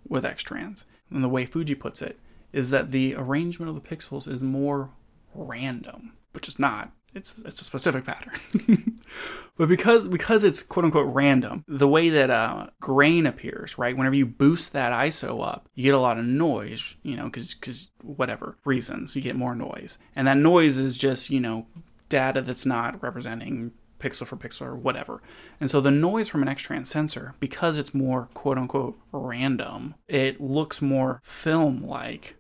with 0.08 0.26
X-trans, 0.26 0.86
and 1.12 1.24
the 1.24 1.30
way 1.30 1.46
Fuji 1.46 1.76
puts 1.76 2.02
it, 2.02 2.20
is 2.52 2.70
that 2.72 2.92
the 2.92 3.16
arrangement 3.16 3.70
of 3.70 3.76
the 3.76 3.88
pixels 3.96 4.28
is 4.28 4.44
more 4.44 4.90
random, 5.34 6.14
which 6.32 6.48
is 6.48 6.60
not. 6.60 6.92
It's 7.14 7.38
it's 7.44 7.62
a 7.62 7.66
specific 7.66 8.06
pattern. 8.06 8.98
but 9.58 9.68
because 9.68 10.08
because 10.08 10.46
it's 10.46 10.64
quote 10.64 10.86
unquote 10.86 11.14
random, 11.14 11.66
the 11.68 11.88
way 11.88 12.08
that 12.10 12.30
uh, 12.30 12.68
grain 12.80 13.26
appears, 13.26 13.78
right? 13.78 13.98
Whenever 13.98 14.16
you 14.16 14.26
boost 14.26 14.72
that 14.72 14.94
ISO 14.94 15.46
up, 15.46 15.68
you 15.76 15.84
get 15.84 15.94
a 15.94 16.00
lot 16.00 16.18
of 16.18 16.24
noise, 16.24 16.96
you 17.04 17.18
know, 17.18 17.26
because 17.26 17.54
because 17.54 17.90
whatever 18.02 18.58
reasons 18.64 19.16
you 19.16 19.22
get 19.22 19.36
more 19.36 19.56
noise, 19.56 19.98
and 20.16 20.26
that 20.28 20.38
noise 20.38 20.78
is 20.78 20.98
just 20.98 21.30
you 21.30 21.42
know 21.42 21.68
data 22.08 22.42
that's 22.42 22.66
not 22.66 23.02
representing 23.04 23.72
pixel 24.02 24.26
for 24.26 24.36
pixel 24.36 24.62
or 24.64 24.76
whatever. 24.76 25.22
And 25.60 25.70
so 25.70 25.80
the 25.80 25.92
noise 25.92 26.30
from 26.30 26.42
an 26.42 26.48
X-trans 26.48 26.90
sensor, 26.90 27.36
because 27.40 27.78
it's 27.78 27.94
more 27.94 28.30
quote 28.34 28.58
unquote 28.58 28.98
random, 29.12 29.96
it 30.08 30.42
looks 30.42 30.82
more 30.82 31.22
film 31.24 31.84
like. 31.88 32.36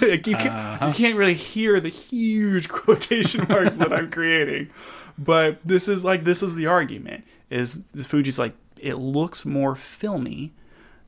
you, 0.00 0.18
can't, 0.18 0.26
you 0.26 0.50
uh-huh. 0.50 0.92
can't 0.92 1.16
really 1.16 1.34
hear 1.34 1.80
the 1.80 1.88
huge 1.88 2.68
quotation 2.68 3.46
marks 3.48 3.78
that 3.78 3.92
I'm 3.92 4.10
creating. 4.10 4.70
But 5.16 5.60
this 5.64 5.88
is 5.88 6.04
like 6.04 6.24
this 6.24 6.42
is 6.42 6.54
the 6.54 6.66
argument 6.66 7.24
is 7.50 7.80
Fuji's 8.06 8.38
like 8.38 8.54
it 8.78 8.94
looks 8.94 9.44
more 9.44 9.74
filmy 9.74 10.54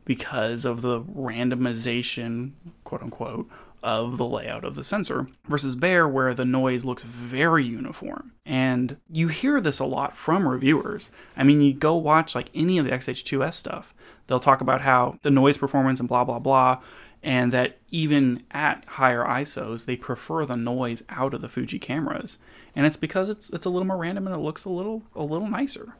because 0.05 0.64
of 0.64 0.83
the 0.83 1.03
randomization, 1.03 2.53
quote 2.85 3.03
unquote, 3.03 3.48
of 3.82 4.18
the 4.18 4.26
layout 4.26 4.64
of 4.64 4.74
the 4.74 4.84
sensor 4.84 5.28
versus 5.46 5.76
Bayer, 5.76 6.08
where 6.08 6.34
the 6.34 6.44
noise 6.44 6.84
looks 6.84 7.02
very 7.02 7.64
uniform. 7.64 8.32
And 8.44 8.96
you 9.10 9.28
hear 9.28 9.60
this 9.60 9.78
a 9.78 9.84
lot 9.84 10.16
from 10.16 10.48
reviewers. 10.48 11.10
I 11.36 11.44
mean, 11.44 11.60
you 11.60 11.72
go 11.72 11.96
watch 11.96 12.34
like 12.34 12.50
any 12.54 12.78
of 12.78 12.84
the 12.84 12.92
XH2S 12.92 13.54
stuff, 13.54 13.94
they'll 14.26 14.40
talk 14.40 14.60
about 14.60 14.82
how 14.82 15.18
the 15.22 15.30
noise 15.30 15.58
performance 15.58 16.00
and 16.00 16.08
blah, 16.08 16.24
blah, 16.24 16.38
blah. 16.38 16.80
And 17.22 17.52
that 17.52 17.78
even 17.90 18.44
at 18.50 18.84
higher 18.86 19.22
ISOs, 19.24 19.84
they 19.84 19.96
prefer 19.96 20.46
the 20.46 20.56
noise 20.56 21.02
out 21.10 21.34
of 21.34 21.42
the 21.42 21.50
Fuji 21.50 21.78
cameras, 21.78 22.38
and 22.74 22.86
it's 22.86 22.96
because 22.96 23.28
it's 23.28 23.50
it's 23.50 23.66
a 23.66 23.68
little 23.68 23.86
more 23.86 23.98
random 23.98 24.26
and 24.26 24.34
it 24.34 24.38
looks 24.38 24.64
a 24.64 24.70
little 24.70 25.02
a 25.14 25.22
little 25.22 25.46
nicer. 25.46 25.96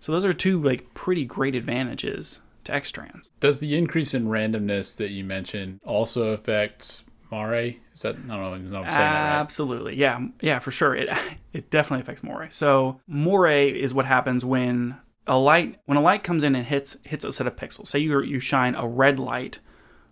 So 0.00 0.10
those 0.10 0.24
are 0.24 0.32
two 0.32 0.60
like 0.60 0.94
pretty 0.94 1.24
great 1.24 1.54
advantages 1.54 2.42
to 2.64 2.74
X-Trans. 2.74 3.30
Does 3.40 3.60
the 3.60 3.76
increase 3.76 4.14
in 4.14 4.26
randomness 4.26 4.96
that 4.96 5.10
you 5.10 5.24
mentioned 5.24 5.80
also 5.84 6.32
affect 6.32 7.04
Moire? 7.30 7.74
Is 7.94 8.02
that 8.02 8.24
know 8.24 8.46
if 8.46 8.52
I'm 8.54 8.70
saying 8.72 8.84
that 8.84 8.90
right. 8.92 9.40
Absolutely, 9.40 9.96
yeah, 9.96 10.20
yeah, 10.40 10.58
for 10.58 10.70
sure. 10.70 10.94
It 10.94 11.08
it 11.52 11.70
definitely 11.70 12.02
affects 12.02 12.22
moire. 12.22 12.48
So 12.50 13.00
moire 13.06 13.48
is 13.48 13.94
what 13.94 14.06
happens 14.06 14.44
when 14.44 14.96
a 15.26 15.38
light 15.38 15.78
when 15.84 15.98
a 15.98 16.02
light 16.02 16.22
comes 16.22 16.44
in 16.44 16.54
and 16.54 16.66
hits 16.66 16.96
hits 17.04 17.24
a 17.24 17.32
set 17.32 17.46
of 17.46 17.56
pixels. 17.56 17.88
Say 17.88 18.00
you 18.00 18.22
you 18.22 18.40
shine 18.40 18.74
a 18.74 18.86
red 18.86 19.18
light, 19.18 19.60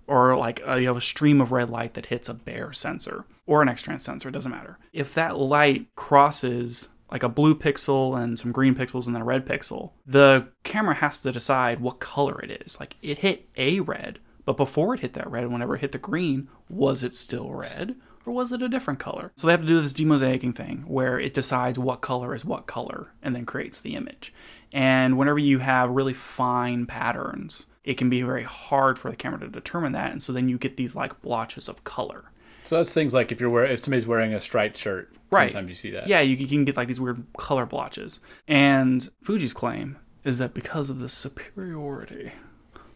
or 0.07 0.37
like 0.37 0.63
uh 0.67 0.75
you 0.75 0.89
have 0.89 0.97
a 0.97 1.03
stream 1.03 1.41
of 1.41 1.53
red 1.53 1.71
light 1.71 1.95
that 1.95 2.07
hits 2.07 2.29
a 2.29 2.35
Bayer 2.35 2.73
sensor 2.73 3.25
or 3.47 3.63
an 3.63 3.69
X-trans 3.69 4.03
sensor. 4.03 4.29
It 4.29 4.33
doesn't 4.33 4.51
matter. 4.51 4.79
If 4.93 5.15
that 5.15 5.39
light 5.39 5.87
crosses 5.95 6.89
like 7.11 7.23
a 7.23 7.29
blue 7.29 7.55
pixel 7.55 8.21
and 8.21 8.39
some 8.39 8.53
green 8.53 8.75
pixels 8.75 9.07
and 9.07 9.15
then 9.15 9.23
a 9.23 9.27
red 9.27 9.47
pixel, 9.47 9.93
the 10.05 10.49
camera 10.65 10.97
has 10.97 11.23
to 11.23 11.33
decide 11.33 11.81
what 11.81 12.01
color 12.01 12.41
it 12.43 12.63
is. 12.67 12.79
Like 12.81 12.97
it 13.01 13.19
hit 13.19 13.49
a 13.57 13.81
red, 13.81 14.19
but 14.47 14.57
before 14.57 14.95
it 14.95 15.01
hit 15.01 15.13
that 15.13 15.31
red, 15.31 15.49
whenever 15.49 15.75
it 15.77 15.83
hit 15.83 15.93
the 15.93 15.99
green, 15.99 16.49
was 16.71 17.05
it 17.05 17.13
still 17.13 17.51
red 17.53 17.97
or 18.25 18.33
was 18.33 18.51
it 18.53 18.63
a 18.63 18.69
different 18.69 18.99
color? 18.99 19.31
So 19.37 19.47
they 19.47 19.53
have 19.53 19.61
to 19.61 19.67
do 19.67 19.81
this 19.83 19.93
demosaicing 19.93 20.55
thing 20.57 20.85
where 20.87 21.21
it 21.21 21.35
decides 21.35 21.79
what 21.79 22.01
color 22.01 22.35
is 22.35 22.45
what 22.45 22.67
color 22.67 23.13
and 23.23 23.37
then 23.37 23.45
creates 23.45 23.79
the 23.81 23.95
image. 23.95 24.33
And 24.73 25.19
whenever 25.19 25.39
you 25.39 25.59
have 25.59 25.91
really 25.91 26.13
fine 26.15 26.87
patterns, 26.87 27.67
it 27.85 27.95
can 27.99 28.09
be 28.11 28.23
very 28.23 28.43
hard 28.43 28.99
for 28.99 29.11
the 29.11 29.17
camera 29.17 29.39
to 29.41 29.49
determine 29.49 29.93
that. 29.93 30.11
And 30.13 30.23
so 30.23 30.33
then 30.33 30.49
you 30.49 30.59
get 30.59 30.77
these 30.77 30.97
like 30.97 31.21
blotches 31.23 31.69
of 31.69 31.85
color. 31.85 32.31
So 32.65 32.79
that's 32.79 32.93
things 32.93 33.15
like 33.15 33.31
if 33.31 33.41
you're 33.41 33.49
wearing 33.51 33.71
if 33.73 33.79
somebody's 33.81 34.09
wearing 34.09 34.35
a 34.35 34.41
striped 34.41 34.77
shirt, 34.77 35.13
Right. 35.31 35.53
sometimes 35.53 35.69
you 35.69 35.77
see 35.77 35.91
that. 35.91 36.09
Yeah, 36.09 36.21
you, 36.21 36.35
you 36.35 36.49
can 36.49 36.65
get 36.65 36.77
like 36.77 36.89
these 36.89 37.01
weird 37.01 37.25
color 37.37 37.65
blotches. 37.65 38.21
And 38.49 39.09
Fuji's 39.23 39.55
claim 39.55 39.99
is 40.25 40.39
that 40.39 40.53
because 40.53 40.91
of 40.91 40.99
the 40.99 41.09
superiority 41.09 42.33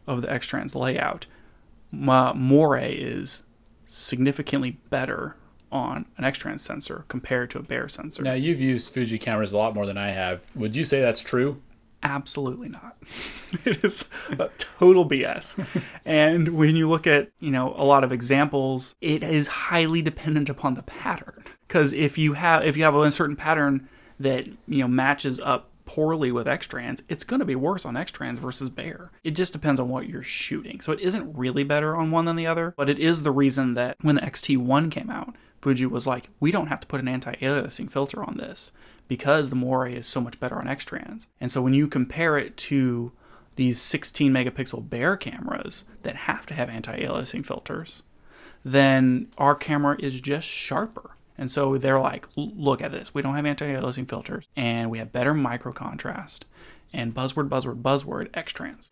of 0.09 0.23
the 0.23 0.33
X-Trans 0.33 0.75
layout, 0.75 1.27
Ma- 1.91 2.33
Moire 2.35 2.79
is 2.79 3.45
significantly 3.85 4.79
better 4.91 5.37
on 5.73 6.07
an 6.17 6.25
X-Trans 6.25 6.63
sensor 6.63 7.05
compared 7.09 7.51
to 7.51 7.59
a 7.59 7.63
Bayer 7.63 7.89
sensor. 7.89 8.23
Now 8.23 8.33
you've 8.33 8.61
used 8.61 8.93
Fuji 8.93 9.19
cameras 9.19 9.53
a 9.53 9.57
lot 9.57 9.75
more 9.75 9.87
than 9.87 9.99
I 9.99 10.11
have. 10.11 10.43
Would 10.55 10.77
you 10.77 10.85
say 10.85 11.01
that's 11.01 11.21
true? 11.21 11.61
Absolutely 12.03 12.69
not. 12.69 12.97
it 13.65 13.85
is 13.85 14.09
a 14.31 14.49
total 14.57 15.09
BS. 15.09 15.85
and 16.05 16.57
when 16.57 16.77
you 16.77 16.89
look 16.89 17.07
at, 17.07 17.31
you 17.41 17.51
know, 17.51 17.75
a 17.77 17.85
lot 17.85 18.05
of 18.05 18.13
examples, 18.13 18.95
it 19.01 19.23
is 19.23 19.49
highly 19.49 20.01
dependent 20.03 20.49
upon 20.49 20.75
the 20.75 20.83
pattern. 20.83 21.45
Because 21.69 21.93
if 21.93 22.17
you 22.19 22.33
have 22.33 22.65
if 22.65 22.77
you 22.77 22.85
have 22.85 22.95
a 22.95 23.13
certain 23.13 23.37
pattern 23.37 23.89
that, 24.19 24.47
you 24.67 24.81
know, 24.81 24.89
matches 24.89 25.41
up 25.41 25.70
poorly 25.91 26.31
with 26.31 26.47
X-Trans, 26.47 27.03
it's 27.09 27.25
going 27.25 27.41
to 27.41 27.45
be 27.45 27.57
worse 27.57 27.85
on 27.85 27.97
X-Trans 27.97 28.39
versus 28.39 28.71
Bayer. 28.71 29.11
It 29.25 29.33
just 29.33 29.53
depends 29.53 29.81
on 29.81 29.89
what 29.89 30.09
you're 30.09 30.23
shooting. 30.23 30.81
So 30.81 30.93
it 30.93 31.01
isn't 31.01 31.37
really 31.37 31.65
better 31.65 31.97
on 31.97 32.13
one 32.13 32.27
than 32.27 32.37
the 32.37 32.47
other, 32.47 32.75
but 32.77 32.89
it 32.89 33.01
is 33.01 33.25
the 33.25 33.33
reason 33.33 33.75
that 33.75 33.97
when 34.01 34.15
the 34.15 34.21
XT1 34.21 34.93
came 34.93 35.11
out, 35.11 35.35
Fuji 35.61 35.87
was 35.87 36.07
like, 36.07 36.31
we 36.39 36.53
don't 36.53 36.69
have 36.69 36.79
to 36.79 36.87
put 36.87 37.01
an 37.01 37.09
anti-aliasing 37.09 37.91
filter 37.91 38.23
on 38.23 38.37
this 38.37 38.71
because 39.09 39.51
the 39.51 39.57
Moire 39.57 39.89
is 39.89 40.07
so 40.07 40.21
much 40.21 40.39
better 40.39 40.61
on 40.61 40.69
X-Trans. 40.69 41.27
And 41.41 41.51
so 41.51 41.61
when 41.61 41.75
you 41.75 41.89
compare 41.89 42.39
it 42.39 42.57
to 42.59 43.11
these 43.57 43.83
16 43.83 44.33
megapixel 44.33 44.89
Bayer 44.89 45.17
cameras 45.17 45.85
that 46.05 46.15
have 46.15 46.47
to 46.47 46.55
have 46.55 46.69
anti-aliasing 46.69 47.45
filters, 47.45 48.05
then 48.65 49.27
our 49.39 49.57
camera 49.57 49.97
is 49.99 50.21
just 50.21 50.47
sharper. 50.47 51.17
And 51.41 51.51
so 51.51 51.79
they're 51.79 51.99
like, 51.99 52.29
look 52.37 52.83
at 52.83 52.93
this. 52.93 53.15
We 53.15 53.23
don't 53.23 53.35
have 53.35 53.47
anti-aliasing 53.47 54.11
filters 54.11 54.47
and 54.55 54.91
we 54.91 54.99
have 54.99 55.11
better 55.11 55.33
micro 55.33 55.73
contrast 55.73 56.45
and 56.93 57.15
buzzword, 57.15 57.49
buzzword, 57.49 57.81
buzzword, 57.81 58.29
X-Trans. 58.35 58.91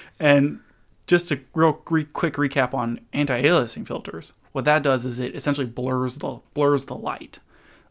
and 0.20 0.60
just 1.06 1.32
a 1.32 1.40
real 1.54 1.80
re- 1.88 2.04
quick 2.04 2.34
recap 2.34 2.74
on 2.74 3.00
anti-aliasing 3.14 3.86
filters. 3.86 4.34
What 4.52 4.66
that 4.66 4.82
does 4.82 5.06
is 5.06 5.18
it 5.18 5.34
essentially 5.34 5.66
blurs 5.66 6.16
the 6.16 6.40
blurs 6.52 6.84
the 6.84 6.94
light 6.94 7.38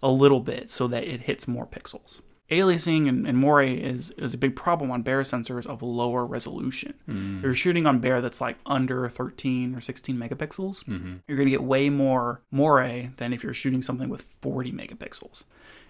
a 0.04 0.12
little 0.12 0.40
bit 0.40 0.70
so 0.70 0.88
that 0.88 1.04
it 1.04 1.22
hits 1.22 1.48
more 1.48 1.66
pixels. 1.66 2.22
Aliasing 2.50 3.10
and, 3.10 3.28
and 3.28 3.38
moire 3.38 3.64
is, 3.64 4.12
is 4.12 4.34
a 4.34 4.38
big 4.38 4.56
problem 4.56 4.90
on 4.90 5.02
Bayer 5.02 5.24
sensors 5.24 5.66
of 5.66 5.82
lower 5.82 6.26
resolution. 6.26 6.94
Mm. 7.08 7.40
If 7.40 7.44
you're 7.44 7.54
shooting 7.54 7.86
on 7.86 8.00
Bayer 8.00 8.22
that's 8.22 8.40
like 8.40 8.58
under 8.66 9.10
13 9.10 9.76
or 9.76 9.82
16 9.82 10.16
megapixels, 10.16 10.86
mm-hmm. 10.86 11.16
you're 11.28 11.36
going 11.38 11.48
to 11.48 11.52
get 11.52 11.64
way 11.64 11.90
more 11.90 12.42
moire 12.50 13.12
than 13.18 13.34
if 13.34 13.44
you're 13.44 13.54
shooting 13.54 13.82
something 13.82 14.08
with 14.08 14.22
40 14.42 14.72
megapixels. 14.72 15.44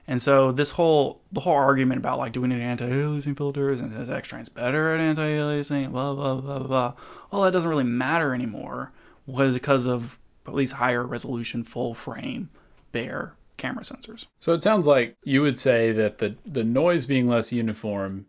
And 0.07 0.21
so 0.21 0.51
this 0.53 0.71
whole 0.71 1.21
the 1.33 1.41
whole 1.41 1.53
argument 1.53 1.99
about 1.99 2.17
like 2.17 2.31
doing 2.31 2.53
an 2.53 2.61
anti-aliasing 2.61 3.35
filters 3.35 3.81
and 3.81 3.93
is 3.93 4.09
X-Trans 4.09 4.47
better 4.47 4.93
at 4.93 5.01
anti-aliasing, 5.01 5.91
blah 5.91 6.13
blah 6.13 6.35
blah 6.35 6.59
blah 6.59 6.67
blah. 6.67 6.93
All 7.31 7.43
that 7.43 7.51
doesn't 7.51 7.69
really 7.69 7.83
matter 7.83 8.33
anymore 8.33 8.93
was 9.25 9.53
because 9.53 9.85
of 9.85 10.17
at 10.47 10.53
least 10.53 10.73
higher 10.73 11.05
resolution 11.05 11.65
full 11.65 11.93
frame 11.93 12.49
Bayer 12.93 13.33
camera 13.57 13.83
sensors. 13.83 14.27
So 14.39 14.53
it 14.53 14.63
sounds 14.63 14.87
like 14.87 15.15
you 15.23 15.41
would 15.41 15.59
say 15.59 15.91
that 15.91 16.19
the 16.19 16.37
the 16.45 16.63
noise 16.63 17.05
being 17.05 17.27
less 17.27 17.51
uniform 17.51 18.25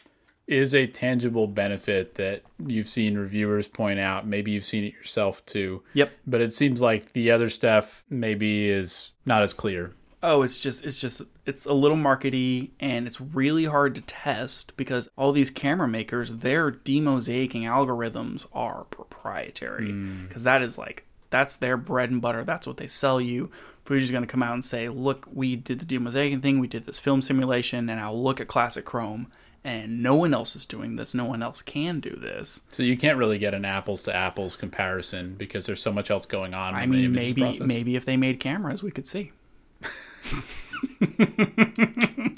is 0.48 0.74
a 0.74 0.86
tangible 0.86 1.46
benefit 1.46 2.14
that 2.14 2.42
you've 2.66 2.88
seen 2.88 3.18
reviewers 3.18 3.68
point 3.68 4.00
out. 4.00 4.26
Maybe 4.26 4.50
you've 4.50 4.64
seen 4.64 4.82
it 4.82 4.94
yourself 4.94 5.44
too. 5.44 5.82
Yep. 5.92 6.10
But 6.26 6.40
it 6.40 6.54
seems 6.54 6.80
like 6.80 7.12
the 7.12 7.30
other 7.30 7.50
stuff 7.50 8.02
maybe 8.08 8.68
is 8.68 9.12
not 9.26 9.42
as 9.42 9.52
clear. 9.52 9.92
Oh, 10.22 10.42
it's 10.42 10.58
just 10.58 10.84
it's 10.84 11.00
just 11.00 11.22
it's 11.46 11.64
a 11.64 11.72
little 11.72 11.96
markety 11.96 12.70
and 12.80 13.06
it's 13.06 13.20
really 13.20 13.66
hard 13.66 13.94
to 13.94 14.00
test 14.00 14.76
because 14.76 15.08
all 15.16 15.30
these 15.30 15.50
camera 15.50 15.86
makers 15.86 16.38
their 16.38 16.72
demosaicing 16.72 17.62
algorithms 17.62 18.46
are 18.52 18.84
proprietary 18.84 19.92
hmm. 19.92 20.24
because 20.24 20.42
that 20.42 20.62
is 20.62 20.76
like 20.76 21.04
that's 21.30 21.56
their 21.56 21.76
bread 21.76 22.10
and 22.10 22.20
butter. 22.22 22.42
That's 22.42 22.66
what 22.66 22.78
they 22.78 22.86
sell 22.86 23.20
you. 23.20 23.50
Fuji's 23.88 24.10
going 24.10 24.22
to 24.22 24.26
come 24.28 24.42
out 24.42 24.52
and 24.52 24.62
say, 24.64 24.88
"Look, 24.90 25.26
we 25.32 25.56
did 25.56 25.78
the 25.78 25.86
demosaicing 25.86 26.42
thing. 26.42 26.58
We 26.60 26.68
did 26.68 26.84
this 26.84 26.98
film 26.98 27.22
simulation, 27.22 27.88
and 27.88 27.98
I'll 27.98 28.22
look 28.22 28.38
at 28.40 28.46
classic 28.46 28.84
Chrome." 28.84 29.28
And 29.64 30.02
no 30.02 30.14
one 30.14 30.32
else 30.34 30.54
is 30.54 30.64
doing 30.66 30.96
this. 30.96 31.14
No 31.14 31.24
one 31.24 31.42
else 31.42 31.62
can 31.62 31.98
do 31.98 32.10
this. 32.10 32.60
So 32.70 32.82
you 32.82 32.96
can't 32.96 33.18
really 33.18 33.38
get 33.38 33.54
an 33.54 33.64
apples 33.64 34.02
to 34.04 34.14
apples 34.14 34.56
comparison 34.56 35.34
because 35.36 35.66
there's 35.66 35.82
so 35.82 35.92
much 35.92 36.10
else 36.10 36.26
going 36.26 36.54
on. 36.54 36.74
I 36.74 36.86
mean, 36.86 37.12
maybe 37.12 37.40
process. 37.42 37.66
maybe 37.66 37.96
if 37.96 38.04
they 38.04 38.16
made 38.16 38.38
cameras, 38.40 38.82
we 38.82 38.90
could 38.90 39.06
see. 39.06 39.32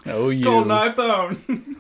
Oh, 0.07 0.31
you. 0.31 0.45
Called 0.45 0.65
an 0.65 0.71
iPhone. 0.95 1.77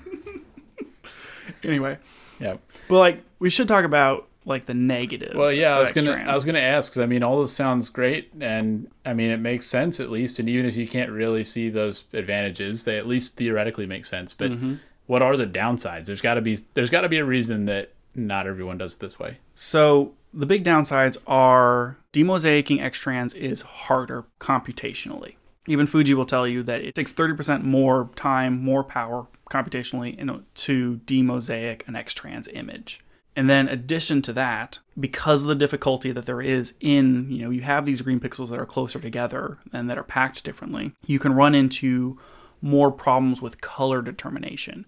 anyway, 1.64 1.98
Yeah. 2.38 2.56
but 2.88 2.98
like 2.98 3.22
we 3.38 3.50
should 3.50 3.66
talk 3.68 3.85
about 3.85 4.28
like 4.44 4.64
the 4.64 4.74
negatives. 4.74 5.35
Well, 5.37 5.53
yeah, 5.53 5.76
I 5.76 5.81
was 5.81 5.92
gonna. 5.92 6.12
I 6.12 6.35
was 6.35 6.44
gonna 6.44 6.59
ask 6.59 6.92
'cause, 6.94 7.03
I 7.03 7.07
mean, 7.07 7.22
all 7.22 7.40
this 7.40 7.53
sounds 7.53 7.88
great, 7.90 8.33
and 8.40 8.90
I 9.05 9.12
mean, 9.12 9.31
it 9.31 9.38
makes 9.40 9.66
sense 9.66 10.00
at 10.00 10.11
least. 10.11 10.38
And 10.38 10.48
even 10.48 10.66
if 10.66 10.76
you 10.76 10.88
can't 10.88 11.11
really 11.11 11.44
see 11.44 11.68
those 11.68 12.05
advantages, 12.12 12.85
they 12.85 12.96
at 12.98 13.07
least 13.07 13.37
theoretically 13.37 13.87
make 13.87 14.05
sense. 14.07 14.33
But 14.35 14.53
Mm-hmm. 14.53 14.74
what 15.07 15.22
are 15.22 15.37
the 15.37 15.46
downsides? 15.46 16.07
There's 16.07 16.20
got 16.22 16.35
to 16.35 16.40
be, 16.40 16.59
there's 16.74 16.90
got 16.90 17.03
to 17.03 17.09
be 17.09 17.18
a 17.18 17.24
reason 17.24 17.66
that 17.66 17.92
not 18.14 18.46
everyone 18.46 18.79
does 18.79 18.94
it 18.96 19.00
this 19.00 19.18
way. 19.18 19.38
So 19.55 20.14
the 20.33 20.46
big 20.46 20.64
downsides 20.64 21.16
are 21.26 21.96
demosaicing 22.12 22.81
X-Trans 22.81 23.35
is 23.35 23.62
harder 23.62 24.24
computationally. 24.40 25.35
Even 25.66 25.87
Fuji 25.87 26.14
will 26.14 26.26
tell 26.26 26.46
you 26.48 26.62
that 26.64 26.81
it 26.81 26.94
takes 26.94 27.12
30% 27.12 27.62
more 27.62 28.11
time, 28.16 28.62
more 28.62 28.83
power 28.83 29.26
computationally 29.50 30.16
in, 30.18 30.44
to 30.55 30.96
demosaic 31.05 31.87
an 31.87 31.94
X-Trans 31.94 32.48
image. 32.48 33.05
And 33.37 33.49
then 33.49 33.68
addition 33.68 34.22
to 34.22 34.33
that, 34.33 34.81
because 34.99 35.43
of 35.43 35.49
the 35.49 35.55
difficulty 35.55 36.11
that 36.12 36.26
there 36.26 36.43
is 36.43 36.74
in, 36.81 37.31
you 37.31 37.45
know, 37.45 37.51
you 37.51 37.62
have 37.62 37.87
these 37.87 38.03
green 38.03 38.20
pixels 38.20 38.49
that 38.49 38.59
are 38.59 38.66
closer 38.66 38.99
together 38.99 39.59
and 39.72 39.89
that 39.89 39.99
are 39.99 40.05
packed 40.05 40.45
differently, 40.45 40.93
you 41.07 41.18
can 41.18 41.35
run 41.35 41.55
into 41.55 42.18
more 42.61 42.91
problems 42.91 43.41
with 43.41 43.61
color 43.61 44.03
determination. 44.03 44.85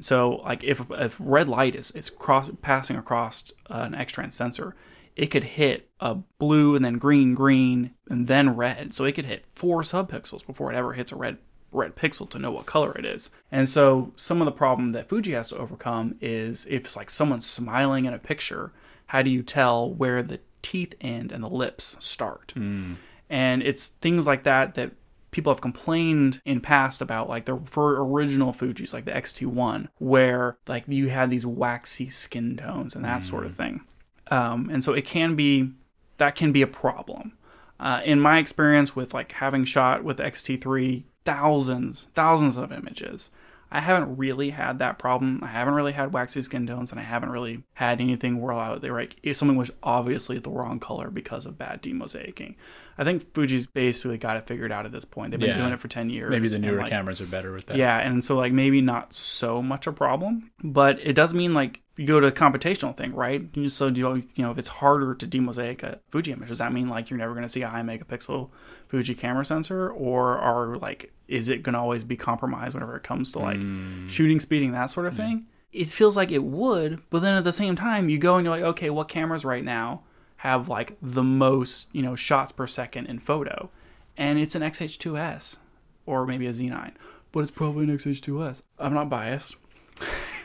So, 0.00 0.36
like 0.44 0.62
if 0.62 0.82
if 0.90 1.16
red 1.18 1.48
light 1.48 1.74
is 1.74 1.90
is 1.90 2.08
cross 2.10 2.50
passing 2.62 2.96
across 2.96 3.52
uh, 3.68 3.82
an 3.86 3.94
X-trans 3.94 4.34
sensor, 4.34 4.76
it 5.16 5.26
could 5.26 5.42
hit 5.42 5.90
a 5.98 6.14
blue 6.14 6.76
and 6.76 6.84
then 6.84 6.98
green, 6.98 7.34
green, 7.34 7.94
and 8.08 8.28
then 8.28 8.54
red. 8.54 8.94
So 8.94 9.04
it 9.04 9.12
could 9.12 9.26
hit 9.26 9.44
four 9.56 9.82
subpixels 9.82 10.46
before 10.46 10.72
it 10.72 10.76
ever 10.76 10.92
hits 10.92 11.10
a 11.10 11.16
red 11.16 11.38
red 11.72 11.96
pixel 11.96 12.28
to 12.30 12.38
know 12.38 12.50
what 12.50 12.66
color 12.66 12.96
it 12.96 13.04
is. 13.04 13.30
And 13.52 13.68
so 13.68 14.12
some 14.16 14.40
of 14.40 14.46
the 14.46 14.52
problem 14.52 14.92
that 14.92 15.08
Fuji 15.08 15.32
has 15.32 15.50
to 15.50 15.56
overcome 15.56 16.16
is 16.20 16.66
if 16.66 16.82
it's 16.82 16.96
like 16.96 17.10
someone's 17.10 17.46
smiling 17.46 18.04
in 18.04 18.14
a 18.14 18.18
picture, 18.18 18.72
how 19.08 19.22
do 19.22 19.30
you 19.30 19.42
tell 19.42 19.90
where 19.90 20.22
the 20.22 20.40
teeth 20.62 20.94
end 21.00 21.32
and 21.32 21.42
the 21.42 21.48
lips 21.48 21.96
start. 21.98 22.52
Hmm. 22.54 22.94
And 23.30 23.62
it's 23.62 23.88
things 23.88 24.26
like 24.26 24.42
that 24.44 24.74
that 24.74 24.92
people 25.30 25.52
have 25.52 25.60
complained 25.60 26.40
in 26.44 26.60
past 26.60 27.00
about 27.02 27.28
like 27.28 27.44
the 27.44 27.60
for 27.66 28.02
original 28.02 28.52
Fuji's 28.52 28.94
like 28.94 29.04
the 29.04 29.14
X-T1 29.14 29.88
where 29.98 30.56
like 30.66 30.84
you 30.86 31.08
had 31.08 31.30
these 31.30 31.46
waxy 31.46 32.08
skin 32.08 32.56
tones 32.56 32.94
and 32.94 33.04
that 33.04 33.22
sort 33.22 33.44
of 33.44 33.54
thing. 33.54 33.82
Um, 34.30 34.68
and 34.70 34.82
so 34.82 34.92
it 34.92 35.04
can 35.04 35.34
be 35.36 35.70
that 36.18 36.34
can 36.34 36.52
be 36.52 36.62
a 36.62 36.66
problem. 36.66 37.32
Uh, 37.80 38.00
in 38.04 38.20
my 38.20 38.38
experience 38.38 38.96
with 38.96 39.14
like 39.14 39.32
having 39.32 39.64
shot 39.64 40.02
with 40.02 40.18
XT3 40.18 41.04
thousands, 41.24 42.08
thousands 42.14 42.56
of 42.56 42.72
images, 42.72 43.30
I 43.70 43.80
haven't 43.80 44.16
really 44.16 44.48
had 44.50 44.78
that 44.78 44.98
problem. 44.98 45.40
I 45.42 45.48
haven't 45.48 45.74
really 45.74 45.92
had 45.92 46.12
waxy 46.14 46.40
skin 46.42 46.66
tones, 46.66 46.90
and 46.90 46.98
I 46.98 47.04
haven't 47.04 47.28
really 47.30 47.64
had 47.74 48.00
anything 48.00 48.40
where 48.40 48.54
out 48.54 48.80
there 48.80 48.94
like 48.94 49.16
if 49.22 49.36
something 49.36 49.58
was 49.58 49.70
obviously 49.82 50.38
the 50.38 50.48
wrong 50.50 50.80
color 50.80 51.10
because 51.10 51.44
of 51.44 51.58
bad 51.58 51.82
demosaicing. 51.82 52.54
I 52.96 53.04
think 53.04 53.34
Fuji's 53.34 53.66
basically 53.66 54.16
got 54.16 54.38
it 54.38 54.46
figured 54.46 54.72
out 54.72 54.86
at 54.86 54.92
this 54.92 55.04
point. 55.04 55.30
They've 55.32 55.38
been 55.40 55.50
Yeah. 55.50 55.58
doing 55.58 55.72
it 55.74 55.80
for 55.80 55.88
ten 55.88 56.08
years. 56.08 56.30
Maybe 56.30 56.48
the 56.48 56.58
newer 56.58 56.78
like, 56.78 56.88
cameras 56.90 57.20
are 57.20 57.26
better 57.26 57.52
with 57.52 57.66
that. 57.66 57.76
yeah, 57.76 57.98
and 57.98 58.24
so 58.24 58.36
like 58.36 58.52
maybe 58.54 58.80
not 58.80 59.12
so 59.12 59.60
much 59.62 59.86
a 59.86 59.92
problem, 59.92 60.50
but 60.64 60.98
it 61.06 61.12
does 61.12 61.34
mean 61.34 61.52
like 61.52 61.82
you 61.98 62.06
go 62.06 62.20
to 62.20 62.28
a 62.28 62.32
computational 62.32 62.96
thing, 62.96 63.12
right? 63.12 63.42
So 63.66 63.88
you 63.88 64.14
you 64.14 64.44
know 64.44 64.52
if 64.52 64.58
it's 64.58 64.68
harder 64.68 65.16
to 65.16 65.26
demosaic 65.26 65.82
a 65.82 66.00
Fuji 66.10 66.30
image, 66.30 66.48
does 66.48 66.58
that 66.58 66.72
mean 66.72 66.88
like 66.88 67.10
you're 67.10 67.18
never 67.18 67.32
going 67.32 67.42
to 67.42 67.48
see 67.48 67.62
a 67.62 67.68
high 67.68 67.82
megapixel 67.82 68.50
Fuji 68.86 69.16
camera 69.16 69.44
sensor, 69.44 69.90
or 69.90 70.38
are 70.38 70.78
like 70.78 71.12
is 71.26 71.48
it 71.48 71.64
going 71.64 71.72
to 71.72 71.80
always 71.80 72.04
be 72.04 72.16
compromised 72.16 72.74
whenever 72.74 72.96
it 72.96 73.02
comes 73.02 73.32
to 73.32 73.40
like 73.40 73.58
mm. 73.58 74.08
shooting 74.08 74.38
speeding 74.38 74.70
that 74.72 74.86
sort 74.86 75.06
of 75.06 75.14
mm. 75.14 75.16
thing? 75.16 75.46
It 75.72 75.88
feels 75.88 76.16
like 76.16 76.30
it 76.30 76.44
would, 76.44 77.02
but 77.10 77.20
then 77.20 77.34
at 77.34 77.44
the 77.44 77.52
same 77.52 77.74
time 77.74 78.08
you 78.08 78.16
go 78.16 78.36
and 78.36 78.44
you're 78.44 78.54
like, 78.54 78.64
okay, 78.64 78.90
what 78.90 79.08
cameras 79.08 79.44
right 79.44 79.64
now 79.64 80.04
have 80.38 80.68
like 80.68 80.96
the 81.02 81.24
most 81.24 81.88
you 81.90 82.00
know 82.00 82.14
shots 82.14 82.52
per 82.52 82.68
second 82.68 83.06
in 83.06 83.18
photo, 83.18 83.70
and 84.16 84.38
it's 84.38 84.54
an 84.54 84.62
XH2S 84.62 85.58
or 86.06 86.26
maybe 86.26 86.46
a 86.46 86.52
Z9, 86.52 86.92
but 87.32 87.40
it's 87.40 87.50
probably 87.50 87.84
an 87.84 87.98
XH2S. 87.98 88.62
I'm 88.78 88.94
not 88.94 89.10
biased. 89.10 89.56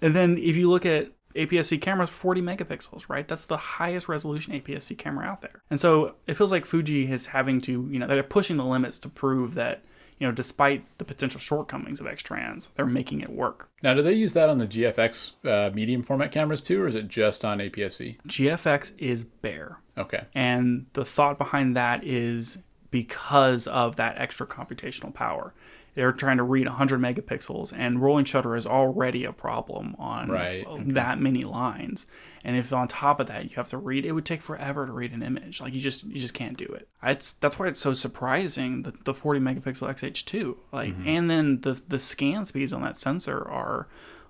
and 0.00 0.14
then 0.14 0.38
if 0.38 0.56
you 0.56 0.68
look 0.68 0.86
at 0.86 1.12
APS-C 1.34 1.78
cameras, 1.78 2.10
40 2.10 2.42
megapixels, 2.42 3.08
right? 3.08 3.26
That's 3.26 3.44
the 3.44 3.56
highest 3.56 4.08
resolution 4.08 4.52
APS-C 4.52 4.94
camera 4.96 5.26
out 5.26 5.40
there. 5.42 5.62
And 5.70 5.80
so 5.80 6.16
it 6.26 6.34
feels 6.34 6.50
like 6.50 6.66
Fuji 6.66 7.10
is 7.10 7.28
having 7.28 7.60
to, 7.62 7.88
you 7.90 7.98
know, 7.98 8.06
they're 8.06 8.22
pushing 8.22 8.56
the 8.56 8.64
limits 8.64 8.98
to 9.00 9.08
prove 9.08 9.54
that, 9.54 9.82
you 10.18 10.26
know, 10.26 10.32
despite 10.32 10.84
the 10.98 11.04
potential 11.04 11.40
shortcomings 11.40 12.00
of 12.00 12.06
X-Trans, 12.06 12.68
they're 12.74 12.86
making 12.86 13.20
it 13.20 13.30
work. 13.30 13.70
Now, 13.82 13.94
do 13.94 14.02
they 14.02 14.12
use 14.12 14.32
that 14.32 14.50
on 14.50 14.58
the 14.58 14.66
GFX 14.66 15.32
uh, 15.44 15.72
medium 15.72 16.02
format 16.02 16.32
cameras 16.32 16.62
too, 16.62 16.82
or 16.82 16.88
is 16.88 16.94
it 16.94 17.08
just 17.08 17.44
on 17.44 17.58
APS-C? 17.58 18.18
GFX 18.26 18.98
is 18.98 19.24
Bayer. 19.24 19.78
Okay. 19.96 20.24
And 20.34 20.86
the 20.94 21.04
thought 21.04 21.38
behind 21.38 21.76
that 21.76 22.02
is 22.04 22.58
because 22.90 23.68
of 23.68 23.96
that 23.96 24.16
extra 24.18 24.46
computational 24.46 25.14
power. 25.14 25.54
They're 26.00 26.12
trying 26.12 26.38
to 26.38 26.42
read 26.42 26.66
100 26.66 26.98
megapixels, 26.98 27.74
and 27.76 28.00
rolling 28.00 28.24
shutter 28.24 28.56
is 28.56 28.64
already 28.66 29.26
a 29.26 29.32
problem 29.32 29.94
on 29.98 30.30
Right, 30.30 30.66
okay. 30.66 30.92
that 30.92 31.20
many 31.20 31.42
lines. 31.42 32.06
And 32.42 32.56
if 32.56 32.72
on 32.72 32.88
top 32.88 33.20
of 33.20 33.26
that 33.26 33.44
you 33.44 33.50
have 33.56 33.68
to 33.68 33.76
read, 33.76 34.06
it 34.06 34.12
would 34.12 34.24
take 34.24 34.40
forever 34.40 34.86
to 34.86 34.92
read 34.92 35.12
an 35.12 35.22
image. 35.22 35.60
Like 35.60 35.74
you 35.74 35.80
just 35.80 36.04
you 36.04 36.18
just 36.18 36.32
can't 36.32 36.56
do 36.56 36.64
it. 36.64 36.88
It's 37.02 37.34
that's 37.34 37.58
why 37.58 37.66
it's 37.66 37.78
so 37.78 37.92
surprising 37.92 38.80
that 38.84 39.04
the 39.04 39.12
40 39.12 39.40
megapixel 39.40 39.88
XH2, 39.90 40.56
like, 40.72 40.94
Mm-hmm. 40.94 41.08
and 41.08 41.28
then 41.30 41.60
the 41.60 41.74
the 41.86 41.98
scan 41.98 42.46
speeds 42.46 42.72
on 42.72 42.80
that 42.80 42.96
sensor 42.96 43.46
are 43.46 43.88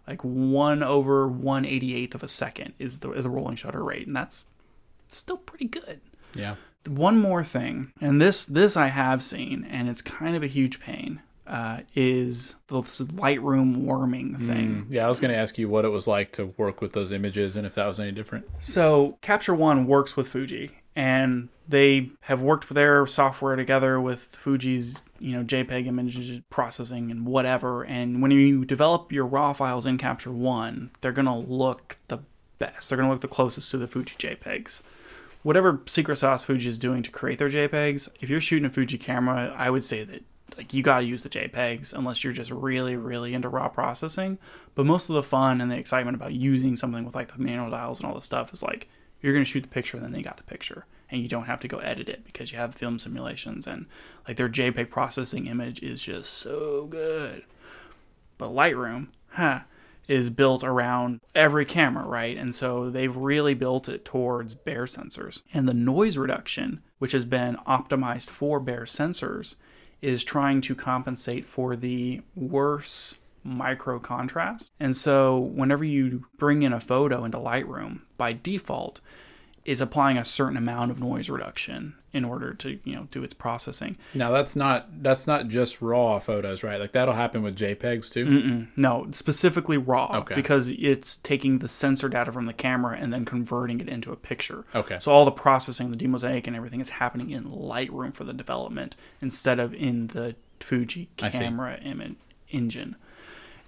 like 0.08 0.22
one 0.24 0.82
over 0.82 1.28
one 1.28 1.64
eighty 1.64 1.94
eighth 1.94 2.16
of 2.16 2.24
a 2.24 2.28
second 2.28 2.74
is 2.80 2.98
the 2.98 3.10
the 3.10 3.30
rolling 3.30 3.54
shutter 3.54 3.84
rate, 3.84 4.08
and 4.08 4.16
that's 4.16 4.44
still 5.06 5.36
pretty 5.36 5.66
good 5.66 6.00
Yeah. 6.34 6.56
one 6.88 7.16
more 7.18 7.44
thing, 7.44 7.92
and 8.00 8.20
this 8.20 8.44
this 8.44 8.76
I 8.76 8.88
have 8.88 9.22
seen, 9.22 9.64
and 9.70 9.88
it's 9.88 10.02
kind 10.02 10.34
of 10.34 10.42
a 10.42 10.48
huge 10.48 10.80
pain, 10.80 11.20
uh, 11.50 11.80
is 11.96 12.54
the 12.68 12.80
Lightroom 12.80 13.78
worming 13.78 14.36
thing. 14.36 14.86
Yeah, 14.88 15.04
I 15.04 15.08
was 15.08 15.18
going 15.18 15.32
to 15.32 15.36
ask 15.36 15.58
you 15.58 15.68
what 15.68 15.84
it 15.84 15.88
was 15.88 16.06
like 16.06 16.30
to 16.32 16.54
work 16.56 16.80
with 16.80 16.92
those 16.92 17.10
images 17.10 17.56
and 17.56 17.66
if 17.66 17.74
that 17.74 17.86
was 17.86 17.98
any 17.98 18.12
different. 18.12 18.46
So 18.60 19.18
Capture 19.20 19.54
One 19.54 19.88
works 19.88 20.16
with 20.16 20.28
Fuji, 20.28 20.70
and 20.94 21.48
they 21.68 22.10
have 22.22 22.40
worked 22.40 22.68
their 22.68 23.04
software 23.04 23.56
together 23.56 24.00
with 24.00 24.36
Fuji's 24.36 25.02
you 25.18 25.32
know 25.32 25.42
JPEG 25.42 25.86
image 25.86 26.42
processing 26.50 27.10
and 27.10 27.26
whatever. 27.26 27.84
And 27.84 28.22
when 28.22 28.30
you 28.30 28.64
develop 28.64 29.10
your 29.10 29.26
raw 29.26 29.52
files 29.52 29.86
in 29.86 29.98
Capture 29.98 30.32
One, 30.32 30.90
they're 31.00 31.10
gonna 31.10 31.36
look 31.36 31.98
the 32.06 32.20
best. 32.60 32.88
They're 32.88 32.96
gonna 32.96 33.10
look 33.10 33.22
the 33.22 33.28
closest 33.28 33.72
to 33.72 33.78
the 33.78 33.88
Fuji 33.88 34.14
JPEGs. 34.16 34.82
Whatever 35.42 35.80
secret 35.86 36.16
sauce 36.16 36.44
Fuji 36.44 36.68
is 36.68 36.78
doing 36.78 37.02
to 37.02 37.10
create 37.10 37.38
their 37.38 37.50
JPEGs, 37.50 38.10
if 38.20 38.30
you're 38.30 38.40
shooting 38.40 38.66
a 38.66 38.70
Fuji 38.70 38.98
camera, 38.98 39.52
I 39.56 39.70
would 39.70 39.84
say 39.84 40.04
that 40.04 40.22
like 40.56 40.72
you 40.72 40.82
got 40.82 41.00
to 41.00 41.06
use 41.06 41.22
the 41.22 41.28
JPEGs 41.28 41.92
unless 41.92 42.22
you're 42.22 42.32
just 42.32 42.50
really 42.50 42.96
really 42.96 43.34
into 43.34 43.48
raw 43.48 43.68
processing. 43.68 44.38
But 44.74 44.86
most 44.86 45.08
of 45.08 45.14
the 45.14 45.22
fun 45.22 45.60
and 45.60 45.70
the 45.70 45.76
excitement 45.76 46.16
about 46.16 46.32
using 46.32 46.76
something 46.76 47.04
with 47.04 47.14
like 47.14 47.32
the 47.32 47.42
manual 47.42 47.70
dials 47.70 48.00
and 48.00 48.08
all 48.08 48.14
this 48.14 48.24
stuff 48.24 48.52
is 48.52 48.62
like 48.62 48.88
you're 49.20 49.32
going 49.32 49.44
to 49.44 49.50
shoot 49.50 49.62
the 49.62 49.68
picture 49.68 49.96
and 49.96 50.04
then 50.04 50.12
they 50.12 50.22
got 50.22 50.36
the 50.36 50.42
picture 50.42 50.86
and 51.10 51.20
you 51.20 51.28
don't 51.28 51.44
have 51.46 51.60
to 51.60 51.68
go 51.68 51.78
edit 51.78 52.08
it 52.08 52.24
because 52.24 52.52
you 52.52 52.58
have 52.58 52.72
the 52.72 52.78
film 52.78 52.98
simulations 52.98 53.66
and 53.66 53.86
like 54.26 54.36
their 54.36 54.48
JPEG 54.48 54.90
processing 54.90 55.46
image 55.46 55.82
is 55.82 56.02
just 56.02 56.32
so 56.32 56.86
good. 56.86 57.44
But 58.38 58.50
Lightroom, 58.50 59.08
huh, 59.30 59.60
is 60.08 60.30
built 60.30 60.64
around 60.64 61.20
every 61.34 61.64
camera, 61.64 62.04
right? 62.04 62.36
And 62.36 62.54
so 62.54 62.90
they've 62.90 63.14
really 63.14 63.54
built 63.54 63.88
it 63.88 64.04
towards 64.04 64.54
Bayer 64.54 64.86
sensors. 64.86 65.42
And 65.52 65.68
the 65.68 65.74
noise 65.74 66.16
reduction, 66.16 66.82
which 66.98 67.12
has 67.12 67.24
been 67.24 67.56
optimized 67.66 68.28
for 68.28 68.58
Bayer 68.58 68.86
sensors, 68.86 69.54
is 70.02 70.24
trying 70.24 70.60
to 70.62 70.74
compensate 70.74 71.46
for 71.46 71.76
the 71.76 72.22
worse 72.34 73.16
micro 73.42 73.98
contrast. 73.98 74.70
And 74.78 74.96
so 74.96 75.38
whenever 75.38 75.84
you 75.84 76.26
bring 76.38 76.62
in 76.62 76.72
a 76.72 76.80
photo 76.80 77.24
into 77.24 77.38
Lightroom, 77.38 78.00
by 78.16 78.32
default, 78.32 79.00
is 79.64 79.80
applying 79.80 80.16
a 80.16 80.24
certain 80.24 80.56
amount 80.56 80.90
of 80.90 80.98
noise 81.00 81.28
reduction 81.28 81.94
in 82.12 82.24
order 82.24 82.54
to, 82.54 82.78
you 82.82 82.96
know, 82.96 83.06
do 83.12 83.22
its 83.22 83.34
processing. 83.34 83.96
Now, 84.14 84.30
that's 84.30 84.56
not 84.56 85.02
that's 85.02 85.26
not 85.26 85.48
just 85.48 85.80
raw 85.82 86.18
photos, 86.18 86.62
right? 86.64 86.80
Like 86.80 86.92
that'll 86.92 87.14
happen 87.14 87.42
with 87.42 87.56
JPEGs 87.56 88.10
too. 88.12 88.26
Mm-mm. 88.26 88.68
No, 88.76 89.06
specifically 89.12 89.76
raw 89.76 90.18
Okay. 90.20 90.34
because 90.34 90.70
it's 90.70 91.18
taking 91.18 91.58
the 91.58 91.68
sensor 91.68 92.08
data 92.08 92.32
from 92.32 92.46
the 92.46 92.52
camera 92.52 92.96
and 92.98 93.12
then 93.12 93.24
converting 93.24 93.80
it 93.80 93.88
into 93.88 94.12
a 94.12 94.16
picture. 94.16 94.64
Okay. 94.74 94.98
So 95.00 95.12
all 95.12 95.24
the 95.24 95.30
processing, 95.30 95.90
the 95.90 95.96
demosaic, 95.96 96.46
and 96.46 96.56
everything 96.56 96.80
is 96.80 96.90
happening 96.90 97.30
in 97.30 97.44
Lightroom 97.44 98.14
for 98.14 98.24
the 98.24 98.32
development 98.34 98.96
instead 99.20 99.60
of 99.60 99.74
in 99.74 100.08
the 100.08 100.34
Fuji 100.58 101.10
camera 101.16 101.78
image 101.82 102.16
engine. 102.50 102.96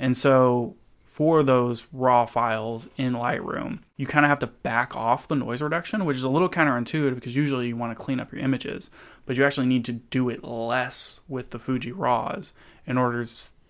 And 0.00 0.16
so 0.16 0.74
for 1.22 1.44
those 1.44 1.86
raw 1.92 2.26
files 2.26 2.88
in 2.96 3.12
Lightroom, 3.12 3.78
you 3.96 4.08
kind 4.08 4.24
of 4.26 4.28
have 4.28 4.40
to 4.40 4.48
back 4.48 4.96
off 4.96 5.28
the 5.28 5.36
noise 5.36 5.62
reduction, 5.62 6.04
which 6.04 6.16
is 6.16 6.24
a 6.24 6.28
little 6.28 6.48
counterintuitive 6.48 7.14
because 7.14 7.36
usually 7.36 7.68
you 7.68 7.76
want 7.76 7.96
to 7.96 8.04
clean 8.04 8.18
up 8.18 8.32
your 8.32 8.40
images, 8.40 8.90
but 9.24 9.36
you 9.36 9.44
actually 9.44 9.68
need 9.68 9.84
to 9.84 9.92
do 9.92 10.28
it 10.28 10.42
less 10.42 11.20
with 11.28 11.50
the 11.50 11.60
Fuji 11.60 11.92
RAWs 11.92 12.52
in 12.86 12.98
order 12.98 13.24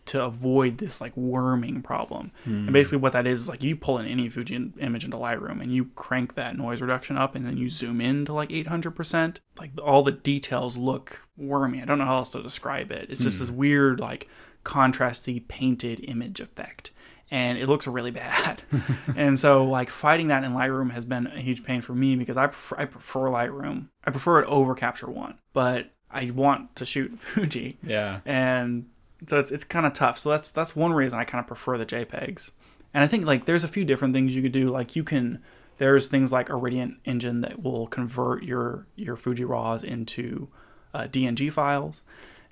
to 0.07 0.25
avoid 0.25 0.79
this 0.79 0.99
like 0.99 1.15
worming 1.15 1.83
problem. 1.83 2.33
And 2.47 2.69
hmm. 2.69 2.73
basically, 2.73 3.01
what 3.01 3.13
that 3.13 3.27
is 3.27 3.43
is 3.43 3.49
like 3.51 3.63
you 3.63 3.77
pull 3.77 3.99
in 3.99 4.07
any 4.07 4.31
Fuji 4.31 4.55
in- 4.55 4.73
image 4.81 5.05
into 5.05 5.19
Lightroom 5.19 5.61
and 5.61 5.71
you 5.71 5.91
crank 5.95 6.35
that 6.37 6.57
noise 6.57 6.81
reduction 6.81 7.19
up, 7.19 7.35
and 7.35 7.45
then 7.45 7.59
you 7.59 7.69
zoom 7.69 8.01
in 8.01 8.25
to 8.25 8.33
like 8.33 8.49
800%. 8.49 9.41
Like 9.59 9.73
all 9.79 10.03
the 10.03 10.13
details 10.13 10.79
look 10.79 11.29
wormy. 11.37 11.83
I 11.83 11.85
don't 11.85 11.99
know 11.99 12.07
how 12.07 12.17
else 12.17 12.31
to 12.31 12.43
describe 12.43 12.91
it. 12.91 13.11
It's 13.11 13.23
just 13.23 13.37
hmm. 13.37 13.43
this 13.43 13.51
weird 13.51 14.01
like 14.01 14.27
contrasty 14.65 15.47
painted 15.47 16.01
image 16.09 16.41
effect 16.41 16.93
and 17.33 17.57
it 17.59 17.67
looks 17.69 17.89
really 17.89 18.11
bad. 18.13 18.63
and 19.17 19.41
so, 19.41 19.65
like 19.65 19.91
fighting 19.91 20.29
that 20.29 20.45
in 20.45 20.53
Lightroom 20.53 20.93
has 20.93 21.05
been 21.05 21.27
a 21.27 21.41
huge 21.41 21.65
pain 21.65 21.81
for 21.81 21.95
me 21.95 22.15
because 22.15 22.37
I 22.37 22.47
prefer, 22.47 22.77
I 22.79 22.85
prefer 22.85 23.21
Lightroom. 23.23 23.89
I 24.05 24.11
prefer 24.11 24.39
it 24.41 24.47
over 24.47 24.75
Capture 24.77 25.11
One, 25.11 25.39
but 25.53 25.91
I 26.11 26.31
want 26.31 26.77
to 26.77 26.85
shoot 26.87 27.19
Fuji, 27.19 27.79
Yeah. 27.83 28.21
and 28.27 28.87
so 29.27 29.39
it's 29.39 29.51
it's 29.51 29.65
kind 29.65 29.87
of 29.87 29.95
tough. 29.95 30.19
So 30.19 30.29
that's 30.31 30.51
that's 30.51 30.77
one 30.77 30.93
reason 30.93 31.19
I 31.19 31.25
kind 31.25 31.41
of 31.41 31.47
prefer 31.49 31.79
the 31.79 31.87
JPEGs. 31.87 32.51
And 32.95 33.03
I 33.03 33.07
think 33.07 33.25
like 33.25 33.47
there's 33.47 33.65
a 33.65 33.69
few 33.69 33.85
different 33.87 34.13
things 34.13 34.35
you 34.37 34.43
could 34.43 34.53
do. 34.53 34.69
Like 34.69 34.95
you 34.95 35.03
can 35.03 35.43
there's 35.79 36.09
things 36.09 36.31
like 36.33 36.51
Iridient 36.51 36.99
Engine 37.07 37.41
that 37.41 37.63
will 37.63 37.87
convert 37.87 38.43
your 38.43 38.87
your 38.95 39.17
Fuji 39.17 39.45
RAWs 39.45 39.83
into 39.83 40.49
uh, 40.93 41.05
DNG 41.11 41.51
files, 41.51 42.03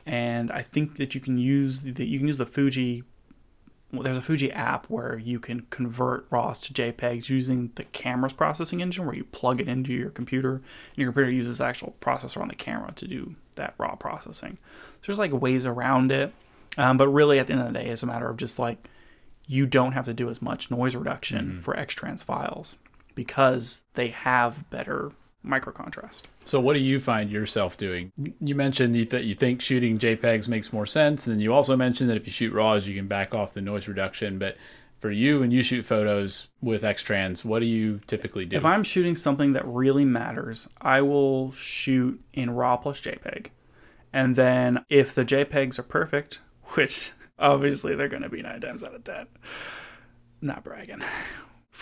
and 0.06 0.50
I 0.50 0.62
think 0.62 0.96
that 0.96 1.14
you 1.14 1.20
can 1.20 1.36
use 1.36 1.82
that 1.82 2.06
you 2.06 2.18
can 2.18 2.26
use 2.28 2.38
the 2.38 2.46
Fuji 2.46 3.04
there's 3.92 4.16
a 4.16 4.22
Fuji 4.22 4.52
app 4.52 4.86
where 4.86 5.18
you 5.18 5.40
can 5.40 5.62
convert 5.70 6.26
RAWs 6.30 6.60
to 6.62 6.72
JPEGs 6.72 7.28
using 7.28 7.72
the 7.74 7.84
camera's 7.84 8.32
processing 8.32 8.80
engine, 8.80 9.04
where 9.04 9.16
you 9.16 9.24
plug 9.24 9.60
it 9.60 9.68
into 9.68 9.92
your 9.92 10.10
computer, 10.10 10.54
and 10.54 10.96
your 10.96 11.08
computer 11.12 11.30
uses 11.30 11.58
the 11.58 11.64
actual 11.64 11.96
processor 12.00 12.40
on 12.40 12.48
the 12.48 12.54
camera 12.54 12.92
to 12.92 13.08
do 13.08 13.34
that 13.56 13.74
raw 13.78 13.94
processing. 13.96 14.58
So 15.00 15.06
there's 15.06 15.18
like 15.18 15.32
ways 15.32 15.66
around 15.66 16.12
it, 16.12 16.32
um, 16.78 16.96
but 16.96 17.08
really 17.08 17.38
at 17.38 17.48
the 17.48 17.54
end 17.54 17.62
of 17.62 17.72
the 17.72 17.80
day, 17.80 17.86
it's 17.86 18.02
a 18.02 18.06
matter 18.06 18.28
of 18.28 18.36
just 18.36 18.58
like 18.58 18.88
you 19.46 19.66
don't 19.66 19.92
have 19.92 20.04
to 20.04 20.14
do 20.14 20.30
as 20.30 20.40
much 20.40 20.70
noise 20.70 20.94
reduction 20.94 21.60
for 21.60 21.76
X-Trans 21.76 22.22
files 22.22 22.76
because 23.16 23.82
they 23.94 24.08
have 24.08 24.70
better 24.70 25.10
micro 25.42 25.72
contrast. 25.72 26.28
So, 26.50 26.58
what 26.58 26.74
do 26.74 26.80
you 26.80 26.98
find 26.98 27.30
yourself 27.30 27.76
doing? 27.76 28.10
You 28.40 28.56
mentioned 28.56 28.96
that 29.10 29.22
you 29.22 29.36
think 29.36 29.60
shooting 29.60 30.00
JPEGs 30.00 30.48
makes 30.48 30.72
more 30.72 30.84
sense, 30.84 31.24
and 31.24 31.36
then 31.36 31.40
you 31.40 31.54
also 31.54 31.76
mentioned 31.76 32.10
that 32.10 32.16
if 32.16 32.26
you 32.26 32.32
shoot 32.32 32.52
RAWs, 32.52 32.88
you 32.88 32.96
can 32.96 33.06
back 33.06 33.32
off 33.32 33.54
the 33.54 33.60
noise 33.60 33.86
reduction. 33.86 34.36
But 34.36 34.56
for 34.98 35.12
you, 35.12 35.38
when 35.38 35.52
you 35.52 35.62
shoot 35.62 35.84
photos 35.84 36.48
with 36.60 36.82
X-Trans, 36.82 37.44
what 37.44 37.60
do 37.60 37.66
you 37.66 38.00
typically 38.08 38.46
do? 38.46 38.56
If 38.56 38.64
I'm 38.64 38.82
shooting 38.82 39.14
something 39.14 39.52
that 39.52 39.64
really 39.64 40.04
matters, 40.04 40.68
I 40.80 41.02
will 41.02 41.52
shoot 41.52 42.20
in 42.32 42.50
RAW 42.50 42.78
plus 42.78 43.00
JPEG. 43.00 43.50
And 44.12 44.34
then 44.34 44.84
if 44.88 45.14
the 45.14 45.24
JPEGs 45.24 45.78
are 45.78 45.84
perfect, 45.84 46.40
which 46.74 47.12
obviously 47.38 47.94
they're 47.94 48.08
going 48.08 48.24
to 48.24 48.28
be 48.28 48.42
nine 48.42 48.60
times 48.60 48.82
out 48.82 48.96
of 48.96 49.04
10, 49.04 49.28
not 50.40 50.64
bragging. 50.64 51.04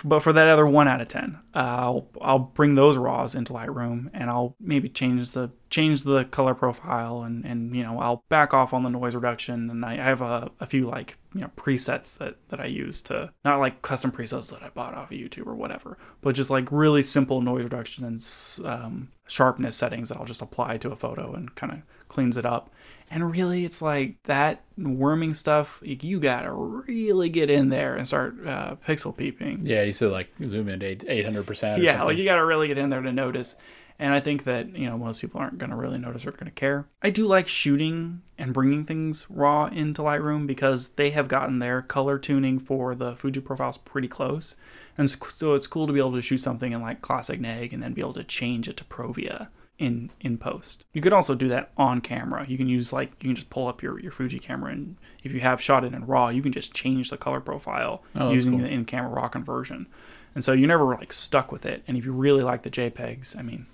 But 0.05 0.21
for 0.21 0.33
that 0.33 0.49
other 0.49 0.67
one 0.67 0.89
out 0.89 1.01
of 1.01 1.09
ten, 1.09 1.39
uh, 1.55 1.59
I'll 1.59 2.09
I'll 2.21 2.39
bring 2.39 2.75
those 2.75 2.97
raws 2.97 3.35
into 3.35 3.53
Lightroom 3.53 4.11
and 4.13 4.31
I'll 4.31 4.55
maybe 4.61 4.89
change 4.89 5.33
the 5.33 5.51
change 5.71 6.05
the 6.05 6.25
color 6.25 6.55
profile 6.55 7.23
and 7.23 7.45
and 7.45 7.75
you 7.75 7.83
know 7.83 7.99
I'll 8.01 8.25
back 8.29 8.55
off 8.55 8.73
on 8.73 8.85
the 8.85 8.91
noise 8.91 9.15
reduction 9.15 9.71
and 9.71 9.85
I 9.85 9.97
have 9.97 10.21
a, 10.21 10.51
a 10.61 10.67
few 10.67 10.87
like 10.87 11.17
you 11.35 11.41
know 11.41 11.51
presets 11.57 12.17
that 12.19 12.37
that 12.49 12.61
I 12.61 12.67
use 12.67 13.03
to 13.03 13.33
not 13.45 13.61
like 13.61 13.83
custom 13.83 14.11
presets 14.13 14.51
that 14.51 14.63
I 14.63 14.71
bought 14.71 14.95
off 14.95 15.11
of 15.11 15.17
YouTube 15.19 15.47
or 15.47 15.55
whatever, 15.55 15.99
but 16.21 16.35
just 16.35 16.51
like 16.51 16.71
really 16.71 17.03
simple 17.03 17.41
noise 17.41 17.65
reduction 17.65 18.05
and 18.05 18.23
um, 18.65 19.09
sharpness 19.27 19.77
settings 19.77 20.09
that 20.09 20.19
I'll 20.19 20.25
just 20.25 20.43
apply 20.43 20.79
to 20.79 20.91
a 20.91 20.97
photo 20.97 21.35
and 21.35 21.55
kind 21.55 21.73
of 21.73 21.83
cleans 22.09 22.37
it 22.37 22.47
up. 22.47 22.71
And 23.11 23.31
really, 23.31 23.65
it's 23.65 23.81
like 23.81 24.23
that 24.25 24.63
worming 24.77 25.35
stuff. 25.35 25.81
You 25.83 26.21
gotta 26.21 26.53
really 26.53 27.29
get 27.29 27.51
in 27.51 27.69
there 27.71 27.97
and 27.97 28.07
start 28.07 28.47
uh, 28.47 28.77
pixel 28.87 29.17
peeping. 29.17 29.61
yeah, 29.65 29.83
you 29.83 29.93
said 29.93 30.11
like 30.11 30.29
zoom 30.45 30.69
in 30.69 30.83
eight 30.83 31.25
hundred 31.25 31.47
percent. 31.47 31.83
Yeah, 31.83 32.03
like 32.03 32.19
you 32.19 32.25
gotta 32.25 32.45
really 32.45 32.69
get 32.69 32.79
in 32.79 32.91
there 32.91 33.01
to 33.01 33.13
notice. 33.13 33.57
And 34.01 34.15
I 34.15 34.21
think 34.21 34.45
that 34.45 34.77
you 34.77 34.87
know 34.87 34.97
most 34.97 35.21
people 35.21 35.41
aren't 35.41 35.59
gonna 35.59 35.77
really 35.77 35.99
notice 35.99 36.27
or 36.27 36.33
gonna 36.33 36.51
care. 36.51 36.87
I 37.03 37.11
do 37.11 37.27
like 37.27 37.49
shooting 37.49 38.23
and 38.37 38.55
bringing 38.55 38.85
things 38.85 39.27
raw 39.29 39.67
into 39.67 40.03
Lightroom 40.03 40.47
because 40.47 40.91
they 40.91 41.11
have 41.11 41.27
gotten 41.27 41.59
their 41.59 41.83
color 41.83 42.19
tuning 42.19 42.59
for 42.61 42.95
the 42.95 43.17
Fuji 43.17 43.41
profiles 43.41 43.79
pretty 43.79 44.07
close, 44.07 44.55
and 44.97 45.11
so 45.11 45.55
it's 45.55 45.67
cool 45.67 45.87
to 45.87 45.93
be 45.93 45.99
able 45.99 46.13
to 46.13 46.23
shoot 46.23 46.39
something 46.39 46.73
in 46.73 46.81
like 46.81 47.01
classic 47.03 47.41
neg 47.41 47.73
and 47.73 47.83
then 47.83 47.95
be 47.95 48.01
able 48.01 48.15
to 48.15 48.23
change 48.25 48.69
it 48.69 48.77
to 48.77 48.85
Provia 48.85 49.49
in 49.79 50.11
in 50.21 50.39
post. 50.39 50.85
You 50.93 51.01
could 51.01 51.13
also 51.13 51.35
do 51.35 51.49
that 51.49 51.71
on 51.77 52.01
camera. 52.01 52.45
You 52.49 52.57
can 52.59 52.69
use 52.69 52.93
like 52.93 53.13
you 53.21 53.29
can 53.29 53.37
just 53.37 53.51
pull 53.51 53.69
up 53.69 53.83
your, 53.83 53.99
your 54.01 54.13
Fuji 54.13 54.39
camera 54.39 54.73
and 54.73 54.97
if 55.23 55.33
you 55.33 55.41
have 55.41 55.61
shot 55.63 55.85
it 55.85 55.95
in 55.95 56.05
RAW, 56.07 56.29
you 56.29 56.43
can 56.43 56.53
just 56.53 56.75
change 56.75 57.11
the 57.11 57.17
color 57.17 57.41
profile 57.41 58.03
Oh, 58.17 58.33
using 58.33 58.55
cool. 58.55 58.63
the 58.63 58.69
in 58.69 58.85
camera 58.85 59.11
RAW 59.11 59.29
conversion. 59.29 59.87
And 60.35 60.45
so 60.45 60.53
you're 60.53 60.69
never 60.69 60.85
like 60.97 61.13
stuck 61.13 61.51
with 61.53 61.65
it. 61.65 61.83
And 61.87 61.97
if 61.97 62.05
you 62.05 62.13
really 62.13 62.43
like 62.43 62.63
the 62.63 62.71
JPEGs, 62.71 63.37
I 63.39 63.43
mean, 63.43 63.67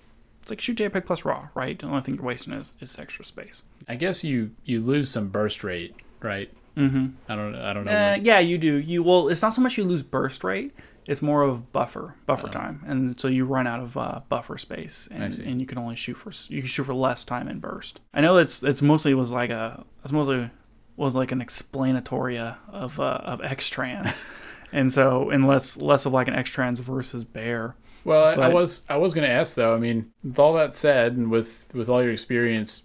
it's 0.43 0.51
like 0.51 0.61
shoot 0.61 0.79
JPEG 0.79 1.05
plus 1.07 1.25
RAW, 1.25 1.49
right? 1.55 1.79
The 1.79 1.87
only 1.87 2.03
thing 2.03 2.17
you're 2.17 2.25
wasting 2.25 2.53
is, 2.55 2.73
is 2.81 2.99
extra 2.99 3.25
space. 3.25 3.63
I 3.89 3.95
guess 3.97 4.23
you 4.25 4.51
you 4.65 4.81
lose 4.81 5.11
some 5.11 5.29
burst 5.29 5.65
rate, 5.65 5.95
right? 6.21 6.51
Mm-hmm. 6.77 7.07
I 7.29 7.35
don't 7.37 7.55
I 7.55 7.73
don't 7.73 7.85
know. 7.85 7.93
Uh, 7.93 8.19
yeah, 8.23 8.41
you 8.41 8.59
do. 8.59 8.75
You 8.77 9.03
well, 9.03 9.29
it's 9.29 9.43
not 9.43 9.55
so 9.55 9.63
much 9.63 9.79
you 9.79 9.85
lose 9.85 10.03
burst 10.03 10.43
rate; 10.45 10.73
it's 11.07 11.23
more 11.23 11.43
of 11.43 11.73
buffer 11.73 12.17
buffer 12.27 12.49
time, 12.49 12.83
and 12.87 13.19
so 13.19 13.29
you 13.29 13.45
run 13.45 13.67
out 13.67 13.81
of 13.81 13.97
uh, 13.97 14.21
buffer 14.29 14.57
space, 14.57 15.09
and, 15.11 15.39
and 15.39 15.61
you 15.61 15.67
can 15.67 15.79
only 15.79 15.97
shoot 15.97 16.15
for 16.15 16.33
you 16.53 16.63
can 16.63 16.69
shoot 16.69 16.85
for 16.85 16.95
less 16.95 17.25
time 17.25 17.49
in 17.49 17.61
burst. 17.61 18.01
I 18.13 18.21
know 18.21 18.39
it's 18.39 18.63
it's 18.63 18.83
mostly 18.83 19.15
was 19.15 19.31
like 19.31 19.51
a 19.51 19.85
it's 20.03 20.13
mostly 20.13 20.51
was 20.97 21.15
like 21.15 21.33
an 21.33 21.41
explanatoria 21.41 22.59
of 22.69 22.99
uh, 23.01 23.21
of 23.25 23.43
X 23.43 23.69
trans, 23.69 24.25
and 24.73 24.93
so 24.93 25.31
and 25.31 25.47
less 25.47 25.77
less 25.77 26.07
of 26.07 26.13
like 26.13 26.29
an 26.29 26.35
X 26.35 26.51
trans 26.51 26.81
versus 26.81 27.25
Bayer. 27.25 27.77
Well, 28.05 28.25
I, 28.25 28.47
I 28.47 28.49
was 28.49 28.85
I 28.89 28.97
was 28.97 29.15
going 29.15 29.27
to 29.27 29.33
ask 29.33 29.57
though. 29.57 29.75
I 29.75 29.79
mean, 29.79 30.13
with 30.23 30.39
all 30.39 30.55
that 30.55 30.75
said, 30.75 31.17
and 31.17 31.31
with 31.31 31.67
with 31.73 31.89
all 31.89 32.03
your 32.03 32.13
experience, 32.13 32.85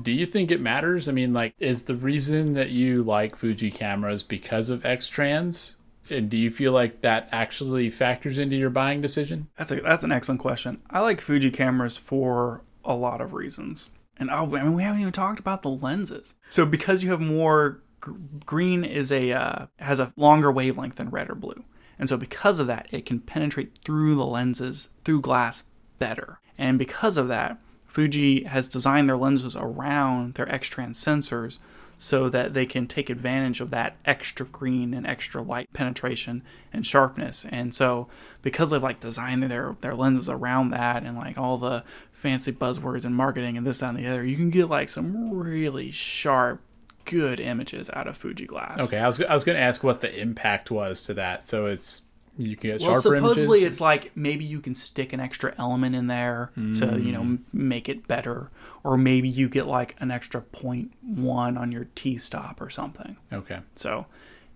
do 0.00 0.12
you 0.12 0.26
think 0.26 0.50
it 0.50 0.60
matters? 0.60 1.08
I 1.08 1.12
mean, 1.12 1.32
like, 1.32 1.54
is 1.58 1.84
the 1.84 1.94
reason 1.94 2.54
that 2.54 2.70
you 2.70 3.02
like 3.02 3.36
Fuji 3.36 3.70
cameras 3.70 4.22
because 4.22 4.68
of 4.68 4.84
X 4.84 5.08
trans? 5.08 5.76
And 6.10 6.30
do 6.30 6.36
you 6.36 6.50
feel 6.50 6.72
like 6.72 7.02
that 7.02 7.28
actually 7.32 7.90
factors 7.90 8.38
into 8.38 8.56
your 8.56 8.70
buying 8.70 9.00
decision? 9.00 9.48
That's 9.56 9.70
a 9.70 9.80
that's 9.80 10.04
an 10.04 10.12
excellent 10.12 10.40
question. 10.40 10.80
I 10.90 11.00
like 11.00 11.20
Fuji 11.20 11.50
cameras 11.50 11.96
for 11.96 12.62
a 12.84 12.94
lot 12.94 13.20
of 13.20 13.32
reasons, 13.32 13.90
and 14.18 14.30
oh, 14.30 14.56
I 14.56 14.62
mean, 14.62 14.74
we 14.74 14.82
haven't 14.82 15.00
even 15.00 15.12
talked 15.12 15.40
about 15.40 15.62
the 15.62 15.70
lenses. 15.70 16.34
So 16.50 16.64
because 16.64 17.02
you 17.02 17.10
have 17.10 17.20
more 17.20 17.82
gr- 18.00 18.12
green 18.46 18.84
is 18.84 19.12
a 19.12 19.32
uh, 19.32 19.66
has 19.78 20.00
a 20.00 20.12
longer 20.16 20.50
wavelength 20.50 20.96
than 20.96 21.10
red 21.10 21.30
or 21.30 21.34
blue, 21.34 21.64
and 21.98 22.08
so 22.08 22.16
because 22.16 22.60
of 22.60 22.66
that, 22.66 22.88
it 22.90 23.06
can 23.06 23.20
penetrate 23.20 23.78
through 23.84 24.14
the 24.14 24.26
lenses 24.26 24.88
through 25.04 25.20
glass 25.20 25.64
better, 25.98 26.40
and 26.56 26.78
because 26.78 27.16
of 27.16 27.28
that, 27.28 27.58
Fuji 27.86 28.44
has 28.44 28.68
designed 28.68 29.08
their 29.08 29.16
lenses 29.16 29.56
around 29.56 30.34
their 30.34 30.48
X-trans 30.52 31.02
sensors 31.02 31.58
so 31.98 32.28
that 32.28 32.54
they 32.54 32.64
can 32.64 32.86
take 32.86 33.10
advantage 33.10 33.60
of 33.60 33.70
that 33.70 33.96
extra 34.04 34.46
green 34.46 34.94
and 34.94 35.06
extra 35.06 35.42
light 35.42 35.70
penetration 35.72 36.42
and 36.72 36.86
sharpness. 36.86 37.44
And 37.50 37.74
so 37.74 38.08
because 38.40 38.70
they've 38.70 38.82
like 38.82 39.00
designed 39.00 39.42
their 39.42 39.76
their 39.80 39.96
lenses 39.96 40.28
around 40.30 40.70
that 40.70 41.02
and 41.02 41.16
like 41.16 41.36
all 41.36 41.58
the 41.58 41.82
fancy 42.12 42.52
buzzwords 42.52 43.04
and 43.04 43.14
marketing 43.14 43.56
and 43.56 43.66
this 43.66 43.80
that, 43.80 43.90
and 43.90 43.98
the 43.98 44.06
other, 44.06 44.24
you 44.24 44.36
can 44.36 44.50
get 44.50 44.68
like 44.68 44.88
some 44.88 45.32
really 45.32 45.90
sharp 45.90 46.60
good 47.04 47.40
images 47.40 47.90
out 47.94 48.06
of 48.06 48.16
Fuji 48.16 48.46
glass. 48.46 48.80
Okay, 48.80 48.98
I 48.98 49.08
was 49.08 49.20
I 49.20 49.34
was 49.34 49.44
going 49.44 49.56
to 49.56 49.62
ask 49.62 49.82
what 49.82 50.00
the 50.00 50.20
impact 50.20 50.70
was 50.70 51.02
to 51.04 51.14
that. 51.14 51.48
So 51.48 51.66
it's 51.66 52.02
you 52.38 52.56
can 52.56 52.70
get 52.70 52.80
Well, 52.80 52.94
supposedly 52.94 53.58
images. 53.58 53.74
it's 53.74 53.80
like 53.80 54.12
maybe 54.16 54.44
you 54.44 54.60
can 54.60 54.74
stick 54.74 55.12
an 55.12 55.20
extra 55.20 55.54
element 55.58 55.94
in 55.94 56.06
there 56.06 56.52
to 56.54 56.98
you 57.00 57.12
know 57.12 57.22
mm. 57.22 57.38
make 57.52 57.88
it 57.88 58.06
better, 58.06 58.50
or 58.84 58.96
maybe 58.96 59.28
you 59.28 59.48
get 59.48 59.66
like 59.66 59.96
an 59.98 60.10
extra 60.10 60.40
point 60.40 60.92
one 61.02 61.58
on 61.58 61.72
your 61.72 61.88
T 61.94 62.16
stop 62.16 62.60
or 62.60 62.70
something. 62.70 63.16
okay. 63.32 63.60
So 63.74 64.06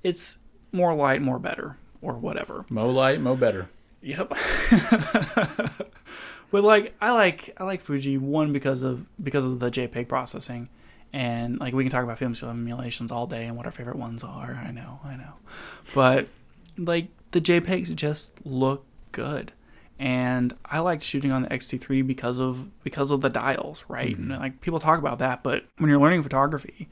it's 0.02 0.38
more 0.70 0.94
light, 0.94 1.20
more 1.20 1.38
better, 1.38 1.76
or 2.00 2.14
whatever. 2.14 2.64
Mo 2.70 2.88
light, 2.88 3.20
mo 3.20 3.36
better. 3.36 3.68
Yep. 4.00 4.28
but 6.50 6.64
like 6.64 6.94
I 7.00 7.12
like 7.12 7.54
I 7.58 7.64
like 7.64 7.80
Fuji 7.80 8.18
one 8.18 8.52
because 8.52 8.82
of 8.82 9.06
because 9.22 9.44
of 9.44 9.60
the 9.60 9.70
JPEG 9.70 10.08
processing. 10.08 10.68
And 11.14 11.60
like 11.60 11.74
we 11.74 11.84
can 11.84 11.90
talk 11.90 12.04
about 12.04 12.18
film 12.18 12.34
simulations 12.34 13.12
all 13.12 13.26
day 13.26 13.44
and 13.44 13.54
what 13.56 13.66
our 13.66 13.72
favorite 13.72 13.96
ones 13.96 14.24
are. 14.24 14.62
I 14.66 14.70
know, 14.70 15.00
I 15.04 15.16
know. 15.16 15.34
But 15.94 16.26
like 16.78 17.08
the 17.32 17.40
JPEGs 17.40 17.94
just 17.94 18.32
look 18.44 18.84
good. 19.10 19.52
And 19.98 20.56
I 20.64 20.80
liked 20.80 21.04
shooting 21.04 21.30
on 21.30 21.42
the 21.42 21.52
X-T3 21.52 22.04
because 22.04 22.38
of 22.38 22.68
because 22.82 23.12
of 23.12 23.20
the 23.20 23.30
dials, 23.30 23.84
right? 23.86 24.16
And 24.16 24.30
like 24.30 24.60
people 24.60 24.80
talk 24.80 24.98
about 24.98 25.20
that, 25.20 25.44
but 25.44 25.64
when 25.78 25.90
you're 25.90 26.00
learning 26.00 26.24
photography 26.24 26.88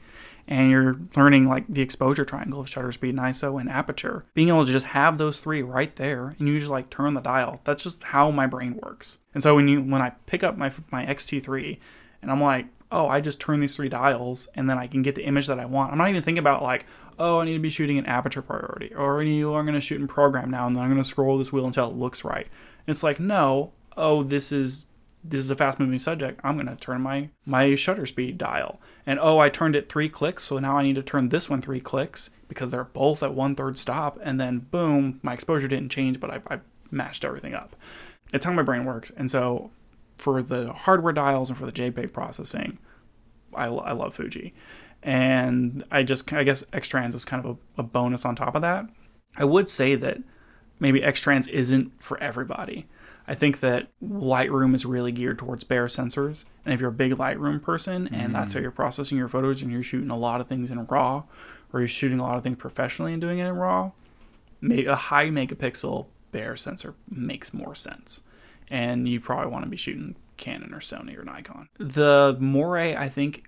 and 0.47 0.71
you're 0.71 0.97
learning 1.17 1.47
like 1.47 1.65
the 1.67 1.81
exposure 1.81 2.23
triangle 2.23 2.61
of 2.61 2.69
shutter 2.69 2.91
speed 2.91 3.09
and 3.09 3.19
ISO 3.19 3.59
and 3.59 3.69
aperture, 3.69 4.23
being 4.33 4.47
able 4.47 4.65
to 4.65 4.71
just 4.71 4.87
have 4.87 5.17
those 5.17 5.41
three 5.41 5.61
right 5.61 5.93
there 5.97 6.35
and 6.39 6.47
you 6.47 6.57
just 6.57 6.71
like 6.71 6.89
turn 6.89 7.13
the 7.13 7.21
dial. 7.21 7.59
That's 7.65 7.83
just 7.83 8.01
how 8.01 8.31
my 8.31 8.47
brain 8.47 8.79
works. 8.81 9.17
And 9.33 9.43
so 9.43 9.55
when 9.55 9.67
you 9.67 9.81
when 9.81 10.01
I 10.01 10.11
pick 10.25 10.41
up 10.41 10.57
my 10.57 10.71
my 10.89 11.05
X-T3 11.05 11.79
and 12.21 12.31
I'm 12.31 12.41
like, 12.41 12.67
oh, 12.91 13.07
I 13.07 13.21
just 13.21 13.39
turn 13.39 13.61
these 13.61 13.75
three 13.75 13.89
dials 13.89 14.47
and 14.55 14.69
then 14.69 14.77
I 14.77 14.87
can 14.87 15.01
get 15.01 15.15
the 15.15 15.25
image 15.25 15.47
that 15.47 15.59
I 15.59 15.65
want. 15.65 15.91
I'm 15.91 15.97
not 15.97 16.09
even 16.09 16.21
thinking 16.21 16.39
about 16.39 16.61
like, 16.61 16.85
oh, 17.21 17.39
I 17.39 17.45
need 17.45 17.53
to 17.53 17.59
be 17.59 17.69
shooting 17.69 17.97
in 17.97 18.05
aperture 18.05 18.41
priority 18.41 18.93
or 18.93 19.21
I 19.21 19.23
need, 19.23 19.43
oh, 19.43 19.55
I'm 19.55 19.65
going 19.65 19.75
to 19.75 19.81
shoot 19.81 20.01
in 20.01 20.07
program 20.07 20.49
now 20.49 20.67
and 20.67 20.75
then 20.75 20.83
I'm 20.83 20.89
going 20.89 21.01
to 21.01 21.07
scroll 21.07 21.37
this 21.37 21.53
wheel 21.53 21.65
until 21.65 21.89
it 21.89 21.95
looks 21.95 22.23
right. 22.23 22.47
It's 22.87 23.03
like, 23.03 23.19
no, 23.19 23.73
oh, 23.95 24.23
this 24.23 24.51
is 24.51 24.85
this 25.23 25.39
is 25.41 25.51
a 25.51 25.55
fast 25.55 25.79
moving 25.79 25.99
subject. 25.99 26.41
I'm 26.43 26.55
going 26.55 26.65
to 26.65 26.75
turn 26.75 27.01
my 27.01 27.29
my 27.45 27.75
shutter 27.75 28.07
speed 28.07 28.39
dial. 28.39 28.81
And 29.05 29.19
oh, 29.19 29.37
I 29.37 29.49
turned 29.49 29.75
it 29.75 29.87
3 29.87 30.09
clicks, 30.09 30.43
so 30.43 30.57
now 30.57 30.77
I 30.77 30.83
need 30.83 30.95
to 30.95 31.03
turn 31.03 31.29
this 31.29 31.49
one 31.49 31.61
3 31.61 31.79
clicks 31.79 32.31
because 32.47 32.71
they're 32.71 32.83
both 32.83 33.21
at 33.21 33.35
one 33.35 33.55
third 33.55 33.77
stop 33.77 34.19
and 34.23 34.39
then 34.39 34.59
boom, 34.71 35.19
my 35.21 35.33
exposure 35.33 35.67
didn't 35.67 35.91
change, 35.91 36.19
but 36.19 36.31
I, 36.31 36.55
I 36.55 36.59
mashed 36.89 37.23
everything 37.23 37.53
up. 37.53 37.75
It's 38.33 38.45
how 38.45 38.53
my 38.53 38.63
brain 38.63 38.85
works. 38.85 39.11
And 39.11 39.29
so 39.29 39.71
for 40.17 40.41
the 40.41 40.73
hardware 40.73 41.13
dials 41.13 41.49
and 41.49 41.57
for 41.57 41.65
the 41.65 41.71
JPEG 41.71 42.13
processing, 42.13 42.79
I, 43.53 43.65
I 43.65 43.91
love 43.91 44.15
Fuji. 44.15 44.53
And 45.03 45.83
I 45.91 46.03
just, 46.03 46.31
I 46.33 46.43
guess 46.43 46.63
X-Trans 46.73 47.15
is 47.15 47.25
kind 47.25 47.43
of 47.43 47.57
a, 47.77 47.81
a 47.81 47.83
bonus 47.83 48.25
on 48.25 48.35
top 48.35 48.55
of 48.55 48.61
that. 48.61 48.85
I 49.35 49.45
would 49.45 49.67
say 49.67 49.95
that 49.95 50.19
maybe 50.79 51.03
X-Trans 51.03 51.47
isn't 51.47 51.91
for 52.01 52.21
everybody. 52.21 52.87
I 53.27 53.35
think 53.35 53.59
that 53.61 53.87
Lightroom 54.03 54.75
is 54.75 54.85
really 54.85 55.11
geared 55.11 55.39
towards 55.39 55.63
Bayer 55.63 55.87
sensors. 55.87 56.43
And 56.65 56.73
if 56.73 56.79
you're 56.79 56.89
a 56.89 56.93
big 56.93 57.13
Lightroom 57.13 57.61
person 57.61 58.07
and 58.13 58.35
that's 58.35 58.53
how 58.53 58.59
mm. 58.59 58.63
you're 58.63 58.71
processing 58.71 59.17
your 59.17 59.27
photos 59.27 59.61
and 59.61 59.71
you're 59.71 59.83
shooting 59.83 60.09
a 60.09 60.17
lot 60.17 60.41
of 60.41 60.47
things 60.47 60.69
in 60.69 60.83
RAW 60.85 61.23
or 61.71 61.79
you're 61.79 61.87
shooting 61.87 62.19
a 62.19 62.23
lot 62.23 62.37
of 62.37 62.43
things 62.43 62.57
professionally 62.57 63.13
and 63.13 63.21
doing 63.21 63.39
it 63.39 63.47
in 63.47 63.55
RAW, 63.55 63.91
may- 64.59 64.85
a 64.85 64.95
high 64.95 65.29
megapixel 65.29 66.07
Bayer 66.31 66.55
sensor 66.55 66.95
makes 67.09 67.53
more 67.53 67.75
sense. 67.75 68.21
And 68.69 69.07
you 69.07 69.19
probably 69.19 69.51
want 69.51 69.65
to 69.65 69.69
be 69.69 69.77
shooting 69.77 70.15
Canon 70.37 70.73
or 70.73 70.79
Sony 70.79 71.17
or 71.17 71.23
Nikon. 71.23 71.67
The 71.77 72.37
Moire, 72.39 72.97
I 72.97 73.09
think, 73.09 73.45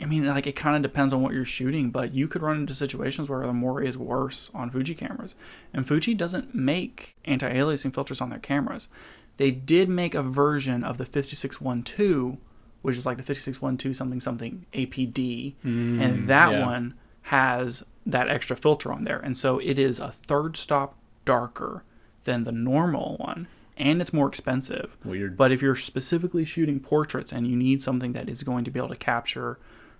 I 0.00 0.06
mean, 0.06 0.26
like 0.26 0.46
it 0.46 0.56
kind 0.56 0.76
of 0.76 0.82
depends 0.82 1.12
on 1.12 1.22
what 1.22 1.34
you're 1.34 1.44
shooting, 1.44 1.90
but 1.90 2.14
you 2.14 2.26
could 2.28 2.42
run 2.42 2.56
into 2.56 2.74
situations 2.74 3.28
where 3.28 3.46
the 3.46 3.52
Moire 3.52 3.82
is 3.82 3.96
worse 3.96 4.50
on 4.54 4.70
Fuji 4.70 4.94
cameras. 4.94 5.34
And 5.72 5.86
Fuji 5.86 6.14
doesn't 6.14 6.54
make 6.54 7.16
anti 7.24 7.52
aliasing 7.52 7.94
filters 7.94 8.20
on 8.20 8.30
their 8.30 8.38
cameras. 8.38 8.88
They 9.36 9.50
did 9.50 9.88
make 9.88 10.14
a 10.14 10.22
version 10.22 10.84
of 10.84 10.98
the 10.98 11.04
5612, 11.04 12.38
which 12.82 12.96
is 12.96 13.06
like 13.06 13.16
the 13.16 13.22
5612 13.22 13.96
something 13.96 14.20
something 14.20 14.66
APD, 14.72 15.54
mm, 15.64 16.00
and 16.00 16.28
that 16.28 16.52
yeah. 16.52 16.66
one 16.66 16.94
has 17.22 17.84
that 18.06 18.28
extra 18.28 18.56
filter 18.56 18.92
on 18.92 19.04
there. 19.04 19.18
And 19.18 19.36
so 19.36 19.58
it 19.58 19.78
is 19.78 19.98
a 19.98 20.08
third 20.08 20.56
stop 20.56 20.96
darker 21.24 21.84
than 22.24 22.44
the 22.44 22.52
normal 22.52 23.16
one, 23.16 23.48
and 23.76 24.00
it's 24.00 24.12
more 24.12 24.28
expensive. 24.28 24.96
Weird. 25.04 25.36
But 25.36 25.52
if 25.52 25.62
you're 25.62 25.76
specifically 25.76 26.44
shooting 26.44 26.80
portraits 26.80 27.32
and 27.32 27.46
you 27.46 27.56
need 27.56 27.82
something 27.82 28.12
that 28.12 28.28
is 28.28 28.42
going 28.42 28.64
to 28.64 28.70
be 28.70 28.78
able 28.78 28.90
to 28.90 28.96
capture 28.96 29.58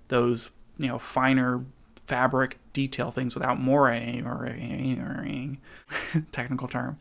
those, 0.09 0.51
you 0.79 0.89
know, 0.89 0.99
finer 0.99 1.65
fabric 2.07 2.59
detail 2.73 3.11
things 3.11 3.35
without 3.35 3.59
moire 3.61 3.93
or 4.25 5.37
technical 6.33 6.69
term, 6.69 6.99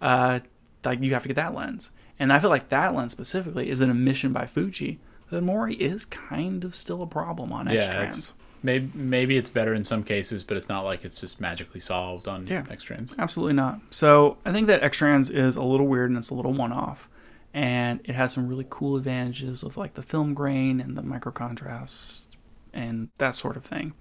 uh, 0.00 0.40
like 0.84 1.00
you 1.02 1.12
have 1.12 1.22
to 1.22 1.28
get 1.28 1.34
that 1.36 1.54
lens. 1.54 1.90
And 2.18 2.32
I 2.32 2.38
feel 2.38 2.50
like 2.50 2.70
that 2.70 2.94
lens 2.94 3.12
specifically 3.12 3.68
is 3.68 3.80
an 3.80 3.90
omission 3.90 4.32
by 4.32 4.46
Fuji. 4.46 4.98
The 5.30 5.42
moire 5.42 5.68
is 5.68 6.04
kind 6.04 6.64
of 6.64 6.74
still 6.74 7.02
a 7.02 7.06
problem 7.06 7.52
on 7.52 7.68
X 7.68 7.86
yeah, 7.86 7.92
trans. 7.92 8.18
it's, 8.18 8.34
maybe 8.62 8.90
maybe 8.94 9.36
it's 9.36 9.48
better 9.48 9.74
in 9.74 9.84
some 9.84 10.02
cases, 10.02 10.44
but 10.44 10.56
it's 10.56 10.68
not 10.68 10.84
like 10.84 11.04
it's 11.04 11.20
just 11.20 11.40
magically 11.40 11.80
solved 11.80 12.28
on 12.28 12.46
Yeah. 12.46 12.64
X-Trans. 12.70 13.14
Absolutely 13.18 13.54
not. 13.54 13.80
So 13.90 14.38
I 14.44 14.52
think 14.52 14.66
that 14.68 14.82
X-Trans 14.82 15.28
is 15.30 15.56
a 15.56 15.62
little 15.62 15.86
weird 15.86 16.10
and 16.10 16.18
it's 16.18 16.30
a 16.30 16.34
little 16.34 16.52
one-off, 16.52 17.08
and 17.52 18.00
it 18.04 18.14
has 18.14 18.32
some 18.32 18.46
really 18.48 18.66
cool 18.70 18.96
advantages 18.96 19.62
with 19.64 19.76
like 19.76 19.94
the 19.94 20.02
film 20.02 20.32
grain 20.32 20.80
and 20.80 20.96
the 20.96 21.02
micro 21.02 21.32
contrast 21.32 22.28
and 22.76 23.08
that 23.18 23.34
sort 23.34 23.56
of 23.56 23.64
thing. 23.64 23.94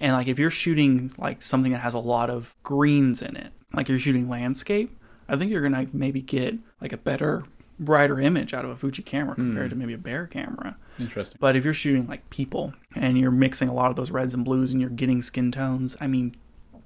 And 0.00 0.12
like 0.12 0.26
if 0.26 0.38
you're 0.38 0.50
shooting 0.50 1.12
like 1.18 1.42
something 1.42 1.72
that 1.72 1.78
has 1.78 1.94
a 1.94 1.98
lot 1.98 2.30
of 2.30 2.54
greens 2.62 3.22
in 3.22 3.36
it, 3.36 3.52
like 3.72 3.88
you're 3.88 3.98
shooting 3.98 4.28
landscape, 4.28 4.96
I 5.28 5.36
think 5.36 5.50
you're 5.50 5.62
gonna 5.62 5.86
maybe 5.92 6.20
get 6.20 6.56
like 6.80 6.92
a 6.92 6.98
better, 6.98 7.44
brighter 7.78 8.20
image 8.20 8.54
out 8.54 8.64
of 8.64 8.70
a 8.70 8.76
Fuji 8.76 9.02
camera 9.02 9.34
hmm. 9.34 9.50
compared 9.50 9.70
to 9.70 9.76
maybe 9.76 9.94
a 9.94 9.98
Bayer 9.98 10.26
camera. 10.26 10.76
Interesting. 10.98 11.38
But 11.40 11.56
if 11.56 11.64
you're 11.64 11.74
shooting 11.74 12.06
like 12.06 12.28
people 12.30 12.74
and 12.94 13.18
you're 13.18 13.30
mixing 13.30 13.68
a 13.68 13.74
lot 13.74 13.90
of 13.90 13.96
those 13.96 14.10
reds 14.10 14.34
and 14.34 14.44
blues 14.44 14.72
and 14.72 14.80
you're 14.80 14.90
getting 14.90 15.22
skin 15.22 15.50
tones, 15.50 15.96
I 16.00 16.06
mean, 16.06 16.34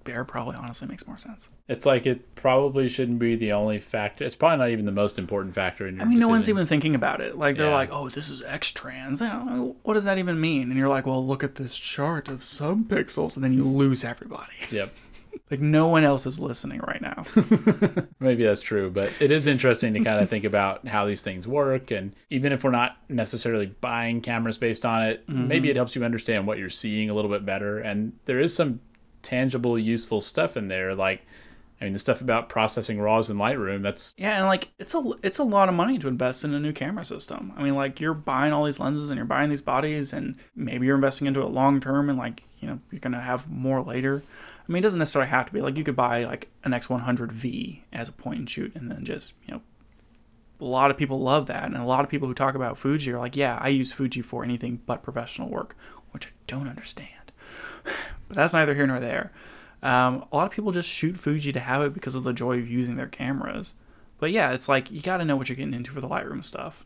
Bayer 0.08 0.24
probably 0.24 0.56
honestly 0.56 0.88
makes 0.88 1.06
more 1.06 1.18
sense. 1.18 1.50
It's 1.68 1.84
like 1.84 2.06
it 2.06 2.34
probably 2.34 2.88
shouldn't 2.88 3.18
be 3.18 3.36
the 3.36 3.52
only 3.52 3.78
factor. 3.78 4.24
It's 4.24 4.34
probably 4.36 4.58
not 4.58 4.70
even 4.70 4.86
the 4.86 4.92
most 4.92 5.18
important 5.18 5.54
factor 5.54 5.86
in 5.86 5.96
your 5.96 6.04
I 6.04 6.08
mean, 6.08 6.18
no 6.18 6.28
one's 6.28 6.48
even 6.48 6.66
thinking 6.66 6.94
about 6.94 7.20
it. 7.20 7.36
Like 7.36 7.56
they're 7.56 7.66
Yeah. 7.66 7.74
like, 7.74 7.90
"Oh, 7.92 8.08
this 8.08 8.30
is 8.30 8.42
X 8.42 8.70
trans." 8.70 9.20
I 9.20 9.28
don't 9.28 9.46
know 9.46 9.76
what 9.82 9.94
does 9.94 10.04
that 10.04 10.18
even 10.18 10.40
mean. 10.40 10.70
And 10.70 10.78
you're 10.78 10.88
like, 10.88 11.06
"Well, 11.06 11.24
look 11.26 11.44
at 11.44 11.56
this 11.56 11.76
chart 11.78 12.28
of 12.28 12.38
subpixels," 12.40 13.34
and 13.36 13.44
then 13.44 13.52
you 13.52 13.64
lose 13.64 14.02
everybody. 14.04 14.52
Yep. 14.70 14.94
like 15.50 15.60
no 15.60 15.88
one 15.88 16.04
else 16.04 16.26
is 16.26 16.38
listening 16.40 16.80
right 16.80 17.00
now. 17.00 17.24
Maybe 18.20 18.44
that's 18.44 18.60
true, 18.60 18.90
but 18.90 19.12
it 19.20 19.30
is 19.30 19.46
interesting 19.46 19.94
to 19.94 20.00
kind 20.04 20.20
of 20.20 20.28
think 20.28 20.44
about 20.44 20.86
how 20.88 21.06
these 21.06 21.22
things 21.22 21.46
work. 21.46 21.90
And 21.90 22.12
even 22.30 22.52
if 22.52 22.64
we're 22.64 22.70
not 22.70 22.96
necessarily 23.08 23.66
buying 23.66 24.20
cameras 24.20 24.58
based 24.58 24.84
on 24.84 25.02
it, 25.04 25.26
Mm-hmm. 25.28 25.48
maybe 25.48 25.70
it 25.70 25.76
helps 25.76 25.94
you 25.94 26.04
understand 26.04 26.46
what 26.46 26.58
you're 26.58 26.70
seeing 26.70 27.08
a 27.10 27.14
little 27.14 27.30
bit 27.30 27.44
better. 27.46 27.78
And 27.78 28.12
there 28.26 28.38
is 28.40 28.54
some 28.54 28.80
tangible, 29.28 29.78
useful 29.78 30.22
stuff 30.22 30.56
in 30.56 30.68
there. 30.68 30.94
Like, 30.94 31.20
I 31.80 31.84
mean, 31.84 31.92
the 31.92 31.98
stuff 31.98 32.22
about 32.22 32.48
processing 32.48 32.98
RAWs 32.98 33.28
in 33.28 33.36
Lightroom, 33.36 33.82
that's 33.82 34.14
yeah, 34.16 34.38
and 34.38 34.46
like 34.46 34.68
it's 34.78 34.94
a 34.94 35.02
it's 35.22 35.38
a 35.38 35.44
lot 35.44 35.68
of 35.68 35.74
money 35.74 35.98
to 35.98 36.08
invest 36.08 36.44
in 36.44 36.54
a 36.54 36.60
new 36.60 36.72
camera 36.72 37.04
system. 37.04 37.52
I 37.56 37.62
mean, 37.62 37.74
like 37.74 38.00
you're 38.00 38.14
buying 38.14 38.52
all 38.52 38.64
these 38.64 38.80
lenses 38.80 39.10
and 39.10 39.18
you're 39.18 39.26
buying 39.26 39.50
these 39.50 39.62
bodies, 39.62 40.12
and 40.14 40.36
maybe 40.56 40.86
you're 40.86 40.96
investing 40.96 41.26
into 41.26 41.42
it 41.42 41.50
long 41.50 41.78
term, 41.80 42.08
and 42.08 42.18
like 42.18 42.42
you 42.58 42.66
know 42.66 42.80
you're 42.90 43.00
gonna 43.00 43.20
have 43.20 43.50
more 43.50 43.82
later. 43.82 44.22
I 44.66 44.72
mean, 44.72 44.80
it 44.80 44.82
doesn't 44.82 44.98
necessarily 44.98 45.30
have 45.30 45.46
to 45.46 45.52
be 45.52 45.60
like 45.60 45.76
you 45.76 45.84
could 45.84 45.96
buy 45.96 46.24
like 46.24 46.48
an 46.64 46.72
X100V 46.72 47.82
as 47.92 48.08
a 48.08 48.12
point 48.12 48.38
and 48.38 48.50
shoot, 48.50 48.74
and 48.74 48.90
then 48.90 49.04
just 49.04 49.34
you 49.46 49.54
know 49.54 49.62
a 50.60 50.64
lot 50.64 50.90
of 50.90 50.96
people 50.96 51.20
love 51.20 51.46
that, 51.46 51.66
and 51.66 51.76
a 51.76 51.84
lot 51.84 52.02
of 52.02 52.10
people 52.10 52.26
who 52.26 52.34
talk 52.34 52.54
about 52.54 52.78
Fuji 52.78 53.12
are 53.12 53.18
like, 53.18 53.36
yeah, 53.36 53.58
I 53.60 53.68
use 53.68 53.92
Fuji 53.92 54.22
for 54.22 54.42
anything 54.42 54.80
but 54.86 55.02
professional 55.02 55.48
work, 55.48 55.76
which 56.12 56.26
I 56.26 56.30
don't 56.46 56.66
understand. 56.66 57.17
But 58.28 58.36
that's 58.36 58.54
neither 58.54 58.74
here 58.74 58.86
nor 58.86 59.00
there. 59.00 59.32
Um, 59.82 60.24
a 60.30 60.36
lot 60.36 60.46
of 60.46 60.52
people 60.52 60.72
just 60.72 60.88
shoot 60.88 61.16
Fuji 61.18 61.52
to 61.52 61.60
have 61.60 61.82
it 61.82 61.94
because 61.94 62.14
of 62.14 62.24
the 62.24 62.32
joy 62.32 62.58
of 62.58 62.68
using 62.68 62.96
their 62.96 63.06
cameras. 63.06 63.74
But 64.18 64.32
yeah, 64.32 64.50
it's 64.50 64.68
like 64.68 64.90
you 64.90 65.00
got 65.00 65.18
to 65.18 65.24
know 65.24 65.36
what 65.36 65.48
you're 65.48 65.56
getting 65.56 65.74
into 65.74 65.92
for 65.92 66.00
the 66.00 66.08
Lightroom 66.08 66.44
stuff, 66.44 66.84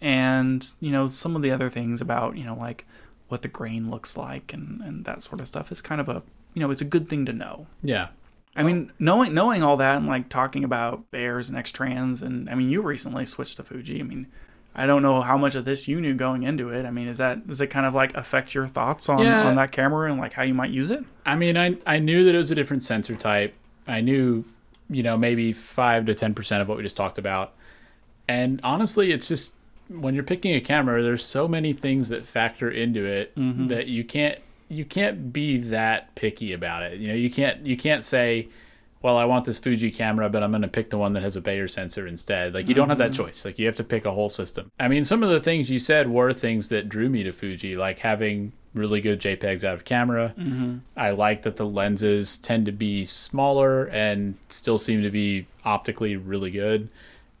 and 0.00 0.66
you 0.78 0.92
know 0.92 1.08
some 1.08 1.34
of 1.34 1.42
the 1.42 1.50
other 1.50 1.70
things 1.70 2.00
about 2.00 2.36
you 2.36 2.44
know 2.44 2.54
like 2.54 2.86
what 3.28 3.42
the 3.42 3.48
grain 3.48 3.90
looks 3.90 4.16
like 4.16 4.52
and 4.52 4.80
and 4.82 5.04
that 5.06 5.22
sort 5.22 5.40
of 5.40 5.48
stuff 5.48 5.72
is 5.72 5.82
kind 5.82 6.00
of 6.00 6.08
a 6.08 6.22
you 6.54 6.60
know 6.60 6.70
it's 6.70 6.82
a 6.82 6.84
good 6.86 7.08
thing 7.08 7.24
to 7.26 7.32
know. 7.32 7.66
yeah. 7.82 8.08
I 8.58 8.62
mean, 8.62 8.90
knowing 8.98 9.34
knowing 9.34 9.62
all 9.62 9.76
that 9.76 9.98
and 9.98 10.06
like 10.06 10.30
talking 10.30 10.64
about 10.64 11.10
Bayers 11.10 11.50
and 11.50 11.58
X 11.58 11.70
trans, 11.70 12.22
and 12.22 12.48
I 12.48 12.54
mean, 12.54 12.70
you 12.70 12.80
recently 12.80 13.26
switched 13.26 13.58
to 13.58 13.62
Fuji. 13.62 14.00
I 14.00 14.02
mean, 14.02 14.28
I 14.78 14.86
don't 14.86 15.02
know 15.02 15.22
how 15.22 15.38
much 15.38 15.54
of 15.54 15.64
this 15.64 15.88
you 15.88 16.00
knew 16.00 16.14
going 16.14 16.42
into 16.42 16.68
it. 16.68 16.84
I 16.84 16.90
mean, 16.90 17.08
is 17.08 17.18
that 17.18 17.46
does 17.48 17.60
it 17.60 17.68
kind 17.68 17.86
of 17.86 17.94
like 17.94 18.14
affect 18.14 18.54
your 18.54 18.66
thoughts 18.68 19.08
on 19.08 19.20
Yeah. 19.20 19.46
on 19.46 19.56
that 19.56 19.72
camera 19.72 20.10
and 20.10 20.20
like 20.20 20.34
how 20.34 20.42
you 20.42 20.54
might 20.54 20.70
use 20.70 20.90
it? 20.90 21.02
I 21.24 21.34
mean, 21.34 21.56
I 21.56 21.76
I 21.86 21.98
knew 21.98 22.24
that 22.24 22.34
it 22.34 22.38
was 22.38 22.50
a 22.50 22.54
different 22.54 22.82
sensor 22.82 23.16
type. 23.16 23.54
I 23.88 24.02
knew, 24.02 24.44
you 24.90 25.02
know, 25.02 25.16
maybe 25.16 25.52
five 25.52 26.04
to 26.06 26.14
ten 26.14 26.34
percent 26.34 26.60
of 26.62 26.68
what 26.68 26.76
we 26.76 26.82
just 26.82 26.96
talked 26.96 27.18
about. 27.18 27.54
And 28.28 28.60
honestly, 28.62 29.12
it's 29.12 29.28
just 29.28 29.54
when 29.88 30.14
you're 30.14 30.24
picking 30.24 30.54
a 30.54 30.60
camera, 30.60 31.02
there's 31.02 31.24
so 31.24 31.46
many 31.48 31.72
things 31.72 32.08
that 32.10 32.26
factor 32.26 32.70
into 32.70 33.04
it 33.04 33.34
mm-hmm. 33.36 33.68
that 33.68 33.86
you 33.86 34.04
can't 34.04 34.38
you 34.68 34.84
can't 34.84 35.32
be 35.32 35.58
that 35.58 36.14
picky 36.16 36.52
about 36.52 36.82
it. 36.82 36.98
You 36.98 37.08
know, 37.08 37.14
you 37.14 37.30
can't 37.30 37.64
you 37.64 37.76
can't 37.76 38.04
say, 38.04 38.48
well, 39.02 39.16
I 39.16 39.24
want 39.24 39.44
this 39.44 39.58
Fuji 39.58 39.90
camera, 39.90 40.28
but 40.28 40.42
I'm 40.42 40.50
going 40.50 40.62
to 40.62 40.68
pick 40.68 40.90
the 40.90 40.98
one 40.98 41.12
that 41.12 41.22
has 41.22 41.36
a 41.36 41.40
Bayer 41.40 41.68
sensor 41.68 42.06
instead. 42.06 42.54
Like 42.54 42.68
you 42.68 42.74
don't 42.74 42.88
have 42.88 42.98
that 42.98 43.12
mm-hmm. 43.12 43.24
choice. 43.24 43.44
Like 43.44 43.58
you 43.58 43.66
have 43.66 43.76
to 43.76 43.84
pick 43.84 44.04
a 44.04 44.12
whole 44.12 44.28
system. 44.28 44.70
I 44.80 44.88
mean, 44.88 45.04
some 45.04 45.22
of 45.22 45.28
the 45.28 45.40
things 45.40 45.70
you 45.70 45.78
said 45.78 46.08
were 46.08 46.32
things 46.32 46.70
that 46.70 46.88
drew 46.88 47.08
me 47.08 47.22
to 47.22 47.32
Fuji, 47.32 47.76
like 47.76 47.98
having 47.98 48.52
really 48.74 49.00
good 49.00 49.20
JPEGs 49.20 49.64
out 49.64 49.74
of 49.74 49.84
camera. 49.84 50.34
Mm-hmm. 50.38 50.78
I 50.96 51.10
like 51.10 51.42
that 51.42 51.56
the 51.56 51.66
lenses 51.66 52.36
tend 52.36 52.66
to 52.66 52.72
be 52.72 53.06
smaller 53.06 53.86
and 53.86 54.36
still 54.48 54.78
seem 54.78 55.02
to 55.02 55.10
be 55.10 55.46
optically 55.64 56.16
really 56.16 56.50
good. 56.50 56.90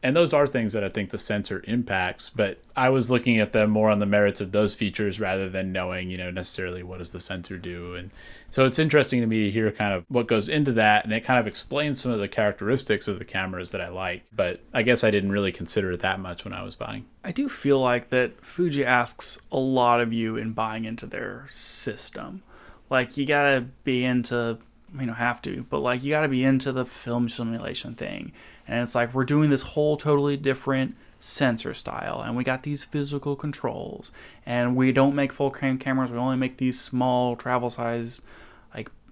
And 0.02 0.14
those 0.14 0.32
are 0.32 0.46
things 0.46 0.72
that 0.72 0.84
I 0.84 0.88
think 0.88 1.10
the 1.10 1.18
sensor 1.18 1.64
impacts, 1.66 2.30
but 2.30 2.58
I 2.76 2.90
was 2.90 3.10
looking 3.10 3.38
at 3.38 3.52
them 3.52 3.70
more 3.70 3.90
on 3.90 3.98
the 3.98 4.06
merits 4.06 4.40
of 4.40 4.52
those 4.52 4.74
features 4.74 5.18
rather 5.18 5.48
than 5.48 5.72
knowing, 5.72 6.10
you 6.10 6.18
know, 6.18 6.30
necessarily 6.30 6.82
what 6.82 6.98
does 6.98 7.12
the 7.12 7.20
sensor 7.20 7.58
do. 7.58 7.94
And 7.94 8.10
so 8.56 8.64
it's 8.64 8.78
interesting 8.78 9.20
to 9.20 9.26
me 9.26 9.40
to 9.40 9.50
hear 9.50 9.70
kind 9.70 9.92
of 9.92 10.06
what 10.08 10.26
goes 10.26 10.48
into 10.48 10.72
that, 10.72 11.04
and 11.04 11.12
it 11.12 11.22
kind 11.22 11.38
of 11.38 11.46
explains 11.46 12.00
some 12.00 12.10
of 12.10 12.20
the 12.20 12.26
characteristics 12.26 13.06
of 13.06 13.18
the 13.18 13.24
cameras 13.26 13.70
that 13.72 13.82
I 13.82 13.88
like. 13.88 14.24
But 14.34 14.62
I 14.72 14.80
guess 14.80 15.04
I 15.04 15.10
didn't 15.10 15.30
really 15.30 15.52
consider 15.52 15.90
it 15.90 16.00
that 16.00 16.20
much 16.20 16.42
when 16.42 16.54
I 16.54 16.62
was 16.62 16.74
buying. 16.74 17.04
I 17.22 17.32
do 17.32 17.50
feel 17.50 17.78
like 17.78 18.08
that 18.08 18.42
Fuji 18.42 18.82
asks 18.82 19.38
a 19.52 19.58
lot 19.58 20.00
of 20.00 20.14
you 20.14 20.38
in 20.38 20.54
buying 20.54 20.86
into 20.86 21.04
their 21.04 21.44
system. 21.50 22.42
Like 22.88 23.18
you 23.18 23.26
gotta 23.26 23.66
be 23.84 24.06
into 24.06 24.56
you 24.98 25.04
know 25.04 25.12
have 25.12 25.42
to, 25.42 25.66
but 25.68 25.80
like 25.80 26.02
you 26.02 26.08
gotta 26.08 26.26
be 26.26 26.42
into 26.42 26.72
the 26.72 26.86
film 26.86 27.28
simulation 27.28 27.94
thing. 27.94 28.32
And 28.66 28.82
it's 28.82 28.94
like 28.94 29.12
we're 29.12 29.24
doing 29.24 29.50
this 29.50 29.60
whole 29.60 29.98
totally 29.98 30.38
different 30.38 30.96
sensor 31.18 31.74
style 31.74 32.22
and 32.22 32.36
we 32.36 32.44
got 32.44 32.62
these 32.62 32.84
physical 32.84 33.36
controls 33.36 34.12
and 34.44 34.76
we 34.76 34.92
don't 34.92 35.14
make 35.14 35.32
full 35.32 35.50
frame 35.50 35.76
cameras, 35.76 36.10
we 36.10 36.16
only 36.16 36.36
make 36.36 36.56
these 36.56 36.80
small 36.80 37.36
travel 37.36 37.68
size 37.68 38.22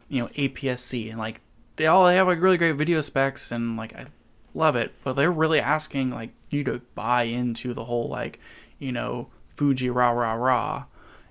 you 0.08 0.20
know 0.22 0.28
APS-C 0.28 1.10
and 1.10 1.18
like 1.18 1.40
they 1.76 1.86
all 1.86 2.06
they 2.06 2.16
have 2.16 2.26
like 2.26 2.40
really 2.40 2.56
great 2.58 2.76
video 2.76 3.00
specs 3.00 3.50
and 3.50 3.76
like 3.76 3.94
I 3.94 4.06
love 4.54 4.76
it, 4.76 4.92
but 5.02 5.14
they're 5.14 5.32
really 5.32 5.60
asking 5.60 6.10
like 6.10 6.30
you 6.50 6.62
to 6.64 6.80
buy 6.94 7.24
into 7.24 7.74
the 7.74 7.84
whole 7.84 8.08
like, 8.08 8.38
you 8.78 8.92
know, 8.92 9.28
Fuji 9.56 9.90
rah 9.90 10.10
rah 10.10 10.34
rah, 10.34 10.84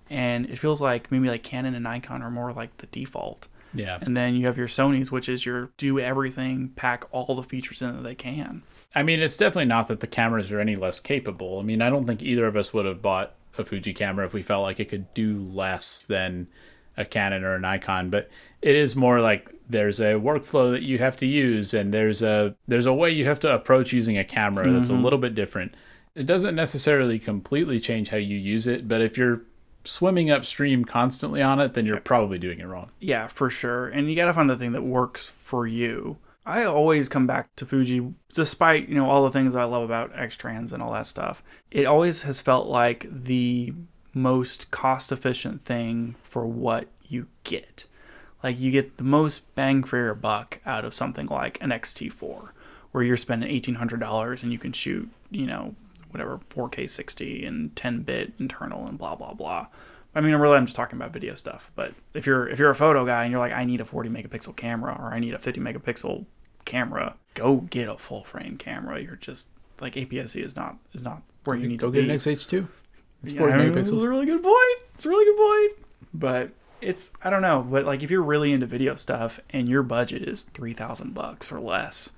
and 0.10 0.46
it 0.50 0.60
feels 0.60 0.82
like 0.82 1.12
maybe 1.12 1.30
like 1.30 1.44
Canon 1.44 1.74
and 1.76 1.84
Nikon 1.84 2.22
are 2.22 2.30
more 2.32 2.52
like 2.52 2.76
the 2.78 2.88
default, 2.88 3.48
Yeah. 3.74 4.00
and 4.02 4.18
then 4.18 4.36
you 4.36 4.46
have 4.48 4.58
your 4.58 4.68
Sony's, 4.68 5.12
which 5.12 5.30
is 5.30 5.46
your 5.46 5.70
do 5.78 6.00
everything, 6.00 6.70
pack 6.76 7.06
all 7.12 7.36
the 7.36 7.44
features 7.44 7.82
in 7.82 7.96
that 7.96 8.04
they 8.04 8.16
can. 8.16 8.64
I 8.96 9.04
mean, 9.04 9.22
it's 9.22 9.38
definitely 9.38 9.66
not 9.66 9.88
that 9.88 10.02
the 10.02 10.08
cameras 10.08 10.52
are 10.52 10.60
any 10.60 10.76
less 10.76 11.00
capable. 11.00 11.60
I 11.60 11.64
mean, 11.64 11.82
I 11.82 11.90
don't 11.90 12.06
think 12.06 12.22
either 12.22 12.46
of 12.46 12.56
us 12.58 12.74
would 12.74 12.86
have 12.86 13.02
bought 13.02 13.36
a 13.58 13.64
Fuji 13.64 13.94
camera 13.94 14.26
if 14.26 14.34
we 14.34 14.44
felt 14.44 14.64
like 14.64 14.80
it 14.80 14.90
could 14.90 15.14
do 15.14 15.38
less 15.38 16.04
than 16.04 16.48
a 16.98 17.06
Canon 17.06 17.44
or 17.44 17.56
a 17.56 17.60
Nikon, 17.60 18.10
but 18.10 18.30
it 18.62 18.76
is 18.76 18.96
more 18.96 19.20
like 19.20 19.54
there's 19.70 20.00
a 20.00 20.14
workflow 20.14 20.72
that 20.72 20.84
you 20.84 20.98
have 21.00 21.18
to 21.18 21.26
use 21.26 21.74
and 21.74 21.94
there's 21.94 22.22
a 22.22 22.56
there's 22.68 22.86
a 22.86 22.94
way 22.94 23.10
you 23.10 23.26
have 23.26 23.40
to 23.40 23.54
approach 23.54 23.94
using 23.94 24.18
a 24.18 24.24
camera 24.24 24.72
that's 24.72 24.90
a 24.90 24.94
mm-hmm. 24.94 25.04
little 25.04 25.20
bit 25.20 25.36
different. 25.36 25.74
It 26.16 26.26
doesn't 26.26 26.56
necessarily 26.56 27.18
completely 27.18 27.80
change 27.80 28.10
how 28.10 28.18
you 28.18 28.38
use 28.38 28.68
it, 28.68 28.88
but 28.88 29.02
if 29.02 29.18
you're 29.18 29.42
swimming 29.84 30.32
upstream 30.32 30.86
constantly 30.86 31.42
on 31.42 31.60
it, 31.60 31.74
then 31.74 31.86
you're 31.86 32.00
probably 32.00 32.38
doing 32.38 32.60
it 32.60 32.68
wrong. 32.68 32.92
Yeah, 33.00 33.28
for 33.28 33.50
sure. 33.50 33.88
And 33.88 34.10
you 34.10 34.16
got 34.16 34.28
to 34.28 34.34
find 34.34 34.50
the 34.50 34.56
thing 34.56 34.74
that 34.74 34.84
works 34.84 35.28
for 35.28 35.68
you. 35.68 36.18
I 36.46 36.66
always 36.66 37.08
come 37.08 37.26
back 37.26 37.56
to 37.56 37.66
Fuji, 37.66 38.14
despite 38.34 38.90
you 38.90 38.96
know 38.96 39.10
all 39.10 39.24
the 39.24 39.32
things 39.32 39.56
I 39.56 39.64
love 39.64 39.84
about 39.84 40.12
X 40.14 40.36
Trans 40.36 40.74
and 40.74 40.84
all 40.84 40.92
that 40.92 41.08
stuff. 41.08 41.42
It 41.72 41.86
always 41.86 42.24
has 42.24 42.42
felt 42.42 42.68
like 42.68 43.08
the 43.10 43.74
most 44.14 44.70
cost 44.72 45.12
efficient 45.12 45.62
thing 45.62 46.16
for 46.24 46.46
what 46.46 46.88
you 47.08 47.28
get. 47.44 47.86
Like 48.44 48.60
you 48.60 48.72
get 48.72 48.98
the 48.98 49.04
most 49.04 49.54
bang 49.56 49.84
for 49.84 49.98
your 49.98 50.14
buck 50.14 50.60
out 50.66 50.84
of 50.86 50.94
something 50.94 51.28
like 51.28 51.58
an 51.62 51.70
XT4, 51.70 52.50
where 52.92 53.04
you're 53.04 53.18
spending 53.18 53.50
eighteen 53.50 53.76
hundred 53.76 54.00
dollars 54.00 54.44
and 54.44 54.52
you 54.52 54.60
can 54.60 54.74
shoot, 54.74 55.10
you 55.32 55.46
know, 55.48 55.76
whatever 56.12 56.40
4K 56.50 56.90
60 56.90 57.46
and 57.46 57.76
10 57.76 58.02
bit 58.02 58.34
internal 58.40 58.86
and 58.86 58.98
blah 58.98 59.16
blah 59.16 59.34
blah. 59.34 59.68
I 60.16 60.22
mean, 60.22 60.36
really, 60.36 60.58
I'm 60.58 60.66
just 60.66 60.76
talking 60.76 60.98
about 61.00 61.12
video 61.12 61.34
stuff. 61.34 61.72
But 61.76 61.94
if 62.14 62.28
you're 62.28 62.48
if 62.48 62.60
you're 62.60 62.70
a 62.70 62.76
photo 62.76 63.06
guy 63.06 63.24
and 63.24 63.32
you're 63.32 63.40
like, 63.40 63.54
I 63.54 63.66
need 63.66 63.82
a 63.82 63.86
40 63.86 64.10
megapixel 64.10 64.56
camera 64.56 64.96
or 65.00 65.14
I 65.14 65.20
need 65.20 65.34
a 65.34 65.40
50 65.40 65.60
megapixel 65.62 66.26
camera, 66.66 67.16
go 67.34 67.58
get 67.62 67.88
a 67.90 67.98
full 67.98 68.24
frame 68.24 68.58
camera. 68.58 69.02
You're 69.02 69.16
just 69.16 69.50
like 69.82 69.96
APS-C 69.96 70.42
is 70.42 70.56
not 70.56 70.78
is 70.94 71.04
not 71.04 71.24
where 71.46 71.56
you 71.56 71.68
need 71.68 71.80
to 71.80 71.86
Go 71.88 71.92
to 71.92 72.00
get 72.02 72.08
be. 72.08 72.12
an 72.12 72.20
XH2. 72.20 72.68
It's 73.24 73.32
Yeah, 73.32 73.40
40 73.40 73.80
It's 73.80 73.90
a 73.90 74.10
really 74.10 74.26
good 74.26 74.44
point. 74.44 74.80
It's 74.96 75.06
a 75.06 75.10
really 75.10 75.26
good 75.26 75.38
point. 75.38 75.88
But 76.14 76.52
it's 76.82 77.14
I 77.24 77.30
don't 77.30 77.42
know, 77.42 77.66
but 77.68 77.86
like 77.86 78.04
if 78.04 78.12
you're 78.12 78.22
really 78.22 78.52
into 78.52 78.66
video 78.66 78.96
stuff 78.96 79.40
and 79.50 79.70
your 79.70 79.84
budget 79.84 80.22
is 80.24 80.44
three 80.44 80.74
thousand 80.74 81.14
bucks 81.14 81.52
or 81.52 81.60
less, 81.60 82.12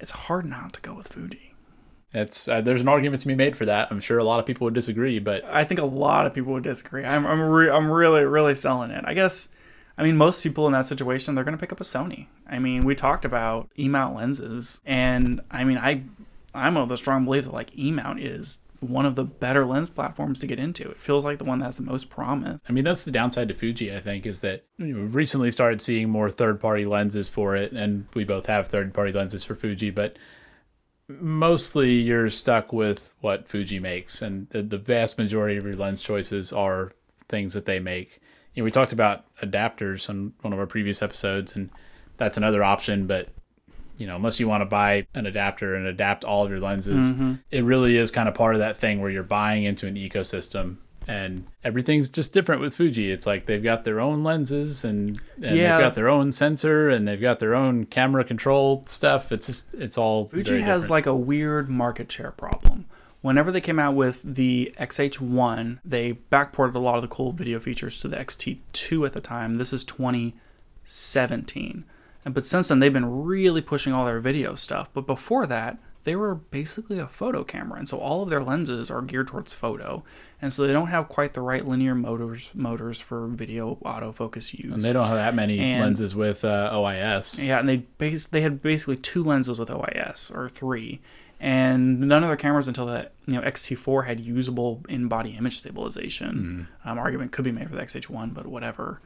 it's 0.00 0.10
hard 0.10 0.46
not 0.46 0.72
to 0.74 0.80
go 0.80 0.94
with 0.94 1.08
Fuji. 1.08 1.54
It's 2.14 2.48
uh, 2.48 2.60
there's 2.60 2.80
an 2.80 2.88
argument 2.88 3.22
to 3.22 3.28
be 3.28 3.34
made 3.34 3.56
for 3.56 3.64
that. 3.66 3.88
I'm 3.90 4.00
sure 4.00 4.18
a 4.18 4.24
lot 4.24 4.40
of 4.40 4.46
people 4.46 4.64
would 4.64 4.74
disagree, 4.74 5.18
but 5.18 5.44
I 5.44 5.64
think 5.64 5.80
a 5.80 5.86
lot 5.86 6.26
of 6.26 6.34
people 6.34 6.52
would 6.54 6.64
disagree. 6.64 7.04
I'm 7.04 7.26
I'm, 7.26 7.40
re- 7.40 7.70
I'm 7.70 7.90
really 7.90 8.24
really 8.24 8.54
selling 8.54 8.90
it. 8.90 9.04
I 9.06 9.14
guess. 9.14 9.48
I 9.96 10.02
mean, 10.02 10.16
most 10.16 10.42
people 10.42 10.66
in 10.66 10.72
that 10.72 10.86
situation, 10.86 11.34
they're 11.34 11.44
going 11.44 11.56
to 11.56 11.60
pick 11.60 11.70
up 11.70 11.80
a 11.80 11.84
Sony. 11.84 12.28
I 12.46 12.58
mean, 12.58 12.86
we 12.86 12.94
talked 12.94 13.26
about 13.26 13.68
E-mount 13.78 14.16
lenses, 14.16 14.80
and 14.86 15.42
I 15.50 15.64
mean, 15.64 15.76
I 15.76 16.04
I'm 16.54 16.78
of 16.78 16.88
the 16.88 16.96
strong 16.96 17.26
belief 17.26 17.44
that 17.44 17.52
like 17.52 17.76
E-mount 17.78 18.18
is 18.20 18.60
one 18.82 19.06
of 19.06 19.14
the 19.14 19.24
better 19.24 19.64
lens 19.64 19.90
platforms 19.90 20.40
to 20.40 20.46
get 20.46 20.58
into. 20.58 20.90
It 20.90 21.00
feels 21.00 21.24
like 21.24 21.38
the 21.38 21.44
one 21.44 21.60
that 21.60 21.66
has 21.66 21.76
the 21.76 21.84
most 21.84 22.10
promise. 22.10 22.60
I 22.68 22.72
mean 22.72 22.84
that's 22.84 23.04
the 23.04 23.12
downside 23.12 23.48
to 23.48 23.54
Fuji. 23.54 23.94
I 23.94 24.00
think 24.00 24.26
is 24.26 24.40
that 24.40 24.64
we've 24.78 25.14
recently 25.14 25.50
started 25.50 25.80
seeing 25.80 26.10
more 26.10 26.28
third-party 26.28 26.84
lenses 26.84 27.28
for 27.28 27.56
it, 27.56 27.72
and 27.72 28.06
we 28.14 28.24
both 28.24 28.46
have 28.46 28.66
third-party 28.66 29.12
lenses 29.12 29.44
for 29.44 29.54
Fuji, 29.54 29.90
but 29.90 30.16
mostly 31.08 31.92
you're 31.92 32.30
stuck 32.30 32.72
with 32.72 33.14
what 33.20 33.48
Fuji 33.48 33.78
makes, 33.78 34.22
and 34.22 34.48
the, 34.50 34.62
the 34.62 34.78
vast 34.78 35.18
majority 35.18 35.56
of 35.56 35.64
your 35.64 35.76
lens 35.76 36.02
choices 36.02 36.52
are 36.52 36.92
things 37.28 37.54
that 37.54 37.66
they 37.66 37.78
make. 37.78 38.20
You 38.54 38.62
know, 38.62 38.64
we 38.64 38.70
talked 38.70 38.92
about 38.92 39.24
adapters 39.38 40.08
on 40.10 40.34
one 40.42 40.52
of 40.52 40.58
our 40.58 40.66
previous 40.66 41.02
episodes, 41.02 41.54
and 41.56 41.70
that's 42.16 42.36
another 42.36 42.62
option, 42.62 43.06
but 43.06 43.28
you 43.98 44.06
know, 44.06 44.16
unless 44.16 44.40
you 44.40 44.48
want 44.48 44.62
to 44.62 44.66
buy 44.66 45.06
an 45.14 45.26
adapter 45.26 45.74
and 45.74 45.86
adapt 45.86 46.24
all 46.24 46.44
of 46.44 46.50
your 46.50 46.60
lenses, 46.60 47.12
mm-hmm. 47.12 47.34
it 47.50 47.64
really 47.64 47.96
is 47.96 48.10
kind 48.10 48.28
of 48.28 48.34
part 48.34 48.54
of 48.54 48.60
that 48.60 48.78
thing 48.78 49.00
where 49.00 49.10
you're 49.10 49.22
buying 49.22 49.64
into 49.64 49.86
an 49.86 49.96
ecosystem 49.96 50.76
and 51.08 51.46
everything's 51.64 52.08
just 52.08 52.32
different 52.32 52.60
with 52.60 52.76
Fuji. 52.76 53.10
It's 53.10 53.26
like 53.26 53.46
they've 53.46 53.62
got 53.62 53.84
their 53.84 54.00
own 54.00 54.22
lenses 54.22 54.84
and, 54.84 55.20
and 55.42 55.56
Yeah. 55.56 55.76
they've 55.76 55.86
got 55.86 55.94
their 55.94 56.08
own 56.08 56.32
sensor 56.32 56.88
and 56.88 57.06
they've 57.08 57.20
got 57.20 57.38
their 57.40 57.54
own 57.54 57.86
camera 57.86 58.24
control 58.24 58.84
stuff. 58.86 59.32
It's 59.32 59.46
just 59.46 59.74
it's 59.74 59.98
all 59.98 60.28
Fuji 60.28 60.60
has 60.60 60.82
different. 60.82 60.90
like 60.90 61.06
a 61.06 61.16
weird 61.16 61.68
market 61.68 62.10
share 62.10 62.30
problem. 62.30 62.86
Whenever 63.20 63.52
they 63.52 63.60
came 63.60 63.78
out 63.78 63.94
with 63.94 64.22
the 64.22 64.74
XH1, 64.78 65.78
they 65.84 66.14
backported 66.30 66.74
a 66.74 66.80
lot 66.80 66.96
of 66.96 67.02
the 67.02 67.08
cool 67.08 67.32
video 67.32 67.60
features 67.60 68.00
to 68.00 68.08
the 68.08 68.16
XT2 68.16 69.06
at 69.06 69.12
the 69.12 69.20
time. 69.20 69.58
This 69.58 69.72
is 69.72 69.84
2017. 69.84 71.84
And 72.24 72.34
but 72.34 72.44
since 72.44 72.68
then 72.68 72.78
they've 72.78 72.92
been 72.92 73.24
really 73.24 73.60
pushing 73.60 73.92
all 73.92 74.04
their 74.06 74.20
video 74.20 74.54
stuff. 74.54 74.90
But 74.92 75.06
before 75.06 75.46
that, 75.46 75.78
they 76.04 76.16
were 76.16 76.34
basically 76.34 76.98
a 76.98 77.06
photo 77.06 77.44
camera, 77.44 77.78
and 77.78 77.88
so 77.88 77.96
all 77.98 78.22
of 78.24 78.28
their 78.30 78.42
lenses 78.42 78.90
are 78.90 79.02
geared 79.02 79.28
towards 79.28 79.52
photo, 79.52 80.02
and 80.40 80.52
so 80.52 80.66
they 80.66 80.72
don't 80.72 80.88
have 80.88 81.08
quite 81.08 81.32
the 81.34 81.40
right 81.40 81.64
linear 81.66 81.94
motors 81.94 82.50
motors 82.54 83.00
for 83.00 83.28
video 83.28 83.78
autofocus 83.84 84.52
use. 84.52 84.72
and 84.72 84.82
they 84.82 84.92
don't 84.92 85.06
have 85.06 85.16
that 85.16 85.34
many 85.36 85.60
And- 85.60 85.80
lenses 85.80 86.16
with 86.16 86.44
uh, 86.44 86.70
OIS. 86.74 87.40
Yeah, 87.40 87.60
and 87.60 87.68
they 87.68 87.76
base 87.98 88.26
they 88.26 88.40
had 88.40 88.60
basically 88.62 88.96
two 88.96 89.22
lenses 89.22 89.60
with 89.60 89.70
OIS 89.70 90.32
or 90.34 90.48
three, 90.48 91.00
and 91.38 92.00
none 92.00 92.24
of 92.24 92.28
their 92.28 92.36
cameras 92.36 92.66
until 92.66 92.86
that 92.86 93.12
you 93.28 93.34
know 93.34 93.42
XT4 93.42 94.04
had 94.06 94.18
usable 94.18 94.82
in-body 94.88 95.30
image 95.36 95.58
stabilization. 95.58 96.66
Um, 96.84 96.98
argument 96.98 97.30
could 97.30 97.44
be 97.44 97.52
made 97.52 97.68
for 97.70 97.76
the 97.76 97.82
XH1, 97.82 98.34
but 98.34 98.46
whatever. 98.46 99.00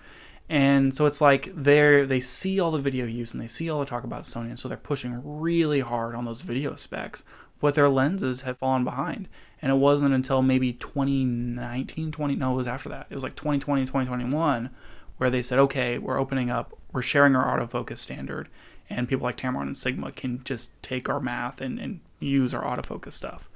And 0.48 0.94
so 0.94 1.06
it's 1.06 1.20
like 1.20 1.52
they 1.54 2.04
they 2.04 2.20
see 2.20 2.60
all 2.60 2.70
the 2.70 2.78
video 2.78 3.04
use 3.04 3.34
and 3.34 3.42
they 3.42 3.48
see 3.48 3.68
all 3.68 3.80
the 3.80 3.86
talk 3.86 4.04
about 4.04 4.22
Sony, 4.22 4.48
and 4.48 4.58
so 4.58 4.68
they're 4.68 4.76
pushing 4.76 5.20
really 5.24 5.80
hard 5.80 6.14
on 6.14 6.24
those 6.24 6.42
video 6.42 6.76
specs. 6.76 7.24
But 7.58 7.74
their 7.74 7.88
lenses 7.88 8.42
have 8.42 8.58
fallen 8.58 8.84
behind, 8.84 9.28
and 9.60 9.72
it 9.72 9.76
wasn't 9.76 10.14
until 10.14 10.42
maybe 10.42 10.72
2019, 10.74 12.12
20 12.12 12.36
no, 12.36 12.52
it 12.52 12.56
was 12.56 12.68
after 12.68 12.88
that. 12.90 13.06
It 13.08 13.14
was 13.14 13.24
like 13.24 13.34
2020, 13.34 13.82
2021, 13.82 14.70
where 15.16 15.30
they 15.30 15.42
said, 15.42 15.58
okay, 15.60 15.96
we're 15.98 16.20
opening 16.20 16.50
up, 16.50 16.78
we're 16.92 17.02
sharing 17.02 17.34
our 17.34 17.58
autofocus 17.58 17.98
standard, 17.98 18.48
and 18.90 19.08
people 19.08 19.24
like 19.24 19.38
Tamron 19.38 19.62
and 19.62 19.76
Sigma 19.76 20.12
can 20.12 20.44
just 20.44 20.80
take 20.82 21.08
our 21.08 21.18
math 21.18 21.62
and, 21.62 21.78
and 21.80 22.00
use 22.20 22.52
our 22.52 22.62
autofocus 22.62 23.14
stuff. 23.14 23.48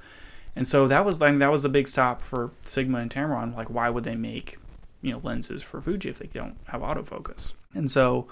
And 0.57 0.67
so 0.67 0.89
that 0.89 1.05
was 1.05 1.21
like 1.21 1.39
that 1.39 1.53
was 1.53 1.63
the 1.63 1.69
big 1.69 1.87
stop 1.87 2.23
for 2.23 2.51
Sigma 2.63 2.99
and 2.99 3.11
Tamron. 3.11 3.55
Like, 3.55 3.71
why 3.71 3.91
would 3.91 4.05
they 4.05 4.17
make 4.17 4.59
you 5.03 5.13
know 5.13 5.21
lenses 5.23 5.63
for 5.63 5.81
Fuji 5.81 6.09
if 6.09 6.19
they 6.19 6.27
don't 6.27 6.57
have 6.69 6.81
autofocus? 6.81 7.55
And 7.75 7.91
so 7.91 8.29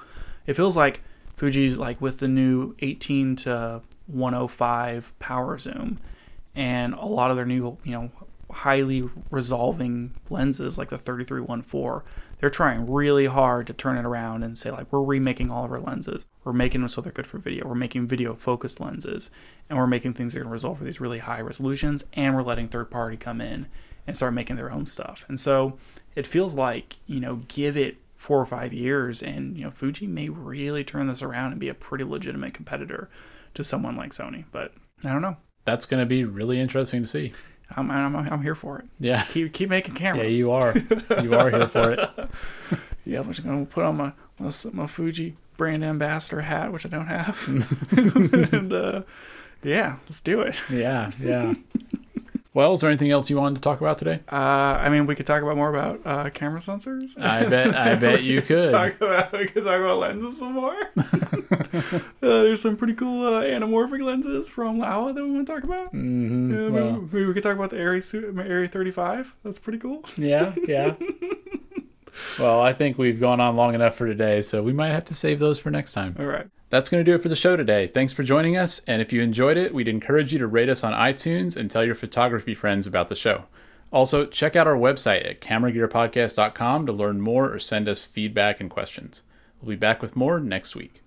it 0.47 0.55
feels 0.55 0.77
like 0.77 1.03
Fuji's 1.37 1.77
like 1.77 2.01
with 2.01 2.19
the 2.19 2.29
new 2.29 2.75
18 2.81 3.37
to 3.37 3.83
105 4.07 5.19
power 5.19 5.59
zoom, 5.59 5.99
and 6.55 6.95
a 6.95 7.07
lot 7.07 7.31
of 7.31 7.37
their 7.37 7.47
new 7.47 7.79
you 7.85 7.93
know 7.93 8.11
highly 8.51 9.09
resolving 9.31 10.15
lenses 10.31 10.79
like 10.79 10.89
the 10.89 10.97
3314 10.97 12.03
they're 12.39 12.51
trying 12.51 12.91
really 12.91 13.27
hard 13.27 13.67
to 13.67 13.73
turn 13.73 13.97
it 13.97 14.05
around 14.05 14.43
and 14.43 14.57
say 14.57 14.71
like 14.71 14.91
we're 14.93 15.03
remaking 15.03 15.51
all 15.51 15.65
of 15.65 15.73
our 15.73 15.81
lenses. 15.81 16.25
We're 16.45 16.53
making 16.53 16.81
them 16.81 16.89
so 16.89 17.01
they're 17.01 17.13
good 17.13 17.27
for 17.27 17.39
video. 17.39 17.67
We're 17.67 17.75
making 17.75 18.07
video 18.07 18.35
focused 18.35 18.81
lenses 18.81 19.31
and 19.69 19.79
we're 19.79 19.89
making 19.89 20.15
things 20.15 20.33
that 20.33 20.41
are 20.41 20.43
going 20.45 20.51
to 20.51 20.53
resolve 20.53 20.79
for 20.79 20.85
these 20.85 21.01
really 21.01 21.19
high 21.19 21.41
resolutions 21.41 22.05
and 22.13 22.37
we're 22.37 22.43
letting 22.43 22.69
third 22.69 22.91
party 22.91 23.17
come 23.17 23.41
in 23.41 23.67
and 24.07 24.17
start 24.17 24.35
making 24.35 24.57
their 24.57 24.71
own 24.71 24.87
stuff. 24.87 25.25
And 25.29 25.39
so 25.39 25.79
it 26.19 26.27
feels 26.27 26.55
like 26.57 26.97
you 27.07 27.21
know 27.21 27.37
give 27.49 27.77
it 27.77 27.97
four 28.17 28.41
or 28.41 28.47
five 28.47 28.73
years 28.73 29.23
and 29.23 29.57
you 29.57 29.65
know 29.65 29.71
fuji 29.71 30.07
may 30.07 30.29
really 30.29 30.83
turn 30.85 31.07
this 31.07 31.23
around 31.23 31.53
and 31.53 31.61
be 31.61 31.69
a 31.69 31.75
pretty 31.75 32.05
legitimate 32.05 32.53
competitor 32.53 33.09
to 33.55 33.63
someone 33.63 33.97
like 33.97 34.13
sony 34.13 34.45
but 34.53 34.73
i 35.05 35.09
don't 35.11 35.23
know 35.23 35.37
That's 35.65 35.87
going 35.87 36.01
to 36.03 36.07
be 36.07 36.25
really 36.25 36.59
interesting 36.61 37.03
to 37.03 37.09
see. 37.09 37.33
i'm, 37.77 37.91
I'm, 37.91 38.17
I'm 38.17 38.43
here 38.43 38.55
for 38.57 38.79
it 38.81 38.87
Yeah. 38.99 39.25
keep, 39.31 39.53
keep 39.53 39.69
making 39.71 39.95
cameras. 39.95 40.33
Yeah, 40.35 40.39
you 40.39 40.51
are. 40.51 40.75
You 41.23 41.35
are 41.35 41.51
here 41.51 41.69
for 41.69 41.91
it. 41.93 42.01
Yeah, 43.05 43.21
I'm 43.21 43.29
just 43.33 43.43
gonna 43.43 43.65
put 43.65 43.85
on 43.85 43.97
my 43.97 44.13
my, 44.39 44.51
my 44.75 44.87
Fuji 44.87 45.37
brand 45.57 45.83
ambassador 45.83 46.43
hat, 46.43 46.73
which 46.75 46.85
I 46.85 46.91
don't 46.91 47.07
have. 47.07 47.49
and 48.53 48.71
uh, 48.73 49.03
yeah, 49.63 49.97
let's 50.05 50.21
do 50.21 50.43
it. 50.43 50.61
Yeah, 50.71 51.11
yeah. 51.19 51.55
Well, 52.59 52.73
is 52.73 52.81
there 52.81 52.91
anything 52.91 53.13
else 53.13 53.31
you 53.31 53.37
wanted 53.37 53.55
to 53.55 53.61
talk 53.61 53.81
about 53.81 53.99
today? 53.99 54.19
Uh, 54.33 54.35
I 54.35 54.89
mean, 54.89 55.07
we 55.07 55.15
could 55.15 55.27
talk 55.29 55.43
about 55.43 55.57
more 55.57 55.71
about 55.71 56.01
uh, 56.05 56.29
camera 56.31 56.59
sensors. 56.59 57.17
I 57.17 57.49
bet 57.49 57.73
I 57.73 57.95
bet 58.01 58.25
you 58.25 58.43
could. 58.43 58.73
talk 58.73 58.97
about 58.97 59.31
we 59.33 59.47
could 59.47 59.63
talk 59.63 59.79
about 59.79 60.01
lenses 60.01 60.41
some 60.41 60.55
more. 60.55 60.75
uh, 60.99 62.01
there's 62.21 62.61
some 62.61 62.77
pretty 62.77 62.95
cool 62.95 63.29
uh, 63.29 63.43
anamorphic 63.45 64.03
lenses 64.03 64.51
from 64.51 64.79
Laowa 64.81 65.15
that 65.15 65.23
we 65.23 65.31
want 65.31 65.47
to 65.47 65.53
talk 65.53 65.63
about. 65.63 65.91
hmm 65.93 66.53
Yeah, 66.53 66.69
well, 66.71 66.93
maybe, 66.95 67.07
maybe 67.13 67.27
we 67.27 67.35
could 67.35 67.45
talk 67.45 67.55
about 67.55 67.71
the 67.71 68.01
su- 68.01 68.33
Arri 68.33 68.69
35. 68.69 69.37
That's 69.45 69.61
pretty 69.61 69.79
cool. 69.79 70.03
yeah, 70.17 70.53
yeah. 70.67 70.97
Well, 72.41 72.61
I 72.61 72.73
think 72.73 72.99
we've 72.99 73.21
gone 73.21 73.41
on 73.41 73.55
long 73.55 73.77
enough 73.77 73.95
for 73.95 74.09
today, 74.09 74.43
so 74.43 74.65
we 74.65 74.73
might 74.73 74.89
have 74.89 75.05
to 75.05 75.15
save 75.15 75.39
those 75.39 75.61
for 75.61 75.71
next 75.71 75.93
time. 75.93 76.17
All 76.19 76.27
right. 76.27 76.49
That's 76.71 76.91
going 76.91 77.03
to 77.03 77.11
do 77.11 77.15
it 77.15 77.23
for 77.23 77.31
the 77.31 77.37
show 77.37 77.57
today. 77.57 77.87
Thanks 77.87 78.13
for 78.13 78.23
joining 78.23 78.57
us, 78.57 78.83
and 78.87 79.01
if 79.01 79.13
you 79.13 79.23
enjoyed 79.23 79.57
it, 79.57 79.73
we'd 79.73 79.89
encourage 79.89 80.33
you 80.33 80.39
to 80.39 80.47
rate 80.47 80.69
us 80.69 80.85
on 80.85 80.93
iTunes 80.93 81.57
and 81.57 81.71
tell 81.71 81.85
your 81.85 81.95
photography 81.95 82.55
friends 82.55 82.87
about 82.87 83.09
the 83.09 83.17
show. 83.17 83.45
Also, 83.91 84.27
check 84.27 84.55
out 84.55 84.67
our 84.67 84.77
website 84.77 85.27
at 85.27 85.41
cameragearpodcast.com 85.41 86.85
to 86.85 86.93
learn 86.93 87.23
more 87.23 87.51
or 87.51 87.59
send 87.59 87.89
us 87.89 88.05
feedback 88.05 88.61
and 88.61 88.69
questions. 88.69 89.23
We'll 89.63 89.71
be 89.71 89.77
back 89.77 90.03
with 90.03 90.15
more 90.15 90.41
next 90.41 90.77
week. 90.77 91.03